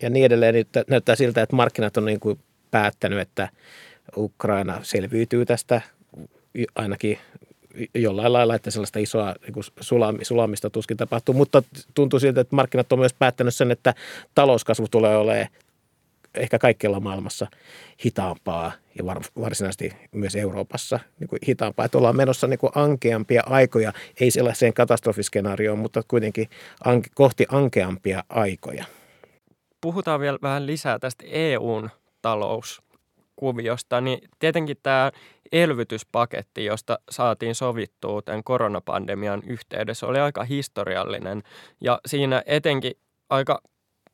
ja 0.01 0.09
niin 0.09 0.25
edelleen. 0.25 0.53
Niin 0.55 0.67
näyttää 0.88 1.15
siltä, 1.15 1.41
että 1.41 1.55
markkinat 1.55 1.97
on 1.97 2.05
niin 2.05 2.19
kuin 2.19 2.39
päättänyt, 2.71 3.19
että 3.19 3.49
Ukraina 4.17 4.79
selviytyy 4.84 5.45
tästä 5.45 5.81
ainakin 6.75 7.17
jollain 7.95 8.34
lailla, 8.34 8.55
että 8.55 8.72
sellaista 8.72 8.99
isoa 8.99 9.36
niin 9.41 10.15
sulamista 10.22 10.70
tuskin 10.70 10.97
tapahtuu, 10.97 11.36
mutta 11.36 11.63
tuntuu 11.93 12.20
siltä, 12.20 12.41
että 12.41 12.55
markkinat 12.55 12.93
on 12.93 12.99
myös 12.99 13.13
päättänyt 13.13 13.55
sen, 13.55 13.72
että 13.72 13.93
talouskasvu 14.36 14.88
tulee 14.91 15.17
olemaan 15.17 15.47
ehkä 16.36 16.59
kaikkialla 16.59 16.99
maailmassa 16.99 17.47
hitaampaa 18.05 18.72
ja 18.97 19.05
varsinaisesti 19.41 19.93
myös 20.11 20.36
Euroopassa 20.36 20.99
niin 21.20 21.28
kuin 21.28 21.39
hitaampaa. 21.47 21.86
Että 21.86 21.97
ollaan 21.97 22.15
menossa 22.15 22.47
niin 22.47 22.59
kuin 22.59 22.72
ankeampia 22.76 23.43
aikoja, 23.45 23.93
ei 24.20 24.32
sellaiseen 24.32 24.74
katastrofiskenaarioon, 24.74 25.80
mutta 25.80 26.03
kuitenkin 26.07 26.49
anke, 26.86 27.09
kohti 27.15 27.45
ankeampia 27.49 28.24
aikoja 28.30 28.86
puhutaan 29.82 30.20
vielä 30.20 30.39
vähän 30.41 30.65
lisää 30.65 30.99
tästä 30.99 31.24
EUn 31.28 31.89
talous 32.22 32.82
kuviosta, 33.39 34.01
niin 34.01 34.19
tietenkin 34.39 34.77
tämä 34.83 35.11
elvytyspaketti, 35.51 36.65
josta 36.65 36.99
saatiin 37.09 37.55
sovittua 37.55 38.21
tämän 38.21 38.43
koronapandemian 38.43 39.41
yhteydessä, 39.47 40.07
oli 40.07 40.19
aika 40.19 40.43
historiallinen. 40.43 41.43
Ja 41.81 41.99
siinä 42.05 42.43
etenkin 42.45 42.93
aika 43.29 43.61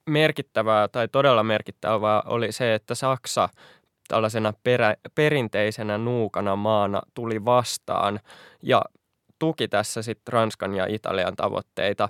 merkittävää 0.09 0.88
tai 0.88 1.07
todella 1.07 1.43
merkittävää 1.43 2.21
oli 2.26 2.51
se, 2.51 2.73
että 2.73 2.95
Saksa 2.95 3.49
tällaisena 4.07 4.53
perä, 4.63 4.95
perinteisenä 5.15 5.97
nuukana 5.97 6.55
maana 6.55 7.01
tuli 7.13 7.45
vastaan 7.45 8.19
ja 8.61 8.82
tuki 9.39 9.67
tässä 9.67 10.01
sitten 10.01 10.34
Ranskan 10.34 10.76
ja 10.76 10.86
Italian 10.86 11.36
tavoitteita. 11.36 12.09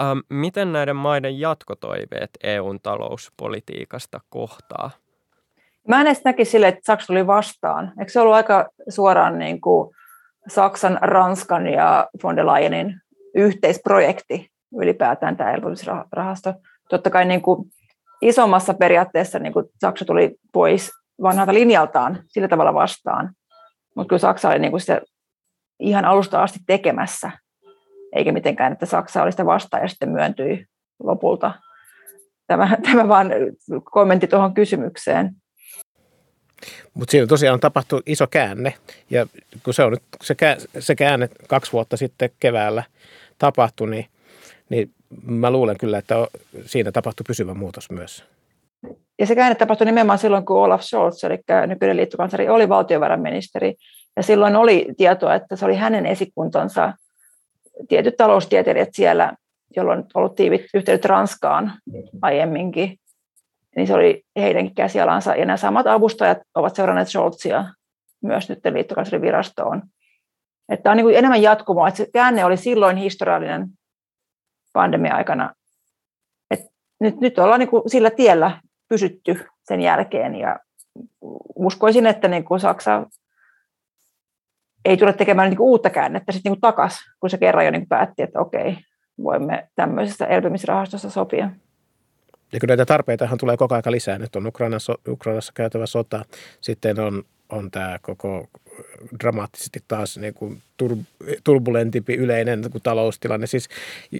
Ähm, 0.00 0.18
miten 0.28 0.72
näiden 0.72 0.96
maiden 0.96 1.40
jatkotoiveet 1.40 2.30
EUn 2.42 2.80
talouspolitiikasta 2.82 4.20
kohtaa? 4.28 4.90
Mä 5.88 6.00
en 6.00 6.06
edes 6.06 6.24
näki 6.24 6.44
sille, 6.44 6.68
että 6.68 6.80
Saksa 6.84 7.06
tuli 7.06 7.26
vastaan. 7.26 7.92
Eikö 7.98 8.12
se 8.12 8.20
ollut 8.20 8.34
aika 8.34 8.68
suoraan 8.88 9.38
niin 9.38 9.60
kuin 9.60 9.94
Saksan, 10.48 10.98
Ranskan 11.02 11.66
ja 11.66 12.08
von 12.22 12.36
der 12.36 12.46
Leyenin 12.46 13.00
yhteisprojekti 13.34 14.50
ylipäätään 14.80 15.36
tämä 15.36 15.52
elpymisrahasto? 15.52 16.54
Totta 16.88 17.10
kai 17.10 17.24
niin 17.24 17.42
kuin 17.42 17.70
isommassa 18.22 18.74
periaatteessa 18.74 19.38
niin 19.38 19.52
kuin 19.52 19.66
Saksa 19.80 20.04
tuli 20.04 20.36
pois 20.52 20.90
vanhalta 21.22 21.54
linjaltaan 21.54 22.22
sillä 22.26 22.48
tavalla 22.48 22.74
vastaan. 22.74 23.32
Mutta 23.94 24.08
kyllä 24.08 24.20
Saksa 24.20 24.48
oli 24.48 24.58
niin 24.58 24.70
kuin 24.70 24.80
se 24.80 25.00
ihan 25.80 26.04
alusta 26.04 26.42
asti 26.42 26.58
tekemässä, 26.66 27.30
eikä 28.12 28.32
mitenkään, 28.32 28.72
että 28.72 28.86
Saksa 28.86 29.22
oli 29.22 29.30
sitä 29.30 29.46
vastaan 29.46 29.82
ja 29.82 29.88
sitten 29.88 30.10
myöntyi 30.10 30.66
lopulta. 31.02 31.54
Tämä, 32.46 32.76
tämä 32.92 33.08
vaan 33.08 33.30
kommentti 33.84 34.26
tuohon 34.26 34.54
kysymykseen. 34.54 35.34
Mutta 36.94 37.10
siinä 37.10 37.26
tosiaan 37.26 37.60
tapahtui 37.60 38.02
iso 38.06 38.26
käänne, 38.26 38.74
ja 39.10 39.26
kun 39.64 39.74
se 39.74 39.82
on 39.82 39.92
nyt 39.92 40.02
se, 40.22 40.34
se 40.78 40.94
käänne 40.94 41.28
kaksi 41.48 41.72
vuotta 41.72 41.96
sitten 41.96 42.30
keväällä 42.40 42.82
tapahtui, 43.38 43.90
niin, 43.90 44.06
niin 44.68 44.90
mä 45.26 45.50
luulen 45.50 45.78
kyllä, 45.78 45.98
että 45.98 46.14
siinä 46.66 46.92
tapahtui 46.92 47.24
pysyvä 47.26 47.54
muutos 47.54 47.90
myös. 47.90 48.24
Ja 49.18 49.26
se 49.26 49.34
käänne 49.34 49.54
tapahtui 49.54 49.84
nimenomaan 49.84 50.18
silloin, 50.18 50.44
kun 50.44 50.56
Olaf 50.56 50.82
Scholz, 50.82 51.24
eli 51.24 51.38
nykyinen 51.66 51.96
liittokansleri, 51.96 52.48
oli 52.48 52.68
valtiovarainministeri. 52.68 53.74
Ja 54.16 54.22
silloin 54.22 54.56
oli 54.56 54.86
tietoa, 54.96 55.34
että 55.34 55.56
se 55.56 55.64
oli 55.64 55.74
hänen 55.74 56.06
esikuntansa 56.06 56.92
tietyt 57.88 58.16
taloustieteilijät 58.16 58.88
siellä, 58.92 59.32
jolloin 59.76 59.98
on 59.98 60.06
ollut 60.14 60.34
tiivit 60.34 60.66
yhteydet 60.74 61.04
Ranskaan 61.04 61.72
aiemminkin. 62.22 62.98
Niin 63.78 63.86
se 63.86 63.94
oli 63.94 64.24
heidänkin 64.38 64.74
käsialansa. 64.74 65.34
Ja 65.34 65.44
nämä 65.44 65.56
samat 65.56 65.86
avustajat 65.86 66.38
ovat 66.54 66.76
seuranneet 66.76 67.08
Scholzia 67.08 67.64
myös 68.22 68.48
nyt 68.48 68.58
liittokanslerin 68.72 69.22
virastoon. 69.22 69.82
Että 70.68 70.90
on 70.90 70.96
niin 70.96 71.04
kuin 71.04 71.16
enemmän 71.16 71.42
jatkumoa. 71.42 71.88
Että 71.88 71.98
se 71.98 72.10
käänne 72.12 72.44
oli 72.44 72.56
silloin 72.56 72.96
historiallinen 72.96 73.68
pandemia-aikana. 74.72 75.54
Et 76.50 76.60
nyt, 77.00 77.20
nyt 77.20 77.38
ollaan 77.38 77.60
niin 77.60 77.68
kuin 77.68 77.82
sillä 77.90 78.10
tiellä 78.10 78.60
pysytty 78.88 79.46
sen 79.64 79.80
jälkeen 79.80 80.34
ja 80.34 80.58
uskoisin, 81.56 82.06
että 82.06 82.28
niin 82.28 82.44
kuin 82.44 82.60
Saksa 82.60 83.06
ei 84.84 84.96
tule 84.96 85.12
tekemään 85.12 85.50
niin 85.50 85.56
kuin 85.56 85.68
uutta 85.68 85.90
käännettä 85.90 86.32
sitten 86.32 86.52
niin 86.52 86.60
takaisin, 86.60 87.12
kun 87.20 87.30
se 87.30 87.38
kerran 87.38 87.64
jo 87.64 87.70
niin 87.70 87.80
kuin 87.80 87.88
päätti, 87.88 88.22
että 88.22 88.40
okei, 88.40 88.76
voimme 89.22 89.68
tämmöisestä 89.76 90.26
elpymisrahastosta 90.26 91.10
sopia. 91.10 91.50
Ja 92.52 92.60
kyllä 92.60 92.72
näitä 92.72 92.86
tarpeitahan 92.86 93.38
tulee 93.38 93.56
koko 93.56 93.74
ajan 93.74 93.82
lisää. 93.90 94.18
Nyt 94.18 94.36
on 94.36 94.46
Ukrainassa, 94.46 94.98
Ukrainassa 95.08 95.52
käytävä 95.54 95.86
sota, 95.86 96.24
sitten 96.60 97.00
on, 97.00 97.24
on 97.48 97.70
tämä 97.70 97.98
koko 98.02 98.48
dramaattisesti 99.20 99.80
taas 99.88 100.18
niin 100.18 100.34
kuin 100.34 100.62
turbulentimpi 101.44 102.14
yleinen 102.14 102.60
niin 102.60 102.70
kuin 102.70 102.82
taloustilanne. 102.82 103.46
Siis 103.46 103.68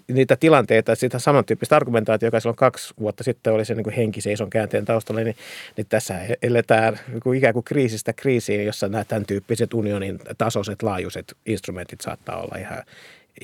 niitä 0.08 0.36
tilanteita, 0.36 0.94
sitä 0.94 1.18
samantyyppistä 1.18 1.76
argumentaatiota, 1.76 2.26
joka 2.26 2.40
silloin 2.40 2.56
kaksi 2.56 2.94
vuotta 3.00 3.24
sitten 3.24 3.52
oli 3.52 3.64
se 3.64 3.74
niin 3.74 3.84
kuin 3.84 3.94
henkiseison 3.94 4.50
käänteen 4.50 4.84
taustalla, 4.84 5.20
niin, 5.20 5.36
niin 5.76 5.86
tässä 5.88 6.20
eletään 6.42 7.00
niin 7.08 7.20
kuin 7.20 7.38
ikään 7.38 7.54
kuin 7.54 7.64
kriisistä 7.64 8.12
kriisiin, 8.12 8.66
jossa 8.66 8.88
nämä 8.88 9.04
tämän 9.04 9.26
tyyppiset 9.26 9.74
unionin 9.74 10.18
tasoiset 10.38 10.82
laajuiset 10.82 11.36
instrumentit 11.46 12.00
saattaa 12.00 12.42
olla 12.42 12.58
ihan, 12.58 12.82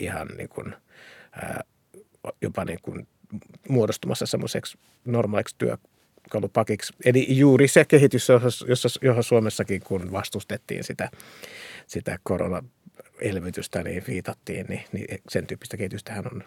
ihan 0.00 0.28
niin 0.36 0.48
kuin, 0.48 0.74
ää, 1.32 1.64
jopa 2.42 2.64
niin 2.64 2.78
kuin 2.82 3.06
muodostumassa 3.68 4.26
semmoiseksi 4.26 4.78
normaaliksi 5.04 5.54
työ, 5.58 5.76
työkalupakiksi. 6.24 6.92
Eli 7.04 7.26
juuri 7.28 7.68
se 7.68 7.84
kehitys, 7.84 8.28
jossa, 8.68 8.88
johon 9.02 9.24
Suomessakin 9.24 9.80
kun 9.80 10.12
vastustettiin 10.12 10.84
sitä, 10.84 11.10
sitä 11.86 12.18
koronaelvytystä, 12.22 13.82
niin 13.82 14.04
viitattiin, 14.08 14.66
niin, 14.66 14.84
niin 14.92 15.22
sen 15.28 15.46
tyyppistä 15.46 15.76
kehitystähän 15.76 16.24
on 16.32 16.44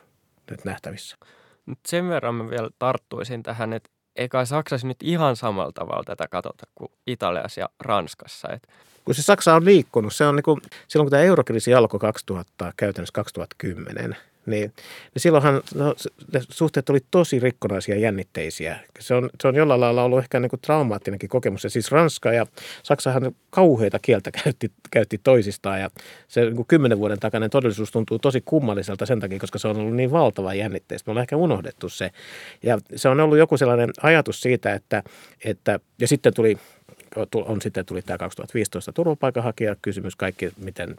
nyt 0.51 0.65
nähtävissä. 0.65 1.17
Nyt 1.65 1.79
sen 1.87 2.09
verran 2.09 2.35
mä 2.35 2.49
vielä 2.49 2.69
tarttuisin 2.79 3.43
tähän, 3.43 3.73
että 3.73 3.89
eikä 4.15 4.45
Saksassa 4.45 4.87
nyt 4.87 4.97
ihan 5.03 5.35
samalla 5.35 5.71
tavalla 5.71 6.03
tätä 6.03 6.27
katsota 6.27 6.67
kuin 6.75 6.91
Italiassa 7.07 7.61
ja 7.61 7.69
Ranskassa. 7.79 8.47
Et 8.53 8.67
kun 9.05 9.15
se 9.15 9.21
Saksa 9.21 9.55
on 9.55 9.65
liikkunut, 9.65 10.13
se 10.13 10.25
on 10.25 10.35
niin 10.35 10.43
kuin, 10.43 10.61
silloin 10.87 11.05
kun 11.05 11.11
tämä 11.11 11.23
eurokriisi 11.23 11.73
alkoi 11.73 11.99
2000, 11.99 12.73
käytännössä 12.77 13.13
2010, 13.13 14.15
niin, 14.47 14.73
niin 15.13 15.21
silloinhan 15.21 15.61
no, 15.75 15.95
ne 16.33 16.41
suhteet 16.49 16.89
oli 16.89 16.99
tosi 17.11 17.39
rikkonaisia 17.39 17.95
ja 17.95 18.01
jännitteisiä. 18.01 18.79
Se 18.99 19.13
on, 19.13 19.29
se 19.41 19.47
on 19.47 19.55
jollain 19.55 19.81
lailla 19.81 20.03
ollut 20.03 20.19
ehkä 20.19 20.39
niin 20.39 20.49
kuin 20.49 20.59
traumaattinenkin 20.61 21.29
kokemus. 21.29 21.63
Ja 21.63 21.69
siis 21.69 21.91
Ranska 21.91 22.33
ja 22.33 22.45
Saksahan 22.83 23.35
kauheita 23.49 23.99
kieltä 23.99 24.31
käytti, 24.31 24.71
käytti 24.91 25.19
toisistaan 25.23 25.81
ja 25.81 25.89
se 26.27 26.41
niin 26.41 26.55
kuin 26.55 26.67
kymmenen 26.67 26.99
vuoden 26.99 27.19
takainen 27.19 27.49
todellisuus 27.49 27.91
tuntuu 27.91 28.19
tosi 28.19 28.41
kummalliselta 28.45 29.05
sen 29.05 29.19
takia, 29.19 29.39
koska 29.39 29.59
se 29.59 29.67
on 29.67 29.77
ollut 29.77 29.95
niin 29.95 30.11
valtava 30.11 30.53
jännitteistä. 30.53 31.09
Me 31.09 31.11
ollaan 31.11 31.23
ehkä 31.23 31.37
unohdettu 31.37 31.89
se. 31.89 32.11
Ja 32.63 32.77
se 32.95 33.09
on 33.09 33.19
ollut 33.19 33.37
joku 33.37 33.57
sellainen 33.57 33.89
ajatus 34.01 34.41
siitä, 34.41 34.73
että, 34.73 35.03
että 35.45 35.79
ja 36.01 36.07
sitten 36.07 36.33
tuli 36.33 36.57
on 37.33 37.61
sitten 37.61 37.85
tuli 37.85 38.01
tämä 38.01 38.17
2015 38.17 38.93
turvapaikanhakijakysymys, 38.93 40.15
kaikki, 40.15 40.51
miten 40.57 40.95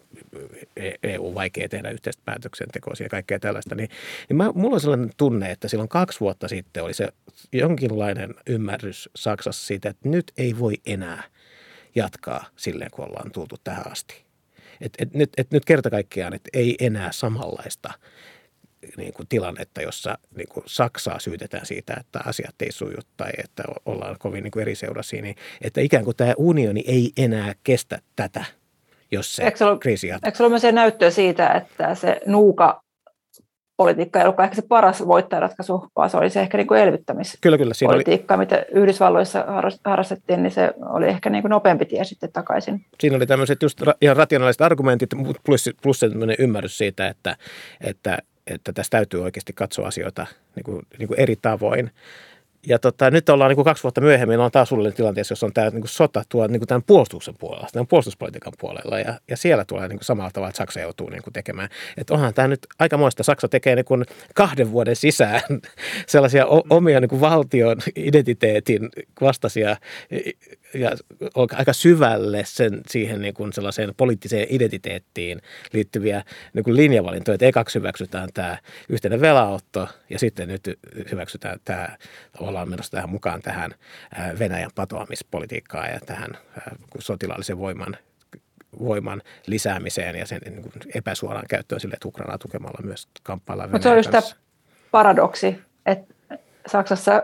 EU 1.03 1.35
vaikea 1.35 1.69
tehdä 1.69 1.91
yhteistä 1.91 2.23
päätöksentekoa 2.25 2.95
ja 3.01 3.09
kaikkea 3.09 3.39
tällaista, 3.39 3.75
niin, 3.75 3.89
niin 4.29 4.37
mä, 4.37 4.53
mulla 4.55 4.75
on 4.75 4.81
sellainen 4.81 5.11
tunne, 5.17 5.51
että 5.51 5.69
silloin 5.69 5.89
kaksi 5.89 6.21
vuotta 6.21 6.49
sitten 6.49 6.83
oli 6.83 6.95
se 6.95 7.09
jonkinlainen 7.53 8.35
ymmärrys 8.47 9.11
Saksassa 9.17 9.67
siitä, 9.67 9.89
että 9.89 10.09
nyt 10.09 10.33
ei 10.37 10.59
voi 10.59 10.75
enää 10.87 11.23
jatkaa 11.95 12.45
silleen, 12.57 12.91
kun 12.91 13.05
ollaan 13.05 13.33
tultu 13.33 13.57
tähän 13.65 13.93
asti. 13.93 14.25
Et, 14.81 14.93
et, 14.99 15.15
nyt, 15.15 15.31
et 15.37 15.51
nyt 15.51 15.65
kerta 15.65 15.91
kaikkiaan, 15.91 16.35
että 16.35 16.51
ei 16.53 16.77
enää 16.81 17.13
samanlaista 17.13 17.93
niin 18.97 19.13
kuin 19.13 19.29
tilannetta, 19.29 19.83
jossa 19.83 20.19
niin 20.37 20.49
kuin 20.49 20.65
Saksaa 20.67 21.19
syytetään 21.19 21.67
siitä, 21.67 21.95
että 22.01 22.21
asiat 22.25 22.63
ei 22.63 22.73
suju 22.73 22.99
tai 23.17 23.31
että 23.45 23.63
ollaan 23.87 24.17
kovin 24.19 24.45
niin 24.45 24.51
kuin 24.51 24.61
eri 24.63 24.75
seurasia, 24.75 25.23
niin 25.23 25.37
että 25.63 25.81
ikään 25.81 26.05
kuin 26.05 26.17
tämä 26.17 26.35
unioni 26.37 26.85
ei 26.87 27.13
enää 27.17 27.55
kestä 27.65 27.99
tätä, 28.17 28.45
jos 29.11 29.37
se 29.37 29.45
eikö 29.45 29.67
ollut, 29.67 29.81
kriisi 29.81 30.09
jatkuu. 30.09 30.29
Eikö 30.29 30.43
ollut 30.43 30.53
myös 30.53 30.63
se 30.63 30.73
näyttöä 30.73 31.11
siitä, 31.11 31.51
että 31.51 31.95
se 31.95 32.21
nuuka 32.27 32.83
politiikka 33.79 34.19
ei 34.19 34.25
ollut 34.25 34.41
ehkä 34.41 34.57
se 34.57 34.63
paras 34.63 35.07
voittajaratkaisu, 35.07 35.87
vaan 35.97 36.11
se 36.11 36.17
oli 36.17 36.31
se 36.31 36.41
ehkä 36.41 36.57
niin 36.57 36.67
kuin 36.67 36.81
elvyttämispolitiikka, 36.81 37.43
kyllä, 37.43 37.59
kyllä, 37.59 37.75
siinä 37.75 37.95
oli... 37.95 38.39
mitä 38.39 38.65
Yhdysvalloissa 38.73 39.45
harrastettiin, 39.85 40.43
niin 40.43 40.51
se 40.51 40.73
oli 40.89 41.09
ehkä 41.09 41.31
niin 41.31 41.43
kuin 41.43 41.51
nopeampi 41.51 41.85
tie 41.85 42.05
sitten 42.05 42.33
takaisin. 42.33 42.85
Siinä 43.01 43.17
oli 43.17 43.27
tämmöiset 43.27 43.63
just 43.63 43.83
ihan 44.01 44.17
rationaaliset 44.17 44.61
argumentit 44.61 45.11
plus, 45.45 45.71
plus 45.83 46.01
ymmärrys 46.39 46.79
siitä, 46.79 47.09
että, 47.09 47.37
että 47.81 48.19
että 48.51 48.73
tässä 48.73 48.91
täytyy 48.91 49.23
oikeasti 49.23 49.53
katsoa 49.53 49.89
asioita 49.89 50.27
niin 50.57 50.65
kuin, 50.65 50.87
niin 50.99 51.09
kuin 51.09 51.21
eri 51.21 51.37
tavoin. 51.37 51.91
Ja 52.67 52.79
tota, 52.79 53.11
nyt 53.11 53.29
ollaan 53.29 53.49
niin 53.49 53.57
kuin 53.57 53.65
kaksi 53.65 53.83
vuotta 53.83 54.01
myöhemmin, 54.01 54.41
on 54.41 54.51
taas 54.51 54.69
suunnilleen 54.69 54.97
tilanteessa, 54.97 55.33
jossa 55.33 55.47
on 55.47 55.53
tämä 55.53 55.71
niin 55.71 55.81
kuin 55.81 55.89
sota 55.89 56.23
tuo 56.29 56.47
niin 56.47 56.61
kuin 56.61 56.69
tämän 56.69 56.83
puolustuksen 56.83 57.35
puolella, 57.39 57.69
tämän 57.73 57.87
puolustuspolitiikan 57.87 58.53
puolella. 58.59 58.99
Ja, 58.99 59.21
ja 59.29 59.37
siellä 59.37 59.65
tulee 59.65 59.89
niin 59.89 59.99
kuin 59.99 60.05
samalla 60.05 60.31
tavalla, 60.31 60.49
että 60.49 60.57
Saksa 60.59 60.81
joutuu 60.81 61.09
niin 61.09 61.23
kuin 61.23 61.33
tekemään. 61.33 61.69
Että 61.97 62.15
onhan 62.15 62.35
tämä 62.35 62.49
nyt 62.49 62.67
aikamoista. 62.79 63.23
Saksa 63.23 63.49
tekee 63.49 63.77
niin 63.77 63.85
kuin 63.85 64.05
kahden 64.35 64.73
vuoden 64.73 64.97
sisään 64.97 65.41
sellaisia 66.07 66.47
omia 66.71 67.01
niin 67.01 67.09
kuin 67.09 67.21
valtion 67.21 67.79
identiteetin 67.97 68.89
vastaisia 69.21 69.77
ja 70.75 70.91
aika 71.57 71.73
syvälle 71.73 72.43
sen, 72.45 72.81
siihen 72.87 73.21
niin 73.21 73.35
kuin 73.35 73.53
sellaiseen 73.53 73.95
poliittiseen 73.97 74.47
identiteettiin 74.51 75.43
liittyviä 75.73 76.25
niin 76.53 76.65
kuin 76.65 76.77
linjavalintoja. 76.77 77.35
Että 77.35 77.47
ekaksi 77.47 77.79
hyväksytään 77.79 78.29
tämä 78.35 78.59
yhteinen 78.89 79.21
velaotto 79.21 79.89
ja 80.11 80.19
sitten 80.19 80.49
nyt 80.49 80.79
hyväksytään 81.11 81.59
tämä 81.65 81.89
ollaan 82.41 82.71
menossa 82.71 82.93
tähän 82.93 83.11
mukaan 83.11 83.43
tähän 83.43 83.75
Venäjän 84.39 84.71
patoamispolitiikkaan 84.75 85.91
ja 85.91 86.01
tähän 86.07 86.31
sotilaallisen 86.99 87.59
voiman 87.59 87.97
voiman 88.79 89.23
lisäämiseen 89.47 90.17
ja 90.17 90.27
sen 90.27 90.41
niin 90.45 90.63
kuin 90.63 90.73
epäsuoraan 90.95 91.47
käyttöön 91.49 91.81
sille, 91.81 91.95
että 91.95 92.09
Ukrainaa 92.09 92.39
tukemalla 92.39 92.83
myös 92.83 93.09
kamppaillaan 93.23 93.71
Mutta 93.71 93.83
se 93.83 93.89
on 93.89 93.97
just 93.97 94.11
tämä 94.11 94.23
paradoksi, 94.91 95.61
että 95.87 96.15
Saksassa 96.69 97.23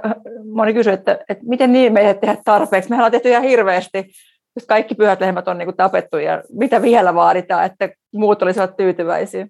moni 0.53 0.75
kysyy, 0.75 0.93
että, 0.93 1.19
että 1.29 1.45
miten 1.47 1.73
niin 1.73 1.93
me 1.93 2.01
ei 2.01 2.15
tehdä 2.15 2.37
tarpeeksi. 2.45 2.91
Mehän 2.91 3.05
on 3.05 3.11
tehty 3.11 3.29
ihan 3.29 3.43
hirveästi, 3.43 4.05
jos 4.57 4.67
kaikki 4.67 4.95
pyhät 4.95 5.21
lehmät 5.21 5.49
on 5.49 5.59
niin 5.59 5.67
kuin 5.67 5.77
tapettu 5.77 6.17
ja 6.17 6.43
mitä 6.53 6.83
vielä 6.83 7.15
vaaditaan, 7.15 7.65
että 7.65 7.89
muut 8.13 8.43
olisivat 8.43 8.77
tyytyväisiä. 8.77 9.47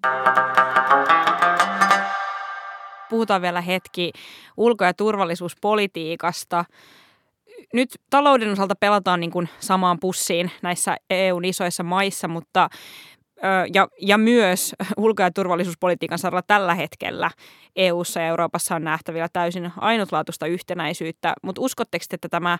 Puhutaan 3.09 3.41
vielä 3.41 3.61
hetki 3.61 4.11
ulko- 4.57 4.83
ja 4.83 4.93
turvallisuuspolitiikasta. 4.93 6.65
Nyt 7.73 7.89
talouden 8.09 8.51
osalta 8.51 8.75
pelataan 8.79 9.19
niin 9.19 9.31
kuin 9.31 9.49
samaan 9.59 9.99
pussiin 9.99 10.51
näissä 10.61 10.97
EUn 11.09 11.45
isoissa 11.45 11.83
maissa, 11.83 12.27
mutta 12.27 12.69
ja, 13.73 13.87
ja 14.01 14.17
myös 14.17 14.75
ulko- 14.97 15.23
ja 15.23 15.31
turvallisuuspolitiikan 15.31 16.19
saralla 16.19 16.41
tällä 16.47 16.75
hetkellä 16.75 17.31
EU:ssa 17.75 18.19
ja 18.19 18.27
Euroopassa 18.27 18.75
on 18.75 18.83
nähtävillä 18.83 19.27
täysin 19.33 19.71
ainutlaatuista 19.77 20.47
yhtenäisyyttä, 20.47 21.33
mutta 21.41 21.61
uskotteko, 21.61 22.05
että 22.11 22.29
tämä 22.29 22.57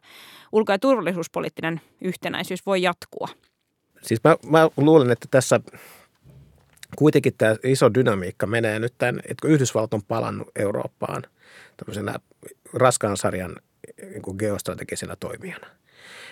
ulko- 0.51 0.71
ja 0.71 0.79
turvallisuuspoliittinen 0.79 1.81
yhtenäisyys 2.01 2.65
voi 2.65 2.81
jatkua? 2.81 3.27
Siis 4.01 4.23
mä, 4.23 4.35
mä 4.49 4.69
luulen, 4.77 5.11
että 5.11 5.27
tässä 5.31 5.59
kuitenkin 6.95 7.33
tämä 7.37 7.55
iso 7.63 7.93
dynamiikka 7.93 8.47
menee 8.47 8.79
nyt 8.79 8.93
tämän, 8.97 9.19
että 9.19 9.41
kun 9.41 9.49
Yhdysvallat 9.49 9.93
on 9.93 10.03
palannut 10.03 10.47
Eurooppaan 10.55 11.23
tämmöisenä 11.77 12.15
raskaan 12.73 13.17
sarjan 13.17 13.55
niin 14.01 14.35
geostrategisena 14.37 15.15
toimijana– 15.15 15.67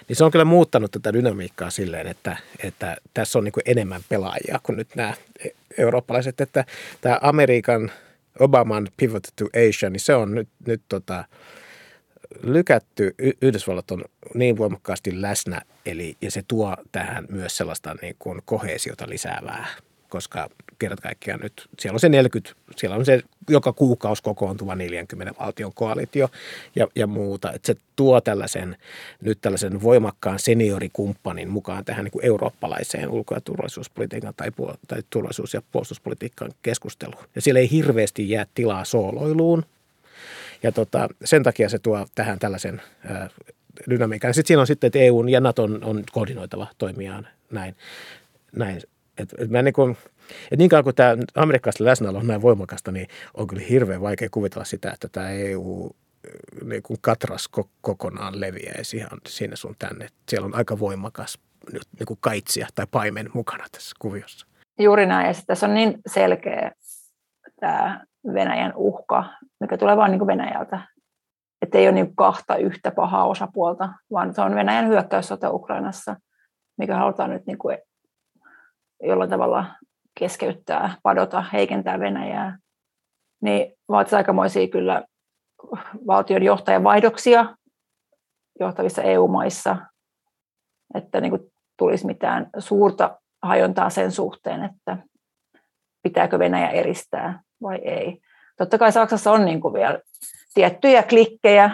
niin 0.07 0.15
se 0.15 0.24
on 0.24 0.32
kyllä 0.32 0.45
muuttanut 0.45 0.91
tätä 0.91 1.13
dynamiikkaa 1.13 1.69
silleen, 1.69 2.07
että, 2.07 2.38
että 2.63 2.97
tässä 3.13 3.39
on 3.39 3.43
niin 3.43 3.51
kuin 3.51 3.63
enemmän 3.65 4.01
pelaajia 4.09 4.59
kuin 4.63 4.78
nyt 4.78 4.95
nämä 4.95 5.13
eurooppalaiset. 5.78 6.41
Että 6.41 6.65
tämä 7.01 7.19
Amerikan 7.21 7.91
Obaman 8.39 8.88
pivot 8.97 9.24
to 9.36 9.45
Asia, 9.69 9.89
niin 9.89 9.99
se 9.99 10.15
on 10.15 10.36
nyt, 10.36 10.49
nyt 10.65 10.82
tota, 10.89 11.26
lykätty. 12.43 13.15
Yhdysvallat 13.41 13.91
on 13.91 14.03
niin 14.34 14.57
voimakkaasti 14.57 15.21
läsnä, 15.21 15.61
eli, 15.86 16.17
ja 16.21 16.32
se 16.32 16.43
tuo 16.47 16.76
tähän 16.91 17.26
myös 17.30 17.57
sellaista 17.57 17.95
niin 18.01 18.15
kuin 18.19 18.41
kohesiota 18.45 19.09
lisäävää 19.09 19.67
koska 20.13 20.49
kerta 20.84 21.01
kaikkiaan 21.01 21.39
nyt 21.39 21.69
siellä 21.79 21.95
on 21.95 21.99
se 21.99 22.09
40, 22.09 22.55
siellä 22.75 22.95
on 22.95 23.05
se 23.05 23.21
joka 23.49 23.73
kuukausi 23.73 24.23
kokoontuva 24.23 24.75
40 24.75 25.34
valtion 25.39 25.73
koalitio 25.73 26.29
ja, 26.75 26.88
ja 26.95 27.07
muuta. 27.07 27.51
Että 27.51 27.65
se 27.65 27.75
tuo 27.95 28.21
tällaisen, 28.21 28.77
nyt 29.21 29.38
tällaisen 29.41 29.81
voimakkaan 29.81 30.39
seniorikumppanin 30.39 31.49
mukaan 31.49 31.86
tähän 31.86 32.03
niin 32.03 32.11
kuin 32.11 32.25
eurooppalaiseen 32.25 33.09
ulko- 33.09 33.36
ja 33.36 33.41
turvallisuuspolitiikan 33.41 34.34
tai, 34.38 34.49
tai 34.88 35.03
turvallisuus- 35.09 35.53
ja 35.53 35.61
puolustuspolitiikan 35.71 36.51
keskusteluun. 36.61 37.25
Ja 37.36 37.41
siellä 37.41 37.59
ei 37.59 37.71
hirveästi 37.71 38.29
jää 38.29 38.45
tilaa 38.55 38.86
sooloiluun. 38.86 39.65
Ja 40.63 40.71
tota, 40.71 41.09
sen 41.25 41.43
takia 41.43 41.69
se 41.69 41.79
tuo 41.79 42.07
tähän 42.15 42.39
tällaisen 42.39 42.81
ää, 43.05 43.29
dynamiikan. 43.89 44.34
Sitten 44.34 44.47
siinä 44.47 44.61
on 44.61 44.67
sitten, 44.67 44.88
että 44.88 44.99
EU 44.99 45.23
ja 45.27 45.39
NATO 45.39 45.63
on, 45.63 46.03
koordinoitava 46.11 46.67
toimijaan 46.77 47.27
näin, 47.51 47.75
näin 48.55 48.81
et, 49.18 49.34
et 49.38 49.49
mä 49.49 49.61
niin 49.61 49.74
kuin, 49.74 49.97
et 50.51 50.59
niin 50.59 50.70
kauan 50.70 50.84
kuin 50.84 50.95
tämä 50.95 51.18
amerikkalaisten 51.36 51.86
läsnäolo 51.86 52.20
on 52.20 52.28
näin 52.28 52.41
voimakasta, 52.41 52.91
niin 52.91 53.07
on 53.34 53.47
kyllä 53.47 53.64
hirveän 53.70 54.01
vaikea 54.01 54.30
kuvitella 54.32 54.66
sitä, 54.66 54.91
että 54.91 55.07
tämä 55.11 55.30
EU 55.30 55.91
niin 56.64 56.84
kuin 56.84 56.97
katras 57.01 57.49
kokonaan 57.82 58.39
leviäisi 58.39 58.97
ihan 58.97 59.20
sinne 59.28 59.55
sun 59.55 59.76
tänne. 59.80 60.07
Siellä 60.30 60.45
on 60.45 60.55
aika 60.55 60.80
voimakas 60.80 61.39
nyt 61.74 61.88
niin 61.99 62.07
kuin 62.07 62.18
kaitsia 62.22 62.68
tai 62.76 62.88
paimen 62.91 63.30
mukana 63.34 63.66
tässä 63.72 63.95
kuviossa. 63.99 64.47
Juuri 64.80 65.05
näin. 65.05 65.28
Ja 65.28 65.34
tässä 65.47 65.66
on 65.66 65.74
niin 65.74 66.01
selkeä 66.07 66.72
tämä 67.59 68.05
Venäjän 68.34 68.74
uhka, 68.76 69.24
mikä 69.59 69.78
tulee 69.78 69.97
vain 69.97 70.11
niin 70.11 70.28
Venäjältä. 70.28 70.82
Että 71.61 71.78
ei 71.78 71.88
ole 71.88 71.91
niin 71.91 72.16
kahta 72.16 72.55
yhtä 72.55 72.91
pahaa 72.91 73.26
osapuolta, 73.26 73.89
vaan 74.11 74.34
se 74.34 74.41
on 74.41 74.55
Venäjän 74.55 74.88
hyökkäyssota 74.88 75.51
Ukrainassa, 75.51 76.16
mikä 76.78 76.95
halutaan 76.95 77.30
nyt 77.30 77.45
niin 77.45 77.57
kuin 77.57 77.78
jollain 79.04 79.30
tavalla 79.30 79.66
keskeyttää, 80.20 80.95
padota, 81.04 81.41
heikentää 81.54 81.99
Venäjää, 81.99 82.58
niin 83.41 83.74
vaatisi 83.89 84.16
aikamoisia 84.16 84.68
kyllä 84.68 85.04
valtion 86.08 86.43
johtajan 86.43 86.84
vaihdoksia 86.84 87.56
johtavissa 88.60 89.01
EU-maissa, 89.01 89.78
että 90.95 91.22
niin 91.22 91.30
kuin 91.30 91.54
tulisi 91.78 92.06
mitään 92.06 92.49
suurta 92.58 93.20
hajontaa 93.41 93.89
sen 93.89 94.12
suhteen, 94.12 94.64
että 94.64 94.97
pitääkö 96.04 96.39
Venäjä 96.39 96.70
eristää 96.70 97.41
vai 97.62 97.76
ei. 97.76 98.20
Totta 98.58 98.78
kai 98.78 98.91
Saksassa 98.91 99.32
on 99.32 99.45
niin 99.45 99.62
kuin 99.62 99.74
vielä 99.74 99.99
tiettyjä 100.54 101.04
klikkejä, 101.04 101.72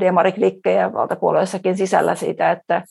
demariklikkejä 0.00 0.92
valtapuolueissakin 0.92 1.76
sisällä 1.76 2.14
siitä, 2.14 2.50
että 2.50 2.82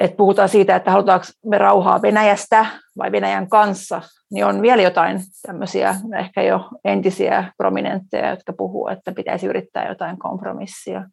että 0.00 0.16
puhutaan 0.16 0.48
siitä, 0.48 0.76
että 0.76 0.90
halutaanko 0.90 1.26
me 1.46 1.58
rauhaa 1.58 2.02
Venäjästä 2.02 2.66
vai 2.98 3.12
Venäjän 3.12 3.48
kanssa, 3.48 4.02
niin 4.30 4.44
on 4.44 4.62
vielä 4.62 4.82
jotain 4.82 5.20
tämmöisiä 5.46 5.94
ehkä 6.18 6.42
jo 6.42 6.68
entisiä 6.84 7.52
prominentteja, 7.56 8.30
jotka 8.30 8.52
puhuu, 8.52 8.88
että 8.88 9.12
pitäisi 9.12 9.46
yrittää 9.46 9.88
jotain 9.88 10.18
kompromissia. 10.18 11.04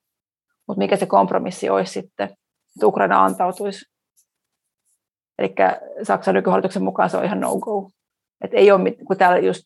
Mutta 0.67 0.79
mikä 0.79 0.95
se 0.95 1.05
kompromissi 1.05 1.69
olisi 1.69 1.93
sitten, 1.93 2.25
että 2.25 2.87
Ukraina 2.87 3.23
antautuisi? 3.23 3.85
Eli 5.39 5.55
Saksan 6.03 6.33
nykyhallituksen 6.35 6.83
mukaan 6.83 7.09
se 7.09 7.17
on 7.17 7.25
ihan 7.25 7.39
no-go. 7.39 7.89
Et 8.41 8.51
ei 8.53 8.71
ole, 8.71 8.91
kun 8.91 9.17
täällä 9.17 9.37
just 9.37 9.63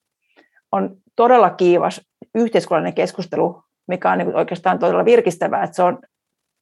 on 0.72 0.96
todella 1.16 1.50
kiivas 1.50 2.02
yhteiskunnallinen 2.36 2.94
keskustelu, 2.94 3.64
mikä 3.88 4.12
on 4.12 4.18
niin 4.18 4.36
oikeastaan 4.36 4.80
todella 4.80 5.06
virkistävää, 5.06 5.64
että 5.64 5.76
se 5.76 5.84
on 5.84 6.00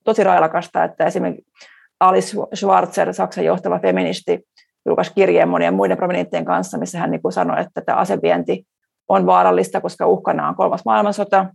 tosi 0.04 0.24
railakasta, 0.24 0.84
että 0.84 1.06
esimerkiksi 1.06 1.52
Alice 2.00 2.38
Schwarzer, 2.56 3.14
Saksan 3.14 3.46
johtava 3.46 3.80
feministi, 3.80 4.40
julkaisi 4.86 5.14
kirjeen 5.14 5.50
monien 5.50 5.74
muiden 5.74 5.98
prominenttien 5.98 6.46
kanssa, 6.46 6.78
missä 6.78 7.00
hän 7.00 7.12
niin 7.12 7.22
kuin 7.22 7.32
sanoi, 7.32 7.62
että 7.62 7.82
tämä 7.82 7.98
asevienti 7.98 8.68
on 9.10 9.26
vaarallista, 9.26 9.82
koska 9.82 10.08
uhkana 10.08 10.48
on 10.48 10.56
kolmas 10.56 10.86
maailmansota. 10.86 11.46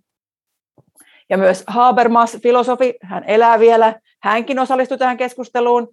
Ja 1.30 1.38
myös 1.38 1.64
Habermas, 1.66 2.38
filosofi, 2.42 2.94
hän 3.02 3.24
elää 3.26 3.58
vielä, 3.58 3.94
hänkin 4.22 4.58
osallistui 4.58 4.98
tähän 4.98 5.16
keskusteluun. 5.16 5.88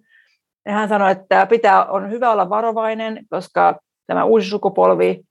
Ja 0.66 0.72
hän 0.72 0.88
sanoi, 0.88 1.12
että 1.12 1.46
pitää, 1.46 1.84
on 1.84 2.10
hyvä 2.10 2.32
olla 2.32 2.50
varovainen, 2.50 3.26
koska 3.30 3.80
tämä 4.06 4.24
uusi 4.24 4.48
sukupolvi 4.48 5.22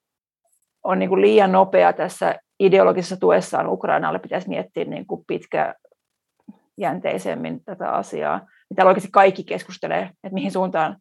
on 0.84 1.00
niin 1.00 1.10
kuin 1.10 1.22
liian 1.22 1.52
nopea 1.52 1.94
tässä 1.94 2.36
ideologisessa 2.60 3.18
tuessaan 3.18 3.68
Ukrainalle. 3.68 4.20
Pitäisi 4.20 4.50
miettiä 4.50 4.86
niin 4.86 5.08
kuin 5.08 5.24
pitkäjänteisemmin 5.28 7.64
tätä 7.64 7.92
asiaa 7.92 8.48
täällä 8.76 8.90
oikeasti 8.90 9.12
kaikki 9.12 9.44
keskustelee, 9.44 10.02
että 10.02 10.34
mihin 10.34 10.52
suuntaan 10.52 10.98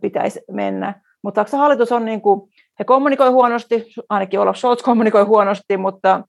pitäisi 0.00 0.40
mennä. 0.50 1.00
Mutta 1.22 1.38
Saksan 1.38 1.60
hallitus 1.60 1.92
on, 1.92 2.04
niin 2.04 2.20
kuin, 2.20 2.50
he 2.78 2.84
kommunikoi 2.84 3.30
huonosti, 3.30 3.92
ainakin 4.08 4.40
Olaf 4.40 4.56
Scholz 4.56 4.82
kommunikoi 4.82 5.22
huonosti, 5.22 5.76
mutta 5.76 6.22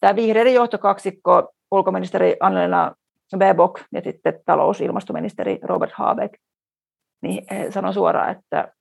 tämä 0.00 0.16
vihreiden 0.16 0.54
johtokaksikko, 0.54 1.52
ulkoministeri 1.70 2.36
Annelena 2.40 2.94
Baerbock 3.38 3.82
ja 3.92 4.00
sitten 4.00 4.40
talous- 4.46 4.80
ja 4.80 4.86
ilmastoministeri 4.86 5.58
Robert 5.62 5.92
Habeck, 5.92 6.34
niin 7.22 7.44
he 7.50 7.70
sanoi 7.70 7.94
suoraan, 7.94 8.30
että 8.30 8.72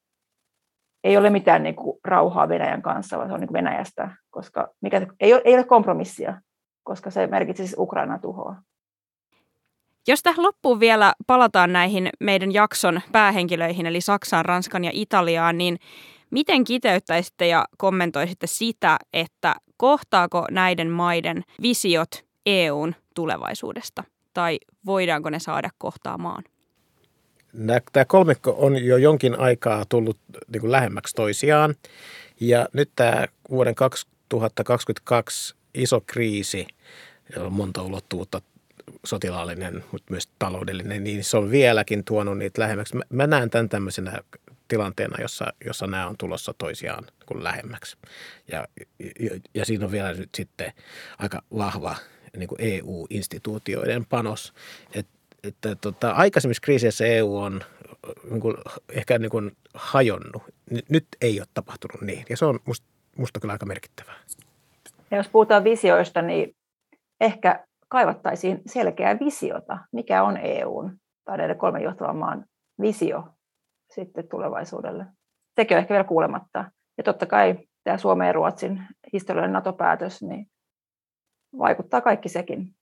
ei 1.03 1.17
ole 1.17 1.29
mitään 1.29 1.63
niin 1.63 1.75
kuin, 1.75 1.99
rauhaa 2.03 2.49
Venäjän 2.49 2.81
kanssa, 2.81 3.17
vaan 3.17 3.29
se 3.29 3.33
on 3.33 3.39
niin 3.39 3.53
Venäjästä, 3.53 4.11
koska 4.29 4.67
mikä, 4.81 5.07
ei, 5.19 5.33
ole, 5.33 5.41
ei 5.45 5.55
ole 5.55 5.63
kompromissia, 5.63 6.41
koska 6.83 7.11
se 7.11 7.27
merkitsisi 7.27 7.75
Ukraina 7.77 8.19
tuhoa. 8.19 8.55
Jos 10.07 10.23
tähän 10.23 10.43
loppuun 10.43 10.79
vielä 10.79 11.13
palataan 11.27 11.73
näihin 11.73 12.09
meidän 12.19 12.53
jakson 12.53 13.01
päähenkilöihin, 13.11 13.85
eli 13.85 14.01
Saksaan, 14.01 14.45
Ranskan 14.45 14.83
ja 14.83 14.91
Italiaan, 14.93 15.57
niin 15.57 15.77
miten 16.29 16.63
kiteyttäisitte 16.63 17.47
ja 17.47 17.65
kommentoisitte 17.77 18.47
sitä, 18.47 18.97
että 19.13 19.55
kohtaako 19.77 20.45
näiden 20.51 20.89
maiden 20.89 21.43
visiot 21.61 22.25
EUn 22.45 22.95
tulevaisuudesta? 23.15 24.03
Tai 24.33 24.59
voidaanko 24.85 25.29
ne 25.29 25.39
saada 25.39 25.69
kohtaamaan? 25.77 26.43
Tämä 27.93 28.05
kolmikko 28.05 28.55
on 28.57 28.85
jo 28.85 28.97
jonkin 28.97 29.39
aikaa 29.39 29.85
tullut 29.89 30.17
niin 30.53 30.61
kuin 30.61 30.71
lähemmäksi 30.71 31.15
toisiaan. 31.15 31.75
Ja 32.39 32.67
nyt 32.73 32.91
tämä 32.95 33.27
vuoden 33.49 33.75
2022 33.75 35.55
iso 35.73 36.01
kriisi, 36.05 36.67
jolla 37.35 37.47
on 37.47 37.53
monta 37.53 37.83
ulottuvuutta 37.83 38.41
sotilaallinen, 39.05 39.83
mutta 39.91 40.11
myös 40.11 40.29
taloudellinen, 40.39 41.03
niin 41.03 41.23
se 41.23 41.37
on 41.37 41.51
vieläkin 41.51 42.03
tuonut 42.03 42.37
niitä 42.37 42.61
lähemmäksi. 42.61 42.97
Mä, 43.09 43.27
näen 43.27 43.49
tämän 43.49 43.69
tämmöisenä 43.69 44.19
tilanteena, 44.67 45.21
jossa, 45.21 45.53
jossa 45.65 45.87
nämä 45.87 46.07
on 46.07 46.15
tulossa 46.17 46.53
toisiaan 46.57 47.03
kuin 47.25 47.43
lähemmäksi. 47.43 47.97
Ja, 48.51 48.67
ja, 49.19 49.39
ja 49.53 49.65
siinä 49.65 49.85
on 49.85 49.91
vielä 49.91 50.13
nyt 50.13 50.29
sitten 50.35 50.73
aika 51.17 51.41
vahva 51.57 51.95
niin 52.37 52.47
kuin 52.47 52.61
EU-instituutioiden 52.61 54.05
panos. 54.05 54.53
Et, 54.95 55.07
että 55.43 55.75
tota, 55.75 56.11
aikaisemmissa 56.11 56.61
kriiseissä 56.61 57.05
EU 57.05 57.37
on 57.37 57.61
niin 58.29 58.41
kuin, 58.41 58.57
ehkä 58.89 59.19
niin 59.19 59.31
kuin 59.31 59.51
hajonnut. 59.73 60.43
Nyt 60.89 61.07
ei 61.21 61.39
ole 61.39 61.47
tapahtunut 61.53 62.01
niin, 62.01 62.25
ja 62.29 62.37
se 62.37 62.45
on 62.45 62.59
musta, 62.65 62.87
musta 63.17 63.39
kyllä 63.39 63.51
aika 63.51 63.65
merkittävää. 63.65 64.15
Ja 65.11 65.17
jos 65.17 65.27
puhutaan 65.27 65.63
visioista, 65.63 66.21
niin 66.21 66.55
ehkä 67.21 67.65
kaivattaisiin 67.91 68.61
selkeää 68.65 69.19
visiota, 69.19 69.77
mikä 69.91 70.23
on 70.23 70.37
EUn 70.37 70.97
tai 71.25 71.37
näiden 71.37 71.57
kolmen 71.57 71.83
johtavan 71.83 72.17
maan 72.17 72.45
visio 72.81 73.23
sitten 73.95 74.27
tulevaisuudelle. 74.27 75.05
Sekin 75.55 75.77
on 75.77 75.81
ehkä 75.81 75.93
vielä 75.93 76.03
kuulematta. 76.03 76.71
Ja 76.97 77.03
totta 77.03 77.25
kai 77.25 77.57
tämä 77.83 77.97
Suomen 77.97 78.27
ja 78.27 78.33
Ruotsin 78.33 78.87
historiallinen 79.13 79.53
NATO-päätös 79.53 80.21
niin 80.21 80.45
vaikuttaa 81.57 82.01
kaikki 82.01 82.29
sekin 82.29 82.75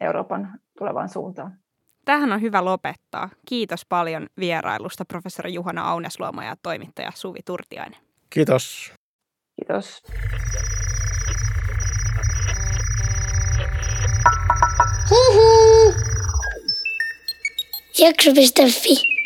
Euroopan 0.00 0.60
tulevaan 0.78 1.08
suuntaan. 1.08 1.58
Tähän 2.04 2.32
on 2.32 2.40
hyvä 2.40 2.64
lopettaa. 2.64 3.28
Kiitos 3.46 3.86
paljon 3.86 4.26
vierailusta 4.40 5.04
professori 5.04 5.54
Juhana 5.54 5.90
Aunesluoma 5.90 6.44
ja 6.44 6.56
toimittaja 6.62 7.10
Suvi 7.14 7.38
Turtiainen. 7.44 8.00
Kiitos. 8.30 8.92
Kiitos. 9.56 10.02
Jakso.fi 17.94 19.19